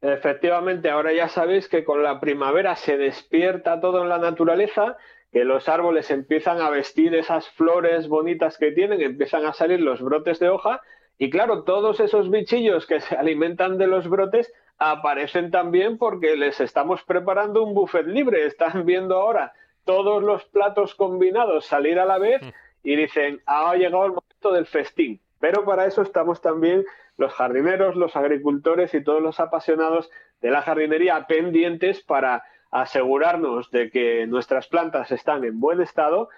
Efectivamente, 0.00 0.88
ahora 0.88 1.12
ya 1.12 1.28
sabéis 1.28 1.68
que 1.68 1.84
con 1.84 2.02
la 2.02 2.18
primavera 2.18 2.76
se 2.76 2.96
despierta 2.96 3.78
todo 3.78 4.04
en 4.04 4.08
la 4.08 4.16
naturaleza, 4.16 4.96
que 5.30 5.44
los 5.44 5.68
árboles 5.68 6.10
empiezan 6.10 6.62
a 6.62 6.70
vestir 6.70 7.14
esas 7.14 7.46
flores 7.50 8.08
bonitas 8.08 8.56
que 8.56 8.72
tienen, 8.72 9.02
empiezan 9.02 9.44
a 9.44 9.52
salir 9.52 9.82
los 9.82 10.00
brotes 10.00 10.38
de 10.38 10.48
hoja 10.48 10.80
y 11.18 11.30
claro, 11.30 11.64
todos 11.64 12.00
esos 12.00 12.30
bichillos 12.30 12.86
que 12.86 13.00
se 13.00 13.16
alimentan 13.16 13.78
de 13.78 13.86
los 13.86 14.08
brotes 14.08 14.52
aparecen 14.78 15.50
también 15.50 15.96
porque 15.96 16.36
les 16.36 16.60
estamos 16.60 17.02
preparando 17.02 17.62
un 17.62 17.74
buffet 17.74 18.06
libre. 18.06 18.44
Están 18.44 18.84
viendo 18.84 19.16
ahora 19.16 19.54
todos 19.84 20.22
los 20.22 20.44
platos 20.46 20.94
combinados 20.94 21.64
salir 21.64 21.98
a 21.98 22.04
la 22.04 22.18
vez 22.18 22.42
y 22.82 22.96
dicen, 22.96 23.40
ha 23.46 23.74
llegado 23.74 24.04
el 24.04 24.12
momento 24.12 24.52
del 24.52 24.66
festín. 24.66 25.20
Pero 25.40 25.64
para 25.64 25.86
eso 25.86 26.02
estamos 26.02 26.40
también 26.40 26.84
los 27.16 27.32
jardineros, 27.32 27.96
los 27.96 28.16
agricultores 28.16 28.92
y 28.94 29.02
todos 29.02 29.22
los 29.22 29.40
apasionados 29.40 30.10
de 30.40 30.50
la 30.50 30.62
jardinería 30.62 31.26
pendientes 31.26 32.02
para 32.02 32.44
asegurarnos 32.70 33.70
de 33.70 33.90
que 33.90 34.26
nuestras 34.26 34.66
plantas 34.66 35.10
están 35.12 35.44
en 35.44 35.60
buen 35.60 35.80
estado 35.80 36.28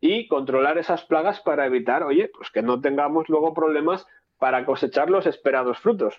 y 0.00 0.28
controlar 0.28 0.78
esas 0.78 1.04
plagas 1.04 1.40
para 1.40 1.66
evitar, 1.66 2.04
oye, 2.04 2.30
pues 2.32 2.50
que 2.50 2.62
no 2.62 2.80
tengamos 2.80 3.28
luego 3.28 3.52
problemas 3.52 4.06
para 4.38 4.64
cosechar 4.64 5.10
los 5.10 5.26
esperados 5.26 5.78
frutos. 5.78 6.14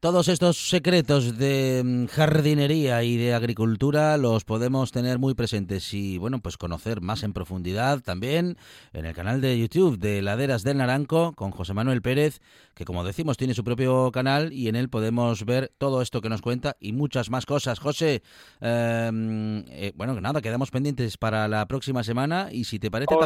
Todos 0.00 0.28
estos 0.28 0.68
secretos 0.68 1.38
de 1.38 1.82
mm, 1.84 2.06
jardinería 2.06 3.02
y 3.02 3.16
de 3.16 3.34
agricultura 3.34 4.16
los 4.16 4.44
podemos 4.44 4.92
tener 4.92 5.18
muy 5.18 5.34
presentes 5.34 5.92
y 5.92 6.18
bueno, 6.18 6.38
pues 6.38 6.56
conocer 6.56 7.00
más 7.00 7.24
en 7.24 7.32
profundidad 7.32 7.98
también 7.98 8.56
en 8.92 9.06
el 9.06 9.14
canal 9.16 9.40
de 9.40 9.58
YouTube 9.58 9.98
de 9.98 10.22
Laderas 10.22 10.62
del 10.62 10.76
Naranco 10.76 11.32
con 11.32 11.50
José 11.50 11.74
Manuel 11.74 12.00
Pérez, 12.00 12.40
que 12.76 12.84
como 12.84 13.02
decimos 13.02 13.36
tiene 13.38 13.54
su 13.54 13.64
propio 13.64 14.12
canal 14.12 14.52
y 14.52 14.68
en 14.68 14.76
él 14.76 14.88
podemos 14.88 15.44
ver 15.44 15.72
todo 15.78 16.00
esto 16.00 16.20
que 16.20 16.28
nos 16.28 16.42
cuenta 16.42 16.76
y 16.78 16.92
muchas 16.92 17.28
más 17.28 17.44
cosas. 17.44 17.80
José, 17.80 18.22
em, 18.60 19.64
eh, 19.66 19.92
bueno, 19.96 20.20
nada, 20.20 20.40
quedamos 20.40 20.70
pendientes 20.70 21.16
para 21.16 21.48
la 21.48 21.66
próxima 21.66 22.04
semana 22.04 22.50
y 22.52 22.62
si 22.66 22.78
te 22.78 22.88
parece 22.88 23.16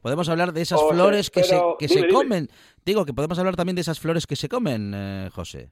podemos 0.00 0.30
hablar 0.30 0.54
de 0.54 0.62
esas 0.62 0.80
flores 0.88 1.28
que 1.28 1.44
se, 1.44 1.60
que 1.78 1.88
se 1.88 2.08
comen. 2.08 2.48
Digo 2.86 3.04
que 3.04 3.12
podemos 3.12 3.38
hablar 3.38 3.54
también 3.54 3.74
de 3.74 3.82
esas 3.82 4.00
flores 4.00 4.26
que 4.26 4.36
se 4.36 4.48
comen, 4.48 4.92
eh, 4.94 5.28
José. 5.30 5.68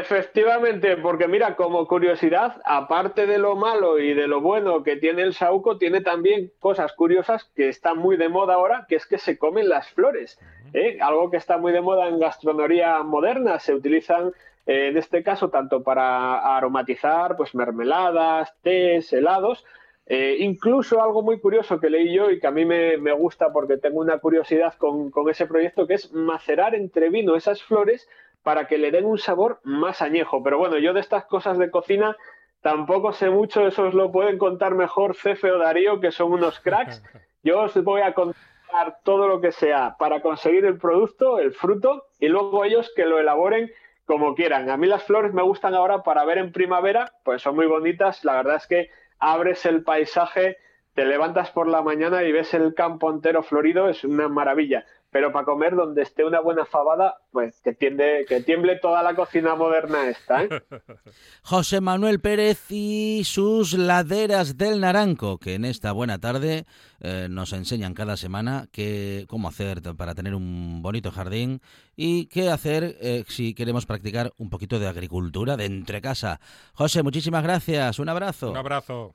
Efectivamente, 0.00 0.96
porque 0.96 1.28
mira, 1.28 1.56
como 1.56 1.86
curiosidad, 1.86 2.62
aparte 2.64 3.26
de 3.26 3.36
lo 3.36 3.54
malo 3.54 3.98
y 3.98 4.14
de 4.14 4.26
lo 4.26 4.40
bueno 4.40 4.82
que 4.82 4.96
tiene 4.96 5.20
el 5.20 5.34
saúco, 5.34 5.76
tiene 5.76 6.00
también 6.00 6.50
cosas 6.58 6.94
curiosas 6.94 7.44
que 7.54 7.68
están 7.68 7.98
muy 7.98 8.16
de 8.16 8.30
moda 8.30 8.54
ahora, 8.54 8.86
que 8.88 8.96
es 8.96 9.04
que 9.04 9.18
se 9.18 9.36
comen 9.36 9.68
las 9.68 9.90
flores. 9.90 10.38
¿eh? 10.72 10.96
Algo 11.02 11.30
que 11.30 11.36
está 11.36 11.58
muy 11.58 11.72
de 11.72 11.82
moda 11.82 12.08
en 12.08 12.18
gastronomía 12.18 13.02
moderna. 13.02 13.60
Se 13.60 13.74
utilizan, 13.74 14.32
eh, 14.64 14.88
en 14.88 14.96
este 14.96 15.22
caso, 15.22 15.50
tanto 15.50 15.82
para 15.82 16.56
aromatizar 16.56 17.36
pues 17.36 17.54
mermeladas, 17.54 18.54
tés, 18.62 19.12
helados, 19.12 19.66
eh, 20.12 20.38
incluso 20.40 21.00
algo 21.00 21.22
muy 21.22 21.38
curioso 21.38 21.78
que 21.78 21.88
leí 21.88 22.12
yo 22.12 22.30
y 22.30 22.40
que 22.40 22.46
a 22.48 22.50
mí 22.50 22.64
me, 22.64 23.12
gusta 23.12 23.52
porque 23.52 23.76
tengo 23.76 24.00
una 24.00 24.18
curiosidad 24.18 24.74
con, 24.74 25.12
ese 25.30 25.46
proyecto, 25.46 25.86
que 25.86 25.94
es 25.94 26.12
macerar 26.12 26.74
entre 26.74 27.10
vino 27.10 27.36
esas 27.36 27.62
flores 27.62 28.08
para 28.42 28.66
que 28.66 28.78
le 28.78 28.90
den 28.90 29.04
un 29.04 29.18
sabor 29.18 29.60
más 29.64 30.02
añejo. 30.02 30.42
Pero 30.42 30.58
bueno, 30.58 30.78
yo 30.78 30.92
de 30.92 31.00
estas 31.00 31.24
cosas 31.26 31.58
de 31.58 31.70
cocina 31.70 32.16
tampoco 32.60 33.12
sé 33.12 33.30
mucho, 33.30 33.66
eso 33.66 33.84
os 33.84 33.94
lo 33.94 34.12
pueden 34.12 34.38
contar 34.38 34.74
mejor 34.74 35.14
Cefe 35.14 35.50
o 35.50 35.58
Darío, 35.58 36.00
que 36.00 36.12
son 36.12 36.32
unos 36.32 36.60
cracks. 36.60 37.02
Yo 37.42 37.60
os 37.60 37.82
voy 37.82 38.02
a 38.02 38.12
contar 38.12 38.98
todo 39.02 39.26
lo 39.26 39.40
que 39.40 39.50
sea 39.50 39.96
para 39.98 40.20
conseguir 40.20 40.66
el 40.66 40.76
producto, 40.76 41.38
el 41.38 41.52
fruto, 41.54 42.04
y 42.18 42.28
luego 42.28 42.66
ellos 42.66 42.92
que 42.94 43.06
lo 43.06 43.18
elaboren 43.18 43.70
como 44.04 44.34
quieran. 44.34 44.68
A 44.68 44.76
mí 44.76 44.86
las 44.86 45.04
flores 45.04 45.32
me 45.32 45.42
gustan 45.42 45.74
ahora 45.74 46.02
para 46.02 46.24
ver 46.24 46.36
en 46.36 46.52
primavera, 46.52 47.12
pues 47.24 47.42
son 47.42 47.54
muy 47.54 47.66
bonitas. 47.66 48.24
La 48.24 48.34
verdad 48.34 48.56
es 48.56 48.66
que 48.66 48.90
abres 49.18 49.64
el 49.64 49.84
paisaje, 49.84 50.58
te 50.94 51.04
levantas 51.04 51.50
por 51.50 51.68
la 51.68 51.80
mañana 51.80 52.24
y 52.24 52.32
ves 52.32 52.52
el 52.52 52.74
campo 52.74 53.10
entero 53.10 53.42
florido, 53.42 53.88
es 53.88 54.04
una 54.04 54.28
maravilla. 54.28 54.84
Pero 55.10 55.32
para 55.32 55.44
comer 55.44 55.74
donde 55.74 56.02
esté 56.02 56.24
una 56.24 56.40
buena 56.40 56.64
fabada, 56.64 57.18
pues 57.32 57.60
que, 57.62 57.72
tiende, 57.72 58.24
que 58.28 58.40
tiemble 58.42 58.76
toda 58.76 59.02
la 59.02 59.14
cocina 59.14 59.54
moderna 59.56 60.08
esta. 60.08 60.44
¿eh? 60.44 60.48
José 61.42 61.80
Manuel 61.80 62.20
Pérez 62.20 62.70
y 62.70 63.22
sus 63.24 63.72
laderas 63.72 64.56
del 64.56 64.80
Naranco, 64.80 65.38
que 65.38 65.54
en 65.54 65.64
esta 65.64 65.92
buena 65.92 66.18
tarde 66.18 66.64
eh, 67.00 67.26
nos 67.28 67.52
enseñan 67.52 67.94
cada 67.94 68.16
semana 68.16 68.68
qué, 68.70 69.26
cómo 69.28 69.48
hacer 69.48 69.82
para 69.96 70.14
tener 70.14 70.34
un 70.34 70.80
bonito 70.82 71.10
jardín 71.10 71.60
y 71.96 72.26
qué 72.26 72.50
hacer 72.50 72.96
eh, 73.00 73.24
si 73.26 73.54
queremos 73.54 73.86
practicar 73.86 74.32
un 74.38 74.48
poquito 74.48 74.78
de 74.78 74.86
agricultura 74.86 75.56
de 75.56 75.64
entre 75.64 76.00
casa. 76.00 76.40
José, 76.74 77.02
muchísimas 77.02 77.42
gracias. 77.42 77.98
Un 77.98 78.08
abrazo. 78.08 78.50
Un 78.50 78.56
abrazo. 78.56 79.14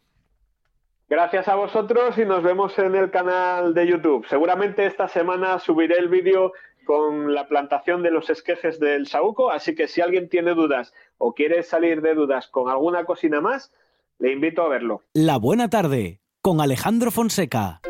Gracias 1.07 1.47
a 1.47 1.55
vosotros 1.55 2.17
y 2.17 2.25
nos 2.25 2.41
vemos 2.41 2.77
en 2.79 2.95
el 2.95 3.11
canal 3.11 3.75
de 3.75 3.85
YouTube. 3.85 4.25
Seguramente 4.27 4.87
esta 4.87 5.07
semana 5.07 5.59
subiré 5.59 5.99
el 5.99 6.09
vídeo 6.09 6.51
con 6.83 7.35
la 7.35 7.47
plantación 7.47 8.01
de 8.01 8.09
los 8.09 8.31
esquejes 8.31 8.79
del 8.79 9.05
saúco, 9.05 9.51
así 9.51 9.75
que 9.75 9.87
si 9.87 10.01
alguien 10.01 10.29
tiene 10.29 10.55
dudas 10.55 10.93
o 11.19 11.33
quiere 11.33 11.61
salir 11.61 12.01
de 12.01 12.15
dudas 12.15 12.47
con 12.47 12.69
alguna 12.69 13.05
cocina 13.05 13.39
más, 13.39 13.71
le 14.17 14.31
invito 14.31 14.63
a 14.63 14.69
verlo. 14.69 15.03
La 15.13 15.37
buena 15.37 15.69
tarde 15.69 16.21
con 16.41 16.59
Alejandro 16.59 17.11
Fonseca. 17.11 17.81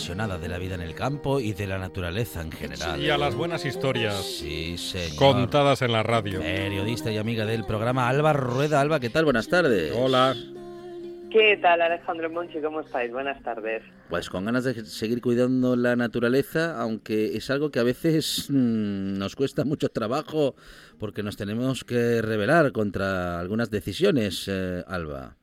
Apasionada 0.00 0.38
de 0.38 0.48
la 0.48 0.56
vida 0.56 0.76
en 0.76 0.80
el 0.80 0.94
campo 0.94 1.40
y 1.40 1.52
de 1.52 1.66
la 1.66 1.76
naturaleza 1.76 2.40
en 2.40 2.50
general. 2.50 2.98
y 2.98 3.10
a 3.10 3.18
las 3.18 3.34
buenas 3.34 3.66
historias 3.66 4.24
sí, 4.24 4.74
contadas 5.18 5.82
en 5.82 5.92
la 5.92 6.02
radio. 6.02 6.40
Periodista 6.40 7.10
y 7.12 7.18
amiga 7.18 7.44
del 7.44 7.66
programa 7.66 8.08
Alba 8.08 8.32
Rueda. 8.32 8.80
Alba, 8.80 8.98
¿qué 8.98 9.10
tal? 9.10 9.26
Buenas 9.26 9.48
tardes. 9.48 9.92
Hola. 9.94 10.34
¿Qué 11.30 11.58
tal, 11.60 11.82
Alejandro 11.82 12.30
Monchi? 12.30 12.62
¿Cómo 12.62 12.80
estáis? 12.80 13.12
Buenas 13.12 13.42
tardes. 13.42 13.82
Pues 14.08 14.30
con 14.30 14.46
ganas 14.46 14.64
de 14.64 14.86
seguir 14.86 15.20
cuidando 15.20 15.76
la 15.76 15.94
naturaleza, 15.96 16.80
aunque 16.80 17.36
es 17.36 17.50
algo 17.50 17.70
que 17.70 17.80
a 17.80 17.84
veces 17.84 18.46
mm, 18.48 19.18
nos 19.18 19.36
cuesta 19.36 19.66
mucho 19.66 19.90
trabajo 19.90 20.54
porque 20.98 21.22
nos 21.22 21.36
tenemos 21.36 21.84
que 21.84 22.22
rebelar 22.22 22.72
contra 22.72 23.38
algunas 23.38 23.70
decisiones, 23.70 24.48
eh, 24.48 24.82
Alba. 24.88 25.36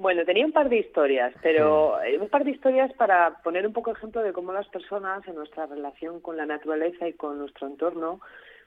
Bueno, 0.00 0.24
tenía 0.24 0.46
un 0.46 0.52
par 0.52 0.70
de 0.70 0.78
historias, 0.78 1.34
pero 1.42 1.98
un 2.18 2.28
par 2.30 2.42
de 2.44 2.52
historias 2.52 2.90
para 2.94 3.42
poner 3.42 3.66
un 3.66 3.74
poco 3.74 3.92
ejemplo 3.92 4.22
de 4.22 4.32
cómo 4.32 4.50
las 4.50 4.66
personas 4.68 5.28
en 5.28 5.34
nuestra 5.34 5.66
relación 5.66 6.20
con 6.20 6.38
la 6.38 6.46
naturaleza 6.46 7.06
y 7.06 7.12
con 7.12 7.36
nuestro 7.38 7.66
entorno 7.66 8.18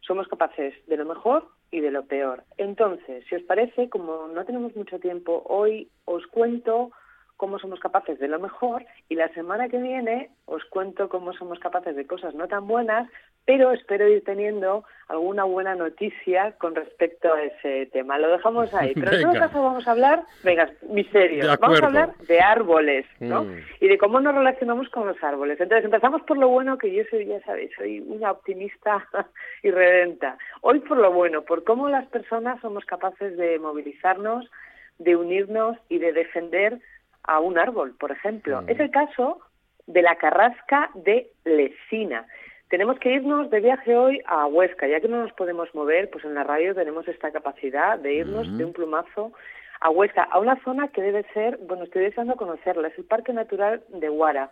somos 0.01 0.27
capaces 0.27 0.75
de 0.85 0.95
lo 0.95 1.05
mejor 1.05 1.47
y 1.71 1.79
de 1.79 1.89
lo 1.89 2.05
peor. 2.05 2.43
Entonces, 2.57 3.25
si 3.27 3.33
os 3.33 3.41
parece, 3.41 3.89
como 3.89 4.27
no 4.27 4.45
tenemos 4.45 4.75
mucho 4.75 4.99
tiempo, 4.99 5.41
hoy 5.47 5.89
os 6.05 6.27
cuento 6.27 6.91
cómo 7.37 7.59
somos 7.59 7.79
capaces 7.79 8.19
de 8.19 8.27
lo 8.27 8.39
mejor 8.39 8.85
y 9.09 9.15
la 9.15 9.27
semana 9.29 9.67
que 9.69 9.77
viene 9.77 10.29
os 10.45 10.63
cuento 10.65 11.09
cómo 11.09 11.33
somos 11.33 11.59
capaces 11.59 11.95
de 11.95 12.05
cosas 12.07 12.33
no 12.35 12.47
tan 12.47 12.67
buenas, 12.67 13.09
pero 13.45 13.71
espero 13.71 14.07
ir 14.07 14.23
teniendo 14.23 14.85
alguna 15.07 15.43
buena 15.43 15.75
noticia 15.75 16.53
con 16.53 16.75
respecto 16.75 17.33
a 17.33 17.43
ese 17.43 17.87
tema. 17.87 18.17
Lo 18.17 18.29
dejamos 18.29 18.73
ahí. 18.73 18.93
Pero 18.93 19.11
en 19.11 19.21
todo 19.23 19.33
caso 19.33 19.61
vamos 19.61 19.87
a 19.87 19.91
hablar, 19.91 20.23
venga, 20.43 20.69
misterio, 20.89 21.45
vamos 21.59 21.81
a 21.81 21.85
hablar 21.85 22.17
de 22.19 22.39
árboles, 22.39 23.05
¿no? 23.19 23.43
Mm. 23.43 23.57
Y 23.81 23.87
de 23.89 23.97
cómo 23.97 24.21
nos 24.21 24.33
relacionamos 24.33 24.87
con 24.89 25.07
los 25.07 25.21
árboles. 25.21 25.59
Entonces 25.59 25.85
empezamos 25.85 26.21
por 26.21 26.37
lo 26.37 26.47
bueno, 26.47 26.77
que 26.77 26.93
yo 26.93 27.03
soy, 27.09 27.25
ya 27.25 27.41
sabéis, 27.41 27.71
soy 27.77 27.99
una 27.99 28.31
optimista 28.31 29.05
y 29.63 29.71
redenta. 29.71 30.37
Hoy 30.61 30.79
por 30.79 30.97
lo 30.97 31.11
bueno, 31.11 31.41
por 31.41 31.63
cómo 31.63 31.89
las 31.89 32.07
personas 32.07 32.61
somos 32.61 32.85
capaces 32.85 33.35
de 33.35 33.59
movilizarnos, 33.59 34.49
de 34.99 35.15
unirnos 35.15 35.77
y 35.89 35.97
de 35.97 36.13
defender 36.13 36.79
a 37.23 37.39
un 37.39 37.57
árbol, 37.57 37.95
por 37.99 38.11
ejemplo. 38.11 38.61
Mm. 38.61 38.69
Es 38.69 38.79
el 38.79 38.91
caso 38.91 39.39
de 39.87 40.01
la 40.01 40.15
carrasca 40.15 40.89
de 40.95 41.31
Lesina. 41.43 42.25
Tenemos 42.69 42.97
que 42.99 43.13
irnos 43.13 43.49
de 43.51 43.59
viaje 43.59 43.95
hoy 43.95 44.21
a 44.25 44.47
Huesca, 44.47 44.87
ya 44.87 44.99
que 44.99 45.07
no 45.07 45.21
nos 45.21 45.33
podemos 45.33 45.73
mover, 45.75 46.09
pues 46.09 46.25
en 46.25 46.33
la 46.33 46.43
radio 46.43 46.73
tenemos 46.73 47.07
esta 47.07 47.31
capacidad 47.31 47.99
de 47.99 48.13
irnos 48.15 48.57
de 48.57 48.65
un 48.65 48.73
plumazo 48.73 49.31
a 49.79 49.89
Huesca, 49.89 50.23
a 50.23 50.39
una 50.39 50.55
zona 50.63 50.87
que 50.87 51.01
debe 51.01 51.23
ser, 51.33 51.57
bueno, 51.57 51.83
estoy 51.83 52.03
deseando 52.03 52.35
conocerla, 52.35 52.87
es 52.87 52.97
el 52.97 53.03
Parque 53.03 53.33
Natural 53.33 53.83
de 53.89 54.07
Guara. 54.07 54.49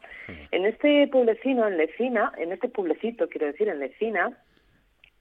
En 0.51 0.65
este 0.65 1.07
pueblecino, 1.07 1.65
en 1.67 1.78
Lecina, 1.78 2.34
en 2.38 2.51
este 2.51 2.67
pueblecito, 2.67 3.30
quiero 3.30 3.47
decir, 3.47 3.69
en 3.69 3.80
Lecina, 3.80 4.38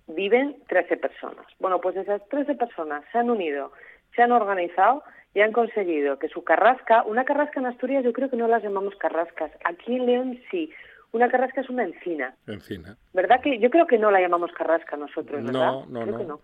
viven 0.08 0.56
13 0.68 0.96
personas. 0.96 1.46
Bueno, 1.60 1.80
pues 1.80 1.96
esas 1.96 2.26
13 2.28 2.56
personas 2.56 3.04
se 3.12 3.18
han 3.18 3.30
unido, 3.30 3.72
se 4.14 4.22
han 4.22 4.32
organizado 4.32 5.04
y 5.34 5.40
han 5.40 5.52
conseguido 5.52 6.18
que 6.18 6.28
su 6.28 6.42
carrasca, 6.44 7.02
una 7.04 7.24
carrasca 7.24 7.60
en 7.60 7.66
Asturias 7.66 8.04
yo 8.04 8.12
creo 8.12 8.30
que 8.30 8.36
no 8.36 8.48
las 8.48 8.62
llamamos 8.62 8.94
carrascas, 8.96 9.50
aquí 9.64 9.96
en 9.96 10.06
León 10.06 10.40
sí, 10.50 10.70
una 11.12 11.28
carrasca 11.28 11.60
es 11.60 11.68
una 11.68 11.84
encina. 11.84 12.34
Encina. 12.46 12.96
¿Verdad 13.12 13.40
que 13.40 13.58
yo 13.58 13.70
creo 13.70 13.86
que 13.86 13.98
no 13.98 14.10
la 14.10 14.20
llamamos 14.20 14.52
carrasca 14.52 14.96
nosotros, 14.96 15.42
¿verdad? 15.42 15.52
No, 15.52 15.86
no, 15.86 16.06
no. 16.06 16.18
no. 16.24 16.40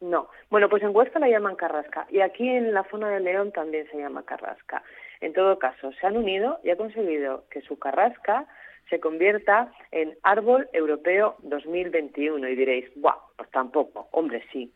No. 0.00 0.28
Bueno, 0.50 0.68
pues 0.68 0.82
en 0.82 0.94
Huesca 0.94 1.20
la 1.20 1.28
llaman 1.28 1.54
carrasca 1.54 2.08
y 2.10 2.20
aquí 2.20 2.48
en 2.48 2.74
la 2.74 2.82
zona 2.90 3.08
de 3.08 3.20
León 3.20 3.52
también 3.52 3.86
se 3.88 3.98
llama 3.98 4.24
carrasca. 4.24 4.82
En 5.20 5.32
todo 5.32 5.60
caso, 5.60 5.92
se 5.92 6.06
han 6.06 6.16
unido 6.16 6.58
y 6.64 6.70
ha 6.70 6.76
conseguido 6.76 7.44
que 7.48 7.60
su 7.60 7.78
carrasca 7.78 8.48
se 8.90 8.98
convierta 8.98 9.72
en 9.92 10.18
árbol 10.24 10.68
europeo 10.72 11.36
2021 11.42 12.48
y 12.48 12.56
diréis, 12.56 12.90
¡buah! 12.96 13.14
Pues 13.36 13.48
tampoco. 13.52 14.08
Hombre, 14.10 14.44
sí. 14.52 14.72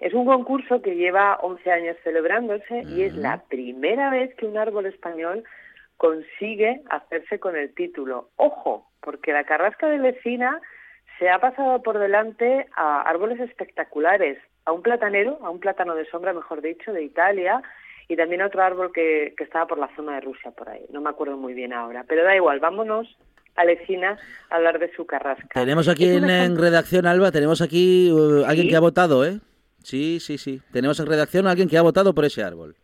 Es 0.00 0.14
un 0.14 0.24
concurso 0.24 0.80
que 0.80 0.96
lleva 0.96 1.36
11 1.42 1.70
años 1.70 1.96
celebrándose 2.02 2.82
y 2.88 3.02
es 3.02 3.14
la 3.14 3.42
primera 3.48 4.10
vez 4.10 4.34
que 4.34 4.46
un 4.46 4.56
árbol 4.56 4.86
español 4.86 5.44
consigue 5.98 6.80
hacerse 6.88 7.38
con 7.38 7.54
el 7.54 7.74
título. 7.74 8.30
Ojo, 8.36 8.90
porque 9.02 9.32
la 9.32 9.44
carrasca 9.44 9.88
de 9.88 9.98
Lecina 9.98 10.58
se 11.18 11.28
ha 11.28 11.38
pasado 11.38 11.82
por 11.82 11.98
delante 11.98 12.66
a 12.74 13.02
árboles 13.02 13.38
espectaculares, 13.40 14.38
a 14.64 14.72
un 14.72 14.80
platanero, 14.80 15.38
a 15.42 15.50
un 15.50 15.60
plátano 15.60 15.94
de 15.94 16.06
sombra, 16.06 16.32
mejor 16.32 16.62
dicho, 16.62 16.94
de 16.94 17.04
Italia, 17.04 17.62
y 18.08 18.16
también 18.16 18.40
a 18.40 18.46
otro 18.46 18.62
árbol 18.62 18.92
que, 18.92 19.34
estaba 19.38 19.66
por 19.66 19.78
la 19.78 19.94
zona 19.94 20.14
de 20.14 20.22
Rusia, 20.22 20.50
por 20.50 20.70
ahí. 20.70 20.86
No 20.90 21.02
me 21.02 21.10
acuerdo 21.10 21.36
muy 21.36 21.52
bien 21.52 21.74
ahora, 21.74 22.06
pero 22.08 22.24
da 22.24 22.34
igual, 22.34 22.58
vámonos 22.58 23.18
a 23.56 23.66
Lecina 23.66 24.16
a 24.48 24.56
hablar 24.56 24.78
de 24.78 24.90
su 24.94 25.04
carrasca. 25.04 25.48
Tenemos 25.52 25.88
aquí 25.88 26.08
en, 26.08 26.56
redacción, 26.56 27.04
Alba, 27.04 27.30
tenemos 27.30 27.60
aquí 27.60 28.10
uh, 28.10 28.46
alguien 28.46 28.68
que 28.68 28.76
ha 28.76 28.80
votado, 28.80 29.26
¿eh? 29.26 29.40
Sí, 29.82 30.20
sí, 30.20 30.38
sí. 30.38 30.60
Tenemos 30.72 30.98
en 31.00 31.06
redacción 31.06 31.46
a 31.46 31.50
alguien 31.50 31.68
que 31.68 31.78
ha 31.78 31.82
votado 31.82 32.14
por 32.14 32.24
ese 32.24 32.42
árbol. 32.42 32.74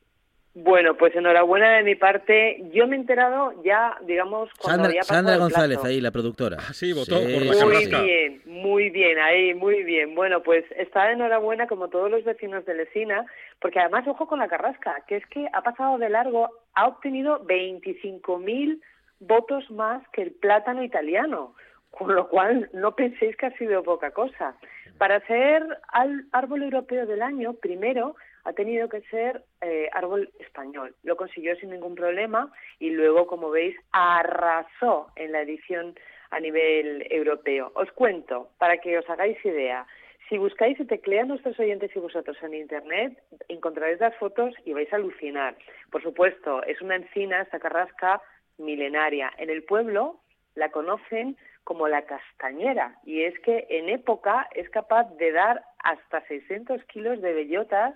Bueno, 0.58 0.96
pues 0.96 1.14
enhorabuena 1.14 1.76
de 1.76 1.82
mi 1.82 1.96
parte. 1.96 2.56
Yo 2.72 2.86
me 2.86 2.96
he 2.96 2.98
enterado 2.98 3.52
ya, 3.62 3.94
digamos, 4.06 4.48
cuando 4.58 4.84
Sandra, 4.84 4.88
había 4.88 5.00
pasado 5.02 5.16
Sandra 5.18 5.34
el 5.34 5.40
González, 5.40 5.76
plazo. 5.76 5.88
ahí, 5.88 6.00
la 6.00 6.10
productora. 6.10 6.56
Ah, 6.58 6.72
sí, 6.72 6.94
votó 6.94 7.16
por 7.20 7.28
la 7.28 7.52
Muy 7.66 7.74
Carrasca. 7.74 8.00
bien, 8.02 8.40
muy 8.46 8.88
bien, 8.88 9.18
ahí, 9.18 9.52
muy 9.52 9.82
bien. 9.82 10.14
Bueno, 10.14 10.42
pues 10.42 10.64
está 10.78 11.04
de 11.08 11.12
enhorabuena 11.12 11.66
como 11.66 11.88
todos 11.88 12.10
los 12.10 12.24
vecinos 12.24 12.64
de 12.64 12.72
Lesina, 12.74 13.26
porque 13.60 13.80
además, 13.80 14.08
ojo 14.08 14.26
con 14.26 14.38
la 14.38 14.48
Carrasca, 14.48 15.04
que 15.06 15.16
es 15.16 15.26
que 15.26 15.46
ha 15.52 15.60
pasado 15.60 15.98
de 15.98 16.08
largo, 16.08 16.48
ha 16.72 16.86
obtenido 16.88 17.44
25.000 17.46 18.80
votos 19.20 19.70
más 19.70 20.02
que 20.14 20.22
el 20.22 20.32
plátano 20.32 20.82
italiano, 20.82 21.54
con 21.90 22.14
lo 22.14 22.28
cual 22.28 22.70
no 22.72 22.94
penséis 22.94 23.36
que 23.36 23.44
ha 23.46 23.58
sido 23.58 23.82
poca 23.82 24.10
cosa. 24.12 24.56
Para 24.98 25.20
ser 25.26 25.62
al 25.88 26.24
árbol 26.32 26.62
europeo 26.62 27.06
del 27.06 27.22
año, 27.22 27.52
primero 27.54 28.16
ha 28.44 28.52
tenido 28.52 28.88
que 28.88 29.02
ser 29.02 29.42
eh, 29.60 29.88
árbol 29.92 30.30
español. 30.38 30.94
Lo 31.02 31.16
consiguió 31.16 31.54
sin 31.56 31.70
ningún 31.70 31.94
problema 31.94 32.50
y 32.78 32.90
luego, 32.90 33.26
como 33.26 33.50
veis, 33.50 33.76
arrasó 33.92 35.10
en 35.16 35.32
la 35.32 35.42
edición 35.42 35.94
a 36.30 36.40
nivel 36.40 37.06
europeo. 37.10 37.72
Os 37.74 37.90
cuento, 37.92 38.50
para 38.58 38.78
que 38.78 38.96
os 38.96 39.08
hagáis 39.10 39.36
idea. 39.44 39.86
Si 40.28 40.38
buscáis 40.38 40.78
y 40.80 40.84
teclean 40.84 41.28
nuestros 41.28 41.58
oyentes 41.60 41.94
y 41.94 41.98
vosotros 41.98 42.36
en 42.42 42.54
Internet, 42.54 43.22
encontraréis 43.48 44.00
las 44.00 44.16
fotos 44.16 44.54
y 44.64 44.72
vais 44.72 44.92
a 44.92 44.96
alucinar. 44.96 45.56
Por 45.90 46.02
supuesto, 46.02 46.62
es 46.64 46.80
una 46.80 46.96
encina, 46.96 47.42
esta 47.42 47.60
carrasca 47.60 48.22
milenaria. 48.58 49.32
En 49.38 49.50
el 49.50 49.62
pueblo 49.62 50.20
la 50.54 50.70
conocen 50.70 51.36
como 51.66 51.88
la 51.88 52.02
castañera 52.02 52.94
y 53.04 53.24
es 53.24 53.36
que 53.40 53.66
en 53.70 53.88
época 53.88 54.48
es 54.54 54.70
capaz 54.70 55.10
de 55.16 55.32
dar 55.32 55.64
hasta 55.82 56.24
600 56.28 56.84
kilos 56.84 57.20
de 57.20 57.32
bellotas 57.32 57.92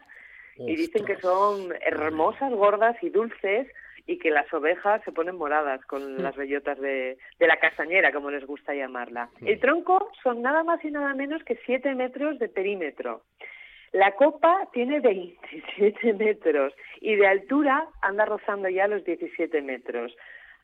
y 0.57 0.75
dicen 0.75 1.05
que 1.07 1.15
son 1.17 1.73
hermosas, 1.87 2.53
gordas 2.53 2.97
y 3.01 3.11
dulces 3.11 3.69
y 4.07 4.19
que 4.19 4.33
las 4.33 4.53
ovejas 4.53 5.01
se 5.05 5.13
ponen 5.13 5.37
moradas 5.37 5.85
con 5.87 6.21
las 6.21 6.35
bellotas 6.35 6.81
de, 6.81 7.17
de 7.39 7.47
la 7.47 7.59
castañera, 7.59 8.13
como 8.13 8.33
les 8.33 8.45
gusta 8.45 8.75
llamarla. 8.75 9.31
El 9.41 9.61
tronco 9.61 10.11
son 10.21 10.43
nada 10.43 10.65
más 10.65 10.85
y 10.85 10.91
nada 10.91 11.15
menos 11.15 11.45
que 11.45 11.57
7 11.65 11.95
metros 11.95 12.41
de 12.41 12.49
perímetro. 12.49 13.23
La 13.93 14.17
copa 14.17 14.69
tiene 14.73 14.99
27 14.99 16.13
metros 16.15 16.75
y 17.01 17.15
de 17.15 17.27
altura 17.29 17.87
anda 18.03 18.25
rozando 18.25 18.69
ya 18.69 18.89
los 18.89 19.05
17 19.05 19.63
metros. 19.63 20.13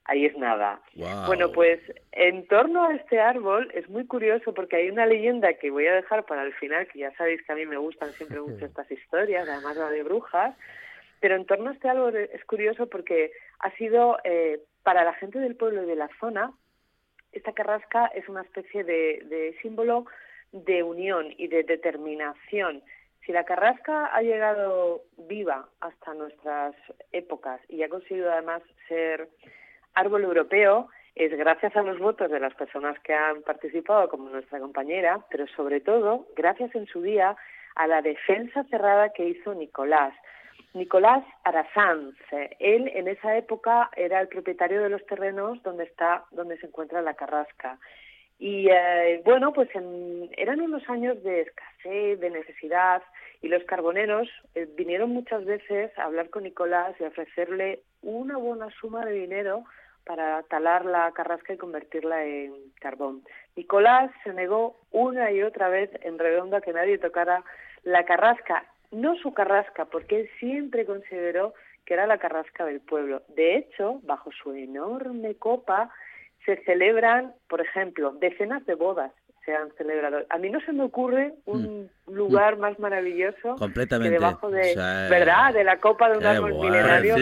Ahí 0.08 0.24
es 0.24 0.36
nada. 0.36 0.80
Bueno, 1.26 1.50
pues 1.50 1.80
en 2.12 2.46
torno 2.46 2.84
a 2.84 2.94
este 2.94 3.20
árbol 3.20 3.70
es 3.74 3.88
muy 3.88 4.06
curioso 4.06 4.54
porque 4.54 4.76
hay 4.76 4.88
una 4.88 5.04
leyenda 5.04 5.54
que 5.54 5.70
voy 5.70 5.86
a 5.88 5.94
dejar 5.94 6.24
para 6.26 6.44
el 6.44 6.54
final, 6.54 6.86
que 6.86 7.00
ya 7.00 7.12
sabéis 7.16 7.42
que 7.42 7.52
a 7.52 7.56
mí 7.56 7.66
me 7.66 7.76
gustan 7.76 8.12
siempre 8.12 8.40
mucho 8.40 8.64
estas 8.66 8.90
historias, 8.90 9.48
además 9.48 9.76
la 9.76 9.90
de 9.90 10.04
brujas, 10.04 10.54
pero 11.20 11.34
en 11.34 11.44
torno 11.44 11.70
a 11.70 11.72
este 11.72 11.88
árbol 11.88 12.16
es 12.16 12.44
curioso 12.44 12.88
porque 12.88 13.32
ha 13.58 13.70
sido 13.72 14.18
eh, 14.22 14.60
para 14.84 15.02
la 15.02 15.14
gente 15.14 15.40
del 15.40 15.56
pueblo 15.56 15.82
y 15.82 15.86
de 15.86 15.96
la 15.96 16.08
zona, 16.20 16.52
esta 17.32 17.52
carrasca 17.52 18.06
es 18.14 18.28
una 18.28 18.42
especie 18.42 18.84
de, 18.84 19.24
de 19.28 19.56
símbolo 19.60 20.06
de 20.52 20.84
unión 20.84 21.34
y 21.36 21.48
de 21.48 21.64
determinación. 21.64 22.82
Si 23.24 23.32
la 23.32 23.42
carrasca 23.42 24.06
ha 24.06 24.22
llegado 24.22 25.02
viva 25.16 25.68
hasta 25.80 26.14
nuestras 26.14 26.76
épocas 27.10 27.60
y 27.68 27.82
ha 27.82 27.88
conseguido 27.88 28.32
además 28.32 28.62
ser 28.86 29.28
árbol 29.96 30.22
europeo, 30.22 30.88
es 31.16 31.36
gracias 31.36 31.74
a 31.74 31.82
los 31.82 31.98
votos 31.98 32.30
de 32.30 32.38
las 32.38 32.54
personas 32.54 32.98
que 33.00 33.14
han 33.14 33.42
participado, 33.42 34.08
como 34.08 34.28
nuestra 34.28 34.60
compañera, 34.60 35.20
pero 35.30 35.46
sobre 35.48 35.80
todo 35.80 36.26
gracias 36.36 36.74
en 36.74 36.86
su 36.86 37.00
día 37.02 37.36
a 37.74 37.86
la 37.86 38.02
defensa 38.02 38.64
cerrada 38.64 39.08
que 39.12 39.28
hizo 39.28 39.54
Nicolás. 39.54 40.14
Nicolás 40.74 41.24
Arasanz, 41.44 42.14
eh, 42.32 42.54
él 42.58 42.90
en 42.94 43.08
esa 43.08 43.34
época 43.36 43.90
era 43.96 44.20
el 44.20 44.28
propietario 44.28 44.82
de 44.82 44.90
los 44.90 45.04
terrenos 45.06 45.62
donde 45.62 45.84
está, 45.84 46.24
donde 46.30 46.58
se 46.58 46.66
encuentra 46.66 47.00
la 47.00 47.14
carrasca. 47.14 47.78
Y 48.38 48.68
eh, 48.70 49.22
bueno, 49.24 49.54
pues 49.54 49.70
eran 50.36 50.60
unos 50.60 50.86
años 50.90 51.22
de 51.22 51.42
escasez, 51.42 52.20
de 52.20 52.28
necesidad, 52.28 53.02
y 53.40 53.48
los 53.48 53.64
carboneros 53.64 54.28
eh, 54.54 54.68
vinieron 54.76 55.10
muchas 55.10 55.46
veces 55.46 55.98
a 55.98 56.04
hablar 56.04 56.28
con 56.28 56.42
Nicolás 56.42 56.94
y 57.00 57.04
ofrecerle 57.04 57.80
una 58.02 58.36
buena 58.36 58.68
suma 58.78 59.04
de 59.06 59.12
dinero 59.12 59.64
para 60.06 60.42
talar 60.44 60.84
la 60.84 61.10
carrasca 61.12 61.52
y 61.52 61.58
convertirla 61.58 62.24
en 62.24 62.54
carbón. 62.80 63.22
Nicolás 63.56 64.10
se 64.22 64.32
negó 64.32 64.76
una 64.92 65.32
y 65.32 65.42
otra 65.42 65.68
vez 65.68 65.90
en 66.02 66.18
redondo 66.18 66.56
a 66.56 66.60
que 66.60 66.72
nadie 66.72 66.98
tocara 66.98 67.42
la 67.82 68.04
carrasca, 68.04 68.64
no 68.92 69.16
su 69.16 69.34
carrasca, 69.34 69.86
porque 69.86 70.20
él 70.20 70.30
siempre 70.38 70.86
consideró 70.86 71.54
que 71.84 71.94
era 71.94 72.06
la 72.06 72.18
carrasca 72.18 72.64
del 72.64 72.80
pueblo. 72.80 73.22
De 73.34 73.56
hecho, 73.56 74.00
bajo 74.04 74.30
su 74.30 74.52
enorme 74.52 75.34
copa 75.34 75.90
se 76.44 76.56
celebran, 76.64 77.34
por 77.48 77.60
ejemplo, 77.60 78.12
decenas 78.12 78.64
de 78.66 78.74
bodas 78.74 79.12
se 79.44 79.54
han 79.54 79.72
celebrado. 79.76 80.18
A 80.28 80.38
mí 80.38 80.50
no 80.50 80.60
se 80.60 80.72
me 80.72 80.84
ocurre 80.84 81.34
un 81.46 81.88
lugar 82.06 82.58
más 82.58 82.78
maravilloso 82.78 83.54
que 83.54 83.60
Completamente. 83.60 84.14
debajo 84.14 84.50
de, 84.50 84.74
¿verdad? 85.08 85.54
De 85.54 85.64
la 85.64 85.78
copa 85.78 86.10
de 86.10 86.16
un 86.16 86.22
qué 86.22 86.28
árbol 86.28 86.54
milenario 86.54 87.16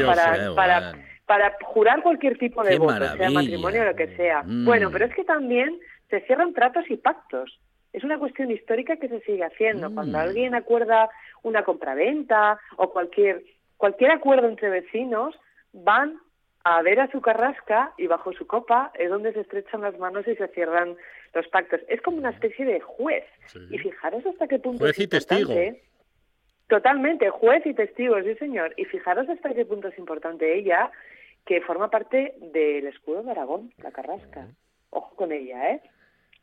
para. 0.55 0.95
Para 1.27 1.57
jurar 1.63 2.03
cualquier 2.03 2.39
tipo 2.39 2.63
de 2.63 2.71
Qué 2.71 2.79
voto, 2.79 3.17
sea 3.17 3.31
matrimonio 3.31 3.83
o 3.83 3.85
lo 3.87 3.97
que 3.97 4.15
sea. 4.17 4.43
Mm. 4.43 4.65
Bueno, 4.65 4.91
pero 4.91 5.07
es 5.07 5.15
que 5.15 5.25
también 5.25 5.79
se 6.11 6.21
cierran 6.23 6.53
tratos 6.53 6.85
y 6.91 6.97
pactos. 6.97 7.59
Es 7.93 8.05
una 8.05 8.19
cuestión 8.19 8.51
histórica 8.51 8.97
que 8.97 9.09
se 9.09 9.21
sigue 9.21 9.45
haciendo. 9.45 9.91
Mm. 9.91 9.95
Cuando 9.95 10.19
alguien 10.19 10.55
acuerda 10.55 11.09
una 11.43 11.65
compraventa 11.65 12.59
o 12.77 12.91
cualquier 12.93 13.43
cualquier 13.77 14.13
acuerdo 14.13 14.49
entre 14.49 14.71
vecinos, 14.71 15.35
van 15.73 16.19
a 16.65 16.81
ver 16.83 17.01
a 17.01 17.11
su 17.11 17.21
carrasca 17.21 17.93
y 17.99 18.07
bajo 18.07 18.33
su 18.33 18.47
copa 18.47 18.91
es 18.95 19.11
donde 19.11 19.33
se 19.35 19.41
estrechan 19.41 19.83
las 19.83 19.99
manos 19.99 20.27
y 20.27 20.35
se 20.35 20.49
cierran 20.49 20.97
los 21.35 21.47
pactos. 21.49 21.81
Es 21.89 22.01
como 22.01 22.17
una 22.17 22.31
especie 22.31 22.65
de 22.65 22.81
juez. 22.81 23.25
Sí. 23.47 23.59
Y 23.71 23.79
fijaros 23.79 24.25
hasta 24.25 24.49
qué 24.49 24.59
punto 24.59 24.79
Juez 24.79 24.99
es 24.99 25.05
y 25.05 25.09
testigo. 25.09 25.55
Totalmente, 26.75 27.31
juez 27.31 27.65
y 27.67 27.73
testigo, 27.73 28.21
sí 28.21 28.35
señor. 28.35 28.75
Y 28.77 28.85
fijaros 28.87 29.29
hasta 29.29 29.55
qué 29.55 29.65
punto 29.65 29.87
es 29.87 29.97
importante 29.97 30.57
ella, 30.59 30.91
que 31.47 31.61
forma 31.61 31.89
parte 31.89 32.35
del 32.41 32.89
escudo 32.89 33.23
de 33.23 33.31
Aragón, 33.31 33.73
la 33.81 33.93
Carrasca. 33.93 34.49
Ojo 34.91 35.15
con 35.15 35.31
ella, 35.31 35.71
¿eh? 35.71 35.83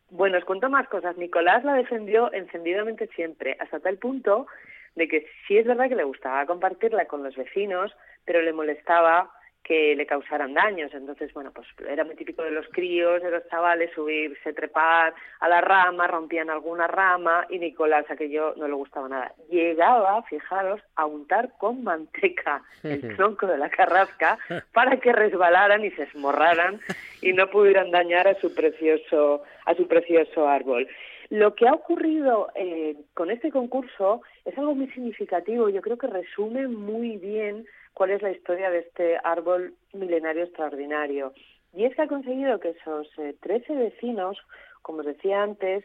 Bueno, 0.09 0.37
os 0.37 0.45
cuento 0.45 0.69
más 0.69 0.87
cosas. 0.87 1.17
Nicolás 1.17 1.65
la 1.65 1.73
defendió 1.73 2.31
encendidamente 2.31 3.07
siempre, 3.07 3.57
hasta 3.59 3.81
tal 3.81 3.97
punto 3.97 4.47
de 4.95 5.09
que 5.09 5.27
sí 5.45 5.57
es 5.57 5.65
verdad 5.65 5.89
que 5.89 5.97
le 5.97 6.05
gustaba 6.05 6.45
compartirla 6.45 7.07
con 7.07 7.23
los 7.23 7.35
vecinos, 7.35 7.93
pero 8.23 8.41
le 8.41 8.53
molestaba 8.53 9.33
que 9.63 9.95
le 9.95 10.05
causaran 10.05 10.53
daños. 10.53 10.93
Entonces, 10.93 11.33
bueno, 11.33 11.51
pues 11.53 11.67
era 11.87 12.03
muy 12.03 12.15
típico 12.15 12.43
de 12.43 12.51
los 12.51 12.67
críos, 12.69 13.21
de 13.21 13.31
los 13.31 13.47
chavales, 13.49 13.91
subirse, 13.93 14.53
trepar 14.53 15.13
a 15.39 15.49
la 15.49 15.61
rama, 15.61 16.07
rompían 16.07 16.49
alguna 16.49 16.87
rama 16.87 17.45
y 17.49 17.59
Nicolás 17.59 18.05
aquello 18.09 18.53
no 18.57 18.67
le 18.67 18.73
gustaba 18.73 19.07
nada. 19.07 19.33
Llegaba, 19.49 20.23
fijaros, 20.23 20.81
a 20.95 21.05
untar 21.05 21.51
con 21.57 21.83
manteca 21.83 22.63
el 22.83 23.01
tronco 23.15 23.47
de 23.47 23.57
la 23.57 23.69
carrasca 23.69 24.37
para 24.73 24.97
que 24.97 25.13
resbalaran 25.13 25.85
y 25.85 25.91
se 25.91 26.03
esmorraran 26.03 26.79
y 27.21 27.33
no 27.33 27.49
pudieran 27.49 27.91
dañar 27.91 28.27
a 28.27 28.35
su 28.35 28.53
precioso, 28.53 29.43
a 29.65 29.75
su 29.75 29.87
precioso 29.87 30.47
árbol. 30.47 30.87
Lo 31.29 31.55
que 31.55 31.65
ha 31.65 31.73
ocurrido 31.73 32.49
eh, 32.55 32.97
con 33.13 33.31
este 33.31 33.51
concurso 33.51 34.21
es 34.43 34.57
algo 34.57 34.75
muy 34.75 34.87
significativo. 34.89 35.69
Yo 35.69 35.81
creo 35.81 35.97
que 35.97 36.07
resume 36.07 36.67
muy 36.67 37.15
bien 37.15 37.65
cuál 37.93 38.11
es 38.11 38.21
la 38.21 38.31
historia 38.31 38.69
de 38.69 38.79
este 38.79 39.17
árbol 39.23 39.75
milenario 39.93 40.43
extraordinario. 40.43 41.33
Y 41.73 41.85
es 41.85 41.95
que 41.95 42.01
ha 42.01 42.07
conseguido 42.07 42.59
que 42.59 42.69
esos 42.69 43.07
eh, 43.17 43.35
13 43.41 43.75
vecinos, 43.75 44.37
como 44.81 44.99
os 44.99 45.05
decía 45.05 45.41
antes, 45.41 45.83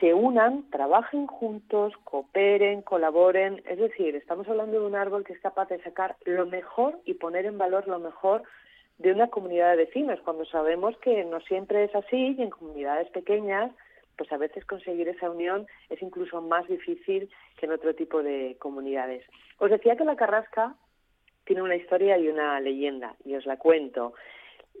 se 0.00 0.12
unan, 0.12 0.68
trabajen 0.70 1.26
juntos, 1.26 1.94
cooperen, 2.04 2.82
colaboren. 2.82 3.62
Es 3.66 3.78
decir, 3.78 4.14
estamos 4.14 4.46
hablando 4.48 4.80
de 4.80 4.86
un 4.86 4.94
árbol 4.94 5.24
que 5.24 5.32
es 5.32 5.40
capaz 5.40 5.68
de 5.68 5.82
sacar 5.82 6.16
lo 6.24 6.46
mejor 6.46 6.98
y 7.04 7.14
poner 7.14 7.46
en 7.46 7.56
valor 7.56 7.88
lo 7.88 7.98
mejor 7.98 8.42
de 8.98 9.12
una 9.12 9.28
comunidad 9.28 9.70
de 9.70 9.84
vecinos, 9.84 10.20
cuando 10.20 10.46
sabemos 10.46 10.96
que 10.98 11.24
no 11.24 11.40
siempre 11.40 11.84
es 11.84 11.94
así 11.94 12.34
y 12.38 12.42
en 12.42 12.50
comunidades 12.50 13.10
pequeñas 13.10 13.70
pues 14.16 14.32
a 14.32 14.38
veces 14.38 14.64
conseguir 14.64 15.08
esa 15.08 15.30
unión 15.30 15.66
es 15.90 16.00
incluso 16.00 16.40
más 16.40 16.66
difícil 16.68 17.28
que 17.58 17.66
en 17.66 17.72
otro 17.72 17.94
tipo 17.94 18.22
de 18.22 18.56
comunidades. 18.58 19.24
Os 19.58 19.70
decía 19.70 19.96
que 19.96 20.04
la 20.04 20.16
Carrasca 20.16 20.74
tiene 21.46 21.62
una 21.62 21.76
historia 21.76 22.18
y 22.18 22.28
una 22.28 22.60
leyenda, 22.60 23.14
y 23.24 23.34
os 23.36 23.46
la 23.46 23.56
cuento. 23.56 24.12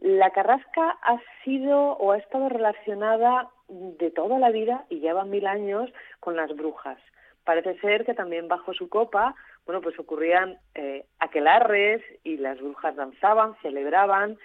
La 0.02 0.30
Carrasca 0.30 0.98
ha 1.02 1.18
sido 1.42 1.92
o 1.92 2.12
ha 2.12 2.18
estado 2.18 2.48
relacionada 2.48 3.48
de 3.68 4.10
toda 4.10 4.38
la 4.38 4.50
vida 4.50 4.84
y 4.90 5.00
lleva 5.00 5.24
mil 5.24 5.46
años 5.46 5.90
con 6.20 6.36
las 6.36 6.54
brujas. 6.54 6.98
Parece 7.44 7.78
ser 7.78 8.04
que 8.04 8.14
también 8.14 8.48
bajo 8.48 8.74
su 8.74 8.88
copa, 8.88 9.34
bueno, 9.64 9.80
pues 9.80 9.98
ocurrían 9.98 10.58
eh, 10.74 11.06
aquelarres 11.18 12.02
y 12.24 12.36
las 12.36 12.60
brujas 12.60 12.94
danzaban, 12.96 13.56
celebraban. 13.62 14.36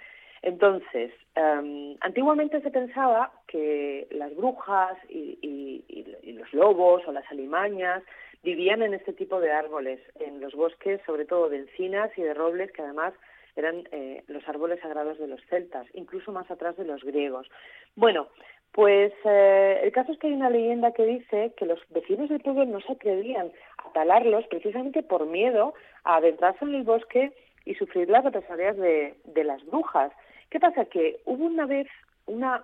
Entonces, 0.41 1.11
um, 1.35 1.95
antiguamente 2.01 2.61
se 2.61 2.71
pensaba 2.71 3.31
que 3.47 4.07
las 4.11 4.35
brujas 4.35 4.97
y, 5.09 5.37
y, 5.41 6.33
los 6.33 6.51
lobos 6.53 7.03
o 7.05 7.11
las 7.11 7.29
alimañas 7.29 8.01
vivían 8.43 8.81
en 8.81 8.93
este 8.93 9.13
tipo 9.13 9.39
de 9.39 9.51
árboles, 9.51 9.99
en 10.19 10.39
los 10.39 10.53
bosques, 10.53 11.01
sobre 11.05 11.25
todo 11.25 11.49
de 11.49 11.57
encinas 11.57 12.11
y 12.17 12.21
de 12.21 12.33
robles, 12.33 12.71
que 12.71 12.81
además 12.81 13.13
eran 13.55 13.83
eh, 13.91 14.23
los 14.27 14.47
árboles 14.47 14.79
sagrados 14.81 15.19
de 15.19 15.27
los 15.27 15.41
celtas, 15.49 15.85
incluso 15.93 16.31
más 16.31 16.49
atrás 16.49 16.77
de 16.77 16.85
los 16.85 17.03
griegos. 17.03 17.47
Bueno, 17.95 18.27
pues 18.71 19.11
eh, 19.25 19.81
el 19.83 19.91
caso 19.91 20.13
es 20.13 20.19
que 20.19 20.27
hay 20.27 20.33
una 20.33 20.49
leyenda 20.49 20.93
que 20.93 21.05
dice 21.05 21.53
que 21.57 21.65
los 21.65 21.79
vecinos 21.89 22.29
del 22.29 22.39
pueblo 22.39 22.65
no 22.65 22.79
se 22.79 22.93
atrevían 22.93 23.51
a 23.77 23.91
talarlos 23.91 24.47
precisamente 24.47 25.03
por 25.03 25.25
miedo 25.25 25.73
a 26.05 26.17
adentrarse 26.17 26.63
en 26.63 26.75
el 26.75 26.83
bosque 26.83 27.33
y 27.65 27.75
sufrir 27.75 28.09
las 28.09 28.23
represalias 28.23 28.77
de, 28.77 29.15
de 29.25 29.43
las 29.43 29.63
brujas. 29.65 30.11
¿Qué 30.49 30.59
pasa? 30.59 30.85
Que 30.85 31.19
hubo 31.25 31.45
una 31.45 31.65
vez 31.65 31.87
una 32.25 32.63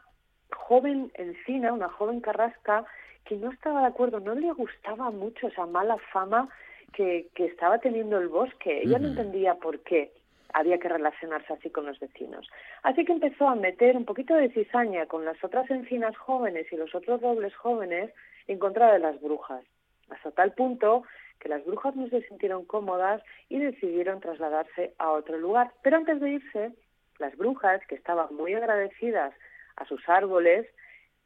joven 0.51 1.11
encina, 1.15 1.73
una 1.73 1.89
joven 1.89 2.21
carrasca, 2.21 2.85
que 3.27 3.35
no 3.35 3.51
estaba 3.51 3.81
de 3.81 3.87
acuerdo, 3.87 4.19
no 4.19 4.35
le 4.35 4.51
gustaba 4.53 5.11
mucho 5.11 5.47
esa 5.47 5.65
mala 5.65 5.97
fama 6.13 6.47
que, 6.93 7.27
que 7.35 7.45
estaba 7.45 7.77
teniendo 7.79 8.17
el 8.17 8.29
bosque. 8.29 8.81
Ella 8.83 8.99
no 8.99 9.09
entendía 9.09 9.55
por 9.55 9.79
qué 9.81 10.11
había 10.53 10.77
que 10.77 10.89
relacionarse 10.89 11.53
así 11.53 11.69
con 11.69 11.85
los 11.85 11.99
vecinos. 11.99 12.47
Así 12.83 13.03
que 13.03 13.11
empezó 13.11 13.49
a 13.49 13.55
meter 13.55 13.97
un 13.97 14.05
poquito 14.05 14.33
de 14.33 14.49
cizaña 14.49 15.05
con 15.05 15.25
las 15.25 15.43
otras 15.43 15.69
encinas 15.69 16.15
jóvenes 16.17 16.71
y 16.71 16.77
los 16.77 16.95
otros 16.95 17.21
robles 17.21 17.53
jóvenes 17.55 18.11
en 18.47 18.59
contra 18.59 18.93
de 18.93 18.99
las 18.99 19.19
brujas, 19.21 19.63
hasta 20.09 20.31
tal 20.31 20.53
punto 20.53 21.03
que 21.39 21.49
las 21.49 21.63
brujas 21.65 21.95
no 21.95 22.07
se 22.07 22.21
sintieron 22.23 22.65
cómodas 22.65 23.21
y 23.49 23.59
decidieron 23.59 24.21
trasladarse 24.21 24.93
a 24.97 25.11
otro 25.11 25.37
lugar. 25.37 25.71
Pero 25.83 25.97
antes 25.97 26.19
de 26.19 26.29
irse, 26.31 26.71
las 27.19 27.35
brujas, 27.35 27.85
que 27.87 27.95
estaban 27.95 28.33
muy 28.33 28.53
agradecidas 28.53 29.33
a 29.75 29.85
sus 29.85 30.07
árboles, 30.09 30.65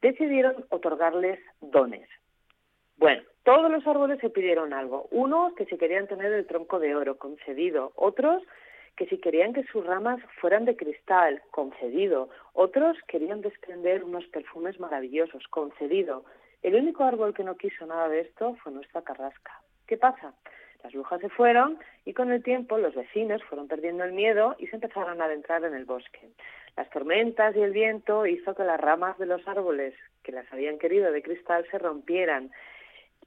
decidieron 0.02 0.66
otorgarles 0.70 1.39
dones. 1.60 2.08
Bueno, 2.97 3.24
todos 3.43 3.72
los 3.72 3.86
árboles 3.88 4.20
se 4.20 4.30
pidieron 4.30 4.74
algo. 4.74 5.08
Unos 5.12 5.54
que 5.54 5.66
si 5.66 5.78
querían 5.78 6.08
tener 6.08 6.32
el 6.32 6.45
tronco 6.45 6.80
de 6.80 6.95
oro 6.95 7.18
concedido, 7.18 7.91
otros 7.95 8.43
que 8.95 9.08
si 9.08 9.18
querían 9.18 9.54
que 9.54 9.64
sus 9.64 9.86
ramas 9.86 10.20
fueran 10.39 10.66
de 10.66 10.76
cristal, 10.76 11.41
concedido. 11.52 12.30
Otros 12.54 12.97
querían 13.08 13.41
desprender 13.41 14.04
unos 14.04 14.26
perfumes 14.28 14.80
maravillosos, 14.80 15.47
concedido. 15.47 16.24
El 16.62 16.76
único 16.76 17.04
árbol 17.04 17.34
que 17.34 17.43
no 17.43 17.58
quiso 17.58 17.86
nada 17.86 18.10
de 18.10 18.22
esto 18.22 18.56
fue 18.62 18.72
nuestra 18.72 19.02
carrasca. 19.02 19.60
¿Qué 19.88 19.97
pasa? 19.97 20.34
Las 20.84 20.94
brujas 20.94 21.22
se 21.22 21.30
fueron 21.30 21.78
y 22.06 22.14
con 22.14 22.32
el 22.32 22.44
tiempo 22.44 22.78
los 22.78 22.96
vecinos 22.96 23.44
fueron 23.44 23.68
perdiendo 23.68 24.04
el 24.04 24.14
miedo 24.14 24.56
y 24.58 24.68
se 24.68 24.76
empezaron 24.76 25.22
a 25.22 25.26
adentrar 25.26 25.64
en 25.64 25.76
el 25.76 25.86
bosque. 25.86 26.30
Las 26.76 26.90
tormentas 26.90 27.56
y 27.56 27.62
el 27.62 27.72
viento 27.72 28.26
hizo 28.26 28.56
que 28.56 28.64
las 28.64 28.80
ramas 28.80 29.18
de 29.18 29.26
los 29.26 29.48
árboles 29.48 29.94
que 30.24 30.32
las 30.32 30.52
habían 30.52 30.80
querido 30.80 31.12
de 31.12 31.22
cristal 31.22 31.66
se 31.70 31.78
rompieran. 31.78 32.52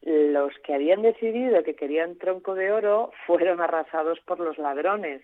Los 0.03 0.59
que 0.59 0.75
habían 0.75 1.03
decidido 1.03 1.63
que 1.63 1.75
querían 1.75 2.19
tronco 2.19 2.55
de 2.55 2.73
oro 2.73 3.13
fueron 3.27 3.61
arrasados 3.61 4.21
por 4.21 4.41
los 4.41 4.59
ladrones 4.59 5.23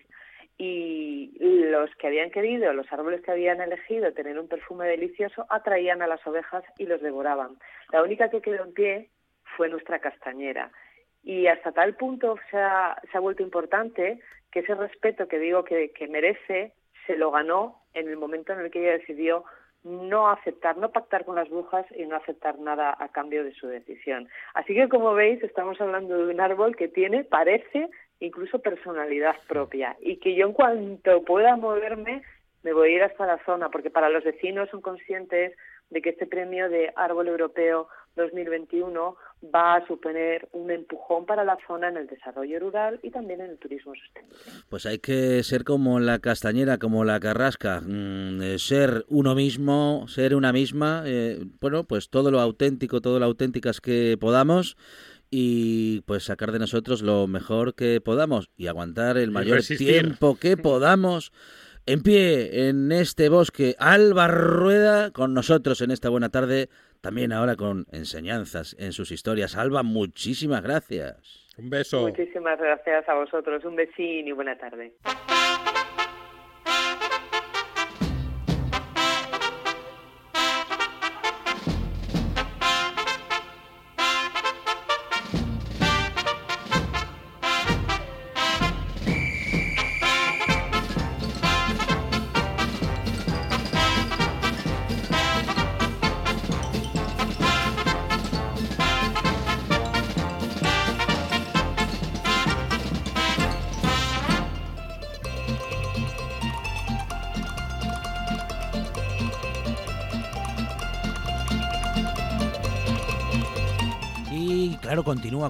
y 0.57 1.31
los 1.39 1.89
que 1.95 2.07
habían 2.07 2.29
querido, 2.29 2.71
los 2.73 2.91
árboles 2.93 3.21
que 3.21 3.31
habían 3.31 3.61
elegido 3.61 4.13
tener 4.13 4.37
un 4.37 4.47
perfume 4.47 4.87
delicioso, 4.87 5.47
atraían 5.49 6.03
a 6.03 6.07
las 6.07 6.25
ovejas 6.27 6.63
y 6.77 6.85
los 6.85 7.01
devoraban. 7.01 7.57
La 7.91 8.03
única 8.03 8.29
que 8.29 8.41
quedó 8.41 8.63
en 8.63 8.73
pie 8.73 9.09
fue 9.57 9.69
nuestra 9.69 9.97
castañera. 9.99 10.71
Y 11.23 11.47
hasta 11.47 11.71
tal 11.71 11.95
punto 11.95 12.37
se 12.49 12.57
ha, 12.57 12.97
vuelto 13.19 13.43
importante 13.43 14.19
que 14.51 14.59
ese 14.59 14.75
respeto 14.75 15.27
que 15.27 15.39
digo 15.39 15.63
que, 15.63 15.91
que 15.91 16.07
merece 16.07 16.73
se 17.05 17.15
lo 17.15 17.31
ganó 17.31 17.81
en 17.93 18.07
el 18.07 18.17
momento 18.17 18.53
en 18.53 18.61
el 18.61 18.71
que 18.71 18.81
ella 18.81 18.97
decidió 18.97 19.43
no 19.83 20.29
aceptar, 20.29 20.77
no 20.77 20.91
pactar 20.91 21.25
con 21.25 21.35
las 21.35 21.49
brujas 21.49 21.85
y 21.95 22.05
no 22.05 22.15
aceptar 22.15 22.59
nada 22.59 22.95
a 22.99 23.09
cambio 23.09 23.43
de 23.43 23.53
su 23.53 23.67
decisión. 23.67 24.29
Así 24.53 24.75
que 24.75 24.89
como 24.89 25.13
veis, 25.13 25.41
estamos 25.43 25.79
hablando 25.81 26.17
de 26.17 26.33
un 26.33 26.39
árbol 26.39 26.75
que 26.75 26.87
tiene, 26.87 27.23
parece, 27.23 27.89
incluso 28.19 28.59
personalidad 28.59 29.35
propia 29.47 29.97
y 29.99 30.17
que 30.17 30.35
yo 30.35 30.45
en 30.45 30.53
cuanto 30.53 31.23
pueda 31.23 31.55
moverme 31.55 32.21
me 32.63 32.73
voy 32.73 32.91
a 32.91 32.95
ir 32.95 33.03
hasta 33.03 33.25
la 33.25 33.43
zona 33.45 33.69
porque 33.69 33.89
para 33.89 34.09
los 34.09 34.23
vecinos 34.23 34.69
son 34.69 34.81
conscientes 34.81 35.57
de 35.91 36.01
que 36.01 36.09
este 36.09 36.25
premio 36.25 36.69
de 36.69 36.91
árbol 36.95 37.27
europeo 37.27 37.87
2021 38.15 39.15
va 39.53 39.75
a 39.75 39.87
suponer 39.87 40.47
un 40.51 40.69
empujón 40.69 41.25
para 41.25 41.43
la 41.43 41.57
zona 41.65 41.89
en 41.89 41.97
el 41.97 42.07
desarrollo 42.07 42.59
rural 42.59 42.99
y 43.01 43.09
también 43.09 43.41
en 43.41 43.51
el 43.51 43.57
turismo 43.57 43.93
sostenible. 43.95 44.37
Pues 44.69 44.85
hay 44.85 44.99
que 44.99 45.41
ser 45.43 45.63
como 45.63 45.99
la 45.99 46.19
castañera, 46.19 46.77
como 46.77 47.03
la 47.03 47.19
carrasca, 47.19 47.81
mm, 47.81 48.41
eh, 48.41 48.59
ser 48.59 49.05
uno 49.09 49.33
mismo, 49.33 50.05
ser 50.07 50.35
una 50.35 50.51
misma, 50.51 51.03
eh, 51.05 51.39
bueno, 51.59 51.85
pues 51.85 52.09
todo 52.09 52.31
lo 52.31 52.39
auténtico, 52.39 53.01
todo 53.01 53.19
lo 53.19 53.25
auténticas 53.25 53.81
que 53.81 54.17
podamos 54.19 54.77
y 55.29 56.01
pues 56.01 56.25
sacar 56.25 56.51
de 56.51 56.59
nosotros 56.59 57.01
lo 57.01 57.25
mejor 57.25 57.73
que 57.73 58.01
podamos 58.01 58.49
y 58.57 58.67
aguantar 58.67 59.17
el 59.17 59.31
mayor 59.31 59.61
tiempo 59.61 60.35
que 60.35 60.57
podamos 60.57 61.31
en 61.85 62.03
pie 62.03 62.67
en 62.69 62.91
este 62.91 63.29
bosque. 63.29 63.75
Alba 63.79 64.27
Rueda 64.27 65.11
con 65.11 65.33
nosotros 65.33 65.81
en 65.81 65.91
esta 65.91 66.09
buena 66.09 66.29
tarde, 66.29 66.69
también 67.01 67.31
ahora 67.31 67.55
con 67.55 67.85
enseñanzas 67.91 68.75
en 68.79 68.91
sus 68.91 69.11
historias. 69.11 69.55
Alba, 69.55 69.83
muchísimas 69.83 70.61
gracias. 70.61 71.47
Un 71.57 71.69
beso. 71.69 72.01
Muchísimas 72.01 72.59
gracias 72.59 73.07
a 73.07 73.13
vosotros. 73.13 73.63
Un 73.65 73.75
besín 73.75 74.27
y 74.27 74.31
buena 74.31 74.57
tarde. 74.57 74.93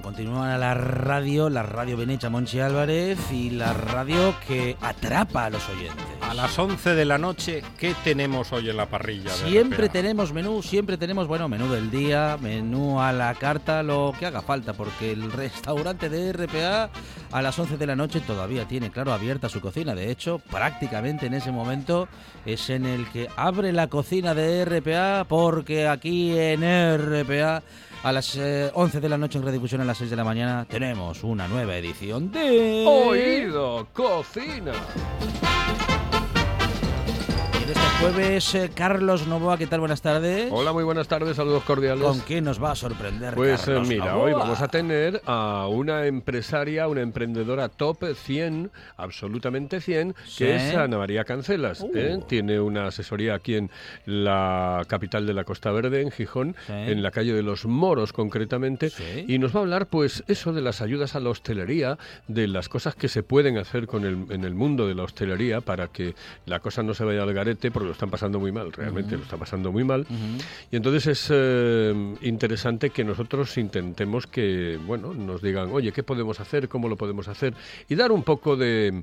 continúa 0.00 0.56
la 0.56 0.74
radio, 0.74 1.50
la 1.50 1.62
radio 1.62 1.96
Benecha 1.96 2.30
Monchi 2.30 2.60
Álvarez 2.60 3.18
y 3.30 3.50
la 3.50 3.74
radio 3.74 4.34
que 4.46 4.76
atrapa 4.80 5.46
a 5.46 5.50
los 5.50 5.68
oyentes. 5.68 6.21
A 6.32 6.34
las 6.34 6.58
11 6.58 6.94
de 6.94 7.04
la 7.04 7.18
noche, 7.18 7.62
¿qué 7.76 7.94
tenemos 8.02 8.54
hoy 8.54 8.70
en 8.70 8.78
la 8.78 8.86
parrilla? 8.86 9.28
Siempre 9.32 9.90
tenemos 9.90 10.32
menú, 10.32 10.62
siempre 10.62 10.96
tenemos, 10.96 11.26
bueno, 11.26 11.46
menú 11.46 11.70
del 11.70 11.90
día, 11.90 12.38
menú 12.40 13.02
a 13.02 13.12
la 13.12 13.34
carta, 13.34 13.82
lo 13.82 14.14
que 14.18 14.24
haga 14.24 14.40
falta, 14.40 14.72
porque 14.72 15.12
el 15.12 15.30
restaurante 15.30 16.08
de 16.08 16.32
RPA 16.32 16.88
a 17.32 17.42
las 17.42 17.58
11 17.58 17.76
de 17.76 17.86
la 17.86 17.96
noche 17.96 18.20
todavía 18.20 18.66
tiene, 18.66 18.90
claro, 18.90 19.12
abierta 19.12 19.50
su 19.50 19.60
cocina. 19.60 19.94
De 19.94 20.10
hecho, 20.10 20.38
prácticamente 20.38 21.26
en 21.26 21.34
ese 21.34 21.52
momento 21.52 22.08
es 22.46 22.70
en 22.70 22.86
el 22.86 23.10
que 23.10 23.28
abre 23.36 23.70
la 23.70 23.88
cocina 23.88 24.32
de 24.32 24.64
RPA, 24.64 25.26
porque 25.28 25.86
aquí 25.86 26.32
en 26.34 26.62
RPA 26.62 27.62
a 28.04 28.10
las 28.10 28.36
eh, 28.36 28.70
11 28.72 29.00
de 29.00 29.08
la 29.10 29.18
noche 29.18 29.36
en 29.36 29.44
redifusión 29.44 29.82
a 29.82 29.84
las 29.84 29.98
6 29.98 30.08
de 30.08 30.16
la 30.16 30.24
mañana 30.24 30.64
tenemos 30.66 31.24
una 31.24 31.46
nueva 31.46 31.76
edición 31.76 32.32
de... 32.32 32.86
Oído, 32.88 33.86
cocina. 33.92 34.72
De 37.72 37.78
este 37.80 37.88
jueves, 38.04 38.54
eh, 38.54 38.70
Carlos 38.74 39.26
Novoa, 39.26 39.56
¿qué 39.56 39.66
tal? 39.66 39.80
Buenas 39.80 40.02
tardes. 40.02 40.48
Hola, 40.50 40.74
muy 40.74 40.84
buenas 40.84 41.08
tardes, 41.08 41.36
saludos 41.36 41.62
cordiales. 41.64 42.04
¿Con 42.04 42.20
qué 42.20 42.42
nos 42.42 42.62
va 42.62 42.72
a 42.72 42.74
sorprender? 42.74 43.34
Pues 43.34 43.62
eh, 43.62 43.64
Carlos 43.66 43.88
mira, 43.88 44.04
Novoa? 44.06 44.24
hoy 44.24 44.32
vamos 44.34 44.60
a 44.60 44.68
tener 44.68 45.22
a 45.24 45.68
una 45.70 46.04
empresaria, 46.06 46.86
una 46.88 47.00
emprendedora 47.00 47.70
top 47.70 48.14
100, 48.14 48.70
absolutamente 48.98 49.80
100, 49.80 50.14
Sí. 50.26 50.44
que 50.44 50.56
es 50.56 50.74
Ana 50.74 50.98
María 50.98 51.24
Cancelas. 51.24 51.80
Uh. 51.80 51.90
¿eh? 51.94 52.20
Tiene 52.28 52.60
una 52.60 52.88
asesoría 52.88 53.34
aquí 53.36 53.54
en 53.54 53.70
la 54.04 54.82
capital 54.86 55.26
de 55.26 55.32
la 55.32 55.44
Costa 55.44 55.70
Verde, 55.70 56.02
en 56.02 56.10
Gijón, 56.10 56.54
Sí. 56.66 56.72
en 56.74 57.02
la 57.02 57.10
calle 57.10 57.32
de 57.32 57.42
los 57.42 57.64
Moros 57.64 58.12
concretamente, 58.12 58.90
Sí. 58.90 59.24
y 59.28 59.38
nos 59.38 59.54
va 59.56 59.60
a 59.60 59.62
hablar 59.62 59.86
pues 59.86 60.24
eso 60.28 60.52
de 60.52 60.60
las 60.60 60.82
ayudas 60.82 61.14
a 61.16 61.20
la 61.20 61.30
hostelería, 61.30 61.96
de 62.28 62.48
las 62.48 62.68
cosas 62.68 62.94
que 62.94 63.08
se 63.08 63.22
pueden 63.22 63.56
hacer 63.56 63.86
con 63.86 64.04
el, 64.04 64.26
en 64.30 64.44
el 64.44 64.54
mundo 64.54 64.86
de 64.86 64.94
la 64.94 65.04
hostelería 65.04 65.62
para 65.62 65.88
que 65.88 66.14
la 66.44 66.60
cosa 66.60 66.82
no 66.82 66.92
se 66.92 67.04
vaya 67.04 67.22
al 67.22 67.32
garete, 67.32 67.61
porque 67.70 67.86
lo 67.86 67.92
están 67.92 68.10
pasando 68.10 68.40
muy 68.40 68.50
mal, 68.52 68.72
realmente 68.72 69.16
lo 69.16 69.22
está 69.22 69.36
pasando 69.36 69.70
muy 69.70 69.84
mal. 69.84 70.06
Y 70.70 70.76
entonces 70.76 71.06
es 71.06 71.28
eh, 71.30 72.14
interesante 72.22 72.90
que 72.90 73.04
nosotros 73.04 73.56
intentemos 73.58 74.26
que, 74.26 74.78
bueno, 74.86 75.14
nos 75.14 75.42
digan, 75.42 75.70
oye, 75.72 75.92
¿qué 75.92 76.02
podemos 76.02 76.40
hacer? 76.40 76.68
¿Cómo 76.68 76.88
lo 76.88 76.96
podemos 76.96 77.28
hacer? 77.28 77.54
Y 77.88 77.94
dar 77.94 78.10
un 78.12 78.22
poco 78.22 78.56
de, 78.56 79.02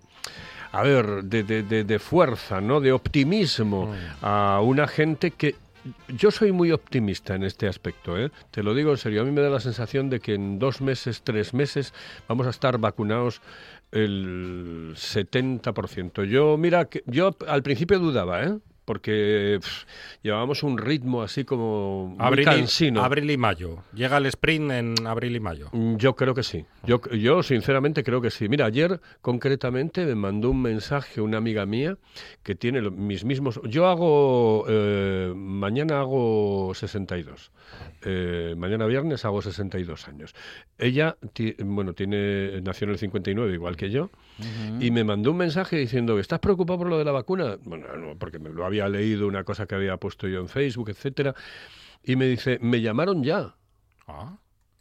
a 0.72 0.82
ver, 0.84 1.24
de, 1.24 1.43
de- 1.43 1.64
de- 1.64 1.84
de 1.84 1.99
fuerza, 1.99 2.60
¿no? 2.62 2.80
De 2.82 2.91
optimismo 2.91 3.93
a 4.22 4.60
una 4.64 4.88
gente 4.88 5.32
que 5.32 5.55
yo 6.10 6.30
soy 6.30 6.51
muy 6.51 6.72
optimista 6.74 7.36
en 7.36 7.43
este 7.43 7.66
aspecto, 7.68 8.18
¿eh? 8.20 8.32
te 8.51 8.62
lo 8.64 8.76
digo 8.76 8.91
en 8.91 8.97
serio. 8.97 9.22
A 9.22 9.24
mí 9.26 9.32
me 9.32 9.39
da 9.41 9.49
la 9.49 9.62
sensación 9.62 10.10
de 10.10 10.20
que 10.20 10.34
en 10.36 10.60
dos 10.60 10.82
meses, 10.82 11.22
tres 11.24 11.53
meses, 11.53 11.93
vamos 12.28 12.45
a 12.47 12.49
estar 12.49 12.78
vacunados 12.78 13.41
el 13.92 14.94
70%. 14.96 16.26
Yo, 16.26 16.58
mira, 16.58 16.90
yo 17.06 17.36
al 17.48 17.64
principio 17.64 18.00
dudaba, 18.00 18.44
¿eh? 18.44 18.58
Porque 18.94 19.60
llevábamos 20.24 20.64
un 20.64 20.80
ritmo 20.80 21.22
así 21.22 21.46
como 21.46 22.08
muy 22.08 22.18
Abril 22.26 22.46
cansino. 22.46 23.02
y, 23.02 23.04
abril 23.04 23.30
y 23.30 23.38
mayo. 23.38 23.84
Llega 23.94 24.18
el 24.18 24.26
sprint 24.26 24.72
en 24.72 24.96
abril 25.06 25.36
y 25.36 25.40
mayo. 25.40 25.70
Mm, 25.72 25.98
Yo 25.98 26.16
creo 26.16 26.34
que 26.34 26.42
sí. 26.42 26.66
Yo, 26.88 27.00
yo 27.12 27.44
sinceramente 27.44 28.04
creo 28.04 28.20
que 28.20 28.32
sí. 28.32 28.50
Mira, 28.50 28.66
ayer 28.66 29.00
concretamente 29.22 30.04
me 30.08 30.16
mandó 30.16 30.50
un 30.50 30.64
mensaje 30.64 31.22
una 31.22 31.38
amiga 31.38 31.68
mía 31.68 31.98
que 32.42 32.56
tiene 32.56 32.82
mis 32.90 33.24
mismos... 33.26 33.62
Yo 33.66 33.86
hago... 33.86 34.66
eh, 34.68 35.32
mañana 35.36 36.00
hago 36.00 36.72
62. 36.74 37.52
Eh, 38.02 38.56
mañana 38.58 38.88
viernes 38.88 39.24
hago 39.24 39.44
62 39.44 40.08
años. 40.08 40.34
Ella, 40.80 41.16
ti- 41.34 41.56
bueno, 41.60 41.94
tiene 41.94 42.60
nació 42.62 42.86
en 42.86 42.92
el 42.94 42.98
59 42.98 43.54
igual 43.54 43.76
que 43.78 43.92
yo 43.92 44.10
y 44.80 44.90
me 44.92 45.04
mandó 45.04 45.32
un 45.32 45.38
mensaje 45.38 45.76
diciendo 45.76 46.18
¿estás 46.18 46.40
preocupado 46.40 46.80
por 46.80 46.88
lo 46.88 46.98
de 46.98 47.04
la 47.04 47.12
vacuna? 47.12 47.58
Bueno, 47.66 47.86
no, 47.98 48.16
porque 48.18 48.40
me 48.40 48.50
lo 48.50 48.66
había 48.66 48.79
leído 48.88 49.28
una 49.28 49.44
cosa 49.44 49.66
que 49.66 49.76
había 49.76 49.98
puesto 49.98 50.28
yo 50.28 50.40
en 50.40 50.48
Facebook, 50.48 50.90
etcétera. 50.90 51.36
Y 52.04 52.16
me 52.16 52.26
dice, 52.28 52.60
me 52.62 52.80
llamaron 52.82 53.24
ya. 53.24 53.56
Ah, 54.08 54.38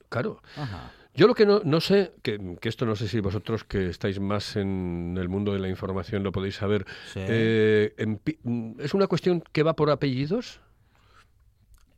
Claro. 0.08 0.40
Ajá. 0.56 0.92
Yo 1.14 1.26
lo 1.26 1.34
que 1.34 1.44
no, 1.46 1.60
no 1.64 1.80
sé, 1.80 2.12
que, 2.22 2.56
que 2.60 2.68
esto 2.68 2.86
no 2.86 2.94
sé 2.94 3.08
si 3.08 3.18
vosotros 3.18 3.64
que 3.64 3.88
estáis 3.88 4.20
más 4.20 4.54
en 4.54 5.16
el 5.18 5.28
mundo 5.28 5.52
de 5.52 5.58
la 5.58 5.68
información 5.68 6.22
lo 6.22 6.30
podéis 6.30 6.54
saber, 6.54 6.86
Sí. 7.12 7.20
eh, 7.26 8.16
mm, 8.44 8.80
¿es 8.80 8.94
una 8.94 9.08
cuestión 9.08 9.42
que 9.52 9.64
va 9.64 9.74
por 9.74 9.90
apellidos? 9.90 10.60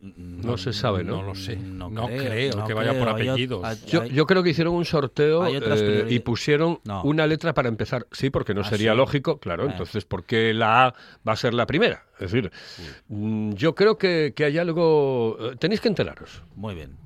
No 0.03 0.57
se 0.57 0.73
sabe, 0.73 1.05
¿no? 1.05 1.17
No 1.17 1.23
lo 1.23 1.35
sé. 1.35 1.57
No 1.57 1.91
No 1.91 2.07
creo, 2.07 2.19
creo, 2.25 2.57
no 2.57 2.67
que 2.67 2.73
vaya 2.73 2.93
por 2.93 3.15
creo. 3.15 3.33
Apellidos. 3.33 3.65
hay- 3.65 3.77
Yo, 3.87 4.03
hay- 4.03 4.11
yo 4.11 4.27
creo 4.27 4.43
que 4.43 4.49
hicieron 4.51 4.75
un 4.75 4.87
sorteo 4.87 5.47
eh, 5.47 6.07
y 6.09 6.21
pusieron 6.21 6.81
No. 6.85 7.03
una 7.03 7.27
letra 7.27 7.53
para 7.53 7.69
empezar. 7.69 8.07
Sí, 8.11 8.31
porque 8.31 8.55
no 8.55 8.63
Ah, 8.63 8.65
sería 8.65 8.93
sí. 8.93 8.97
lógico, 8.97 9.39
claro. 9.39 9.67
Entonces, 9.67 10.07
¿por 10.07 10.25
qué 10.25 10.55
la 10.55 10.87
A 10.87 10.95
va 11.29 11.33
a 11.33 11.37
ser 11.37 11.53
la 11.53 11.67
primera? 11.67 12.07
Es 12.19 12.33
decir, 12.33 12.51
mm, 13.09 13.53
yo 13.53 13.75
creo 13.75 13.99
que, 13.99 14.33
que 14.35 14.45
hay 14.47 14.57
algo... 14.57 15.37
eh, 15.39 15.57
Tenéis 15.59 15.81
que 15.83 15.89
enteraros. 15.89 16.43
Muy 16.57 16.75
bien. 16.75 16.97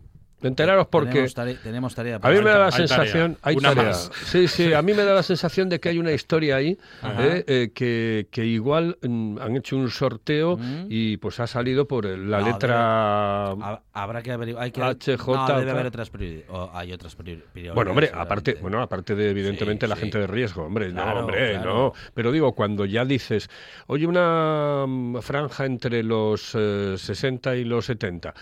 Enteraros 0.45 0.87
porque... 0.89 1.13
Tenemos 1.13 1.35
tarea, 1.35 1.57
tenemos 1.63 1.95
tarea 1.95 2.19
A 2.23 2.29
mí 2.31 2.37
me 2.39 2.51
da 2.51 2.59
la 2.59 2.65
Hay 2.67 2.71
tarea, 2.73 2.87
sensación, 2.89 3.39
hay 3.43 3.57
una 3.57 3.69
tarea. 3.75 3.85
más. 3.91 4.11
Sí, 4.27 4.47
sí, 4.49 4.73
a 4.73 4.83
mí 4.83 4.93
me 4.95 5.05
da 5.05 5.15
la 5.15 5.23
sensación 5.23 5.69
de 5.69 5.81
que 5.81 5.89
hay 5.89 5.99
una 5.99 6.13
historia 6.13 6.57
ahí, 6.57 6.79
eh, 7.19 7.45
eh, 7.47 7.71
que, 7.75 8.29
que 8.31 8.45
igual 8.45 8.97
mm, 9.03 9.39
han 9.41 9.57
hecho 9.57 9.77
un 9.77 9.91
sorteo 9.91 10.57
Mm. 10.57 10.87
y 10.89 11.17
pues 11.17 11.41
ha 11.41 11.47
salido 11.47 11.87
por 11.89 12.05
la 12.05 12.41
No, 12.41 12.47
letra. 12.47 13.47
Ha- 13.53 13.81
Habrá 13.93 14.23
que 14.23 14.33
averiguar. 14.33 14.65
Hay 14.65 14.71
que, 14.71 14.81
HJ, 14.81 15.27
no, 15.27 15.59
debe 15.59 15.71
haber 15.71 15.87
otras 15.87 16.11
o 16.49 16.71
hay 16.75 16.93
otras 16.93 17.17
priori-. 17.17 17.43
Bueno, 17.75 17.91
hombre, 17.93 18.11
aparte, 18.13 18.59
bueno, 18.61 18.81
aparte 18.83 19.15
de 19.15 19.31
evidentemente 19.31 19.87
Sí, 19.87 19.91
la 19.91 19.95
sí. 19.97 20.01
gente 20.03 20.19
de 20.19 20.27
riesgo, 20.27 20.65
hombre, 20.65 20.91
Claro, 20.91 21.15
no, 21.15 21.21
hombre, 21.21 21.53
claro. 21.53 21.75
no. 21.75 21.93
Pero 22.15 22.33
digo, 22.33 22.53
cuando 22.55 22.85
ya 22.85 23.05
dices, 23.05 23.49
oye, 23.87 24.07
una 24.07 24.85
mm, 24.87 25.19
franja 25.21 25.65
entre 25.67 26.03
los 26.03 26.53
eh, 26.55 26.95
60 26.99 27.57
y 27.57 27.65
los 27.65 27.87
70, 27.87 28.35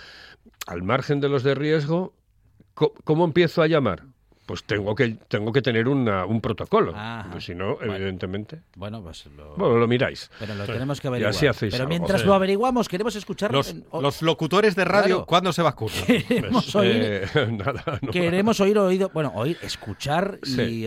al 0.67 0.83
margen 0.83 1.21
de 1.21 1.29
los 1.29 1.43
de 1.43 1.55
riesgo, 1.55 2.15
¿cómo 2.75 3.25
empiezo 3.25 3.63
a 3.63 3.67
llamar? 3.67 4.05
Pues 4.45 4.65
tengo 4.65 4.95
que, 4.97 5.17
tengo 5.29 5.53
que 5.53 5.63
tener 5.63 5.87
una, 5.87 6.27
un 6.27 6.41
protocolo. 6.41 6.93
Pues 7.31 7.45
si 7.45 7.55
no, 7.55 7.77
Bueno. 7.77 7.95
evidentemente. 7.95 8.61
Bueno, 8.77 9.01
pues 9.01 9.27
lo, 9.37 9.55
Bueno, 9.55 9.79
lo 9.79 9.87
miráis. 9.87 10.31
pero 10.39 10.55
lo 10.57 10.67
Sí. 10.67 10.73
tenemos 10.73 11.01
que 11.01 11.07
Y 11.07 11.09
averiguar. 11.09 11.31
así 11.31 11.47
hacéis 11.47 11.73
pero 11.73 11.85
algo. 11.85 11.89
mientras 11.91 12.21
Sí. 12.23 12.27
lo 12.27 12.35
averiguamos, 12.35 12.89
queremos 12.89 13.15
escuchar. 13.15 13.53
Los, 13.53 13.71
en- 13.71 13.85
o- 13.91 14.03
los 14.03 14.21
locutores 14.21 14.75
de 14.75 14.85
radio, 14.85 15.15
Claro. 15.17 15.27
¿cuándo 15.27 15.53
se 15.53 15.63
vacunan? 15.63 15.95
queremos 16.29 16.75
oír. 16.75 16.93
Eh, 16.97 17.27
nada, 17.53 17.99
no. 18.03 18.11
Queremos 18.11 18.59
oír 18.61 18.77
oído, 18.79 19.11
bueno, 19.15 19.31
oír, 19.37 19.57
escuchar 19.63 20.39
y, 20.43 20.47
Sí. 20.47 20.87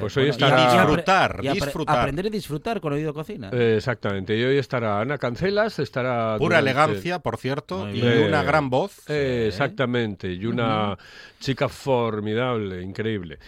Pues 0.00 0.16
hoy 0.16 0.24
bueno, 0.30 0.30
estará- 0.30 0.72
y 0.74 0.76
Disfrutar, 0.78 1.40
y 1.42 1.46
apre- 1.48 1.52
disfrutar. 1.54 1.98
Aprender 1.98 2.26
y 2.26 2.30
disfrutar 2.30 2.80
con 2.80 2.92
oído 2.92 3.12
cocina. 3.12 3.50
Eh, 3.52 3.74
exactamente. 3.78 4.36
Y 4.38 4.44
hoy 4.44 4.58
estará 4.58 5.00
Ana 5.00 5.18
Cancelas, 5.18 5.78
estará... 5.80 6.36
Pura 6.38 6.60
durante- 6.60 6.70
elegancia, 6.70 7.18
por 7.18 7.36
cierto, 7.36 7.90
y 7.90 8.00
una 8.02 8.42
gran 8.44 8.70
voz. 8.70 9.02
Eh, 9.08 9.46
exactamente, 9.48 10.32
y 10.32 10.46
una 10.46 10.96
chica 11.40 11.68
formidable, 11.68 12.82
increíble. 12.82 13.38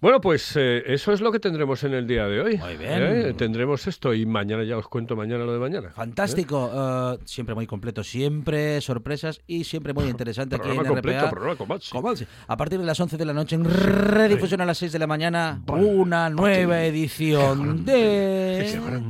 Bueno, 0.00 0.20
pues 0.20 0.54
eh, 0.56 0.82
eso 0.86 1.12
es 1.12 1.22
lo 1.22 1.32
que 1.32 1.40
tendremos 1.40 1.82
en 1.84 1.94
el 1.94 2.06
día 2.06 2.26
de 2.26 2.40
hoy. 2.40 2.56
Muy 2.58 2.76
bien. 2.76 3.02
¿eh? 3.02 3.34
Tendremos 3.34 3.86
esto 3.86 4.12
y 4.12 4.26
mañana 4.26 4.62
ya 4.62 4.76
os 4.76 4.86
cuento 4.86 5.16
mañana 5.16 5.44
lo 5.44 5.52
de 5.54 5.58
mañana. 5.58 5.90
Fantástico, 5.92 6.70
eh, 6.74 7.18
siempre 7.24 7.54
muy 7.54 7.66
completo, 7.66 8.04
siempre 8.04 8.82
sorpresas 8.82 9.40
y 9.46 9.64
siempre 9.64 9.94
muy 9.94 10.04
interesante 10.04 10.56
aquí 10.56 10.68
en 10.68 10.84
completo, 10.84 11.20
RPA. 11.20 11.30
programa. 11.30 11.78
Como 11.90 12.16
sí. 12.16 12.26
A 12.46 12.56
partir 12.56 12.78
de 12.80 12.84
las 12.84 13.00
11 13.00 13.16
de 13.16 13.24
la 13.24 13.32
noche 13.32 13.56
en 13.56 13.64
redifusión 13.64 14.60
a 14.60 14.66
las 14.66 14.76
6 14.76 14.92
de 14.92 14.98
la 14.98 15.06
mañana, 15.06 15.62
una 15.68 16.28
nueva 16.28 16.84
edición 16.84 17.86
de... 17.86 18.60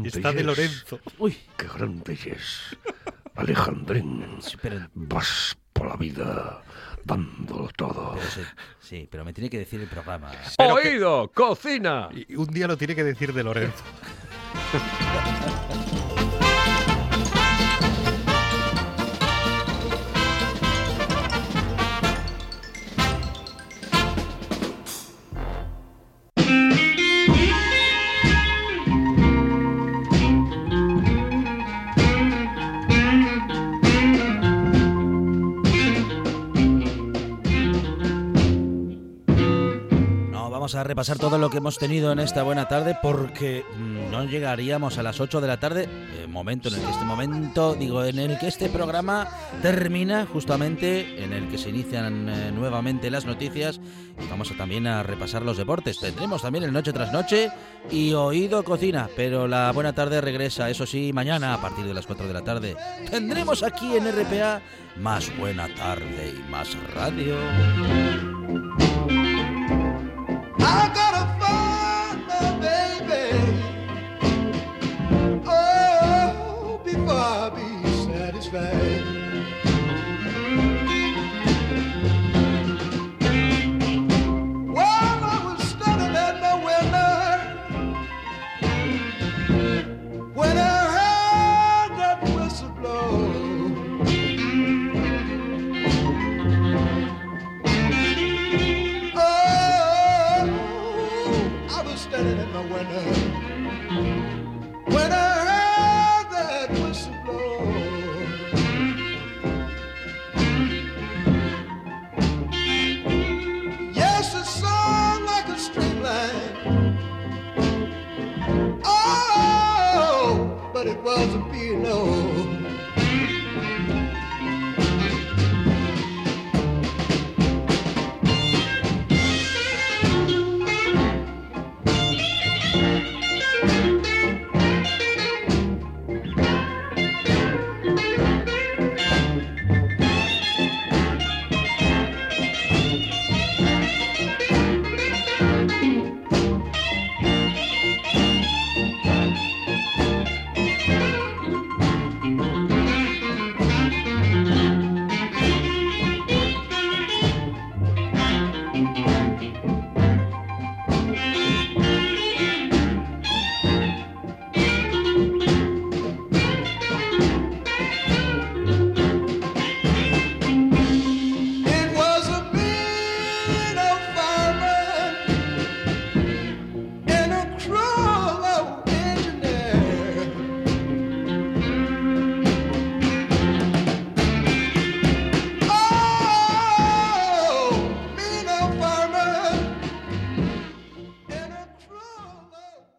Está 0.04 0.32
de 0.32 0.44
Lorenzo. 0.44 1.00
Uy, 1.18 1.36
¡Qué 1.56 1.66
grande 1.76 2.12
es! 2.12 2.76
Alejandrín, 3.34 4.24
sí, 4.40 4.56
pero, 4.62 4.88
vas 4.94 5.56
por 5.72 5.88
la 5.88 5.96
vida 5.96 6.62
dándolo 7.04 7.68
todo. 7.76 8.12
pero 8.14 8.26
sí, 8.30 8.40
sí, 8.80 9.08
pero 9.10 9.24
me 9.24 9.32
tiene 9.32 9.50
que 9.50 9.58
decir 9.58 9.80
el 9.80 9.86
programa. 9.88 10.30
Pero 10.56 10.76
que- 10.76 10.88
¡Oído! 10.88 11.30
¡Cocina! 11.34 12.08
Y 12.12 12.34
un 12.36 12.46
día 12.46 12.66
lo 12.66 12.76
tiene 12.76 12.94
que 12.94 13.04
decir 13.04 13.32
de 13.32 13.42
Lorenzo. 13.44 13.82
vamos 40.64 40.76
a 40.76 40.82
repasar 40.82 41.18
todo 41.18 41.36
lo 41.36 41.50
que 41.50 41.58
hemos 41.58 41.76
tenido 41.76 42.10
en 42.10 42.20
esta 42.20 42.42
buena 42.42 42.66
tarde 42.66 42.96
porque 43.02 43.66
no 44.10 44.24
llegaríamos 44.24 44.96
a 44.96 45.02
las 45.02 45.20
8 45.20 45.42
de 45.42 45.46
la 45.46 45.60
tarde, 45.60 45.86
eh, 46.14 46.26
momento 46.26 46.70
en 46.70 46.76
el 46.76 46.80
que 46.80 46.90
este 46.90 47.04
momento, 47.04 47.74
digo, 47.74 48.02
en 48.02 48.18
el 48.18 48.38
que 48.38 48.48
este 48.48 48.70
programa 48.70 49.28
termina 49.60 50.24
justamente, 50.24 51.22
en 51.22 51.34
el 51.34 51.48
que 51.48 51.58
se 51.58 51.68
inician 51.68 52.30
eh, 52.30 52.50
nuevamente 52.50 53.10
las 53.10 53.26
noticias 53.26 53.78
y 54.18 54.26
vamos 54.30 54.50
a 54.52 54.56
también 54.56 54.86
a 54.86 55.02
repasar 55.02 55.42
los 55.42 55.58
deportes. 55.58 56.00
Tendremos 56.00 56.40
también 56.40 56.64
el 56.64 56.72
noche 56.72 56.94
tras 56.94 57.12
noche 57.12 57.50
y 57.90 58.14
oído 58.14 58.64
cocina, 58.64 59.10
pero 59.14 59.46
la 59.46 59.70
buena 59.70 59.92
tarde 59.92 60.22
regresa, 60.22 60.70
eso 60.70 60.86
sí, 60.86 61.12
mañana 61.12 61.52
a 61.52 61.60
partir 61.60 61.84
de 61.84 61.92
las 61.92 62.06
4 62.06 62.26
de 62.26 62.32
la 62.32 62.42
tarde. 62.42 62.74
Tendremos 63.10 63.62
aquí 63.62 63.98
en 63.98 64.10
RPA 64.10 64.62
más 64.96 65.30
buena 65.36 65.68
tarde 65.74 66.32
y 66.34 66.50
más 66.50 66.74
radio. 66.94 67.36
back. 78.54 78.93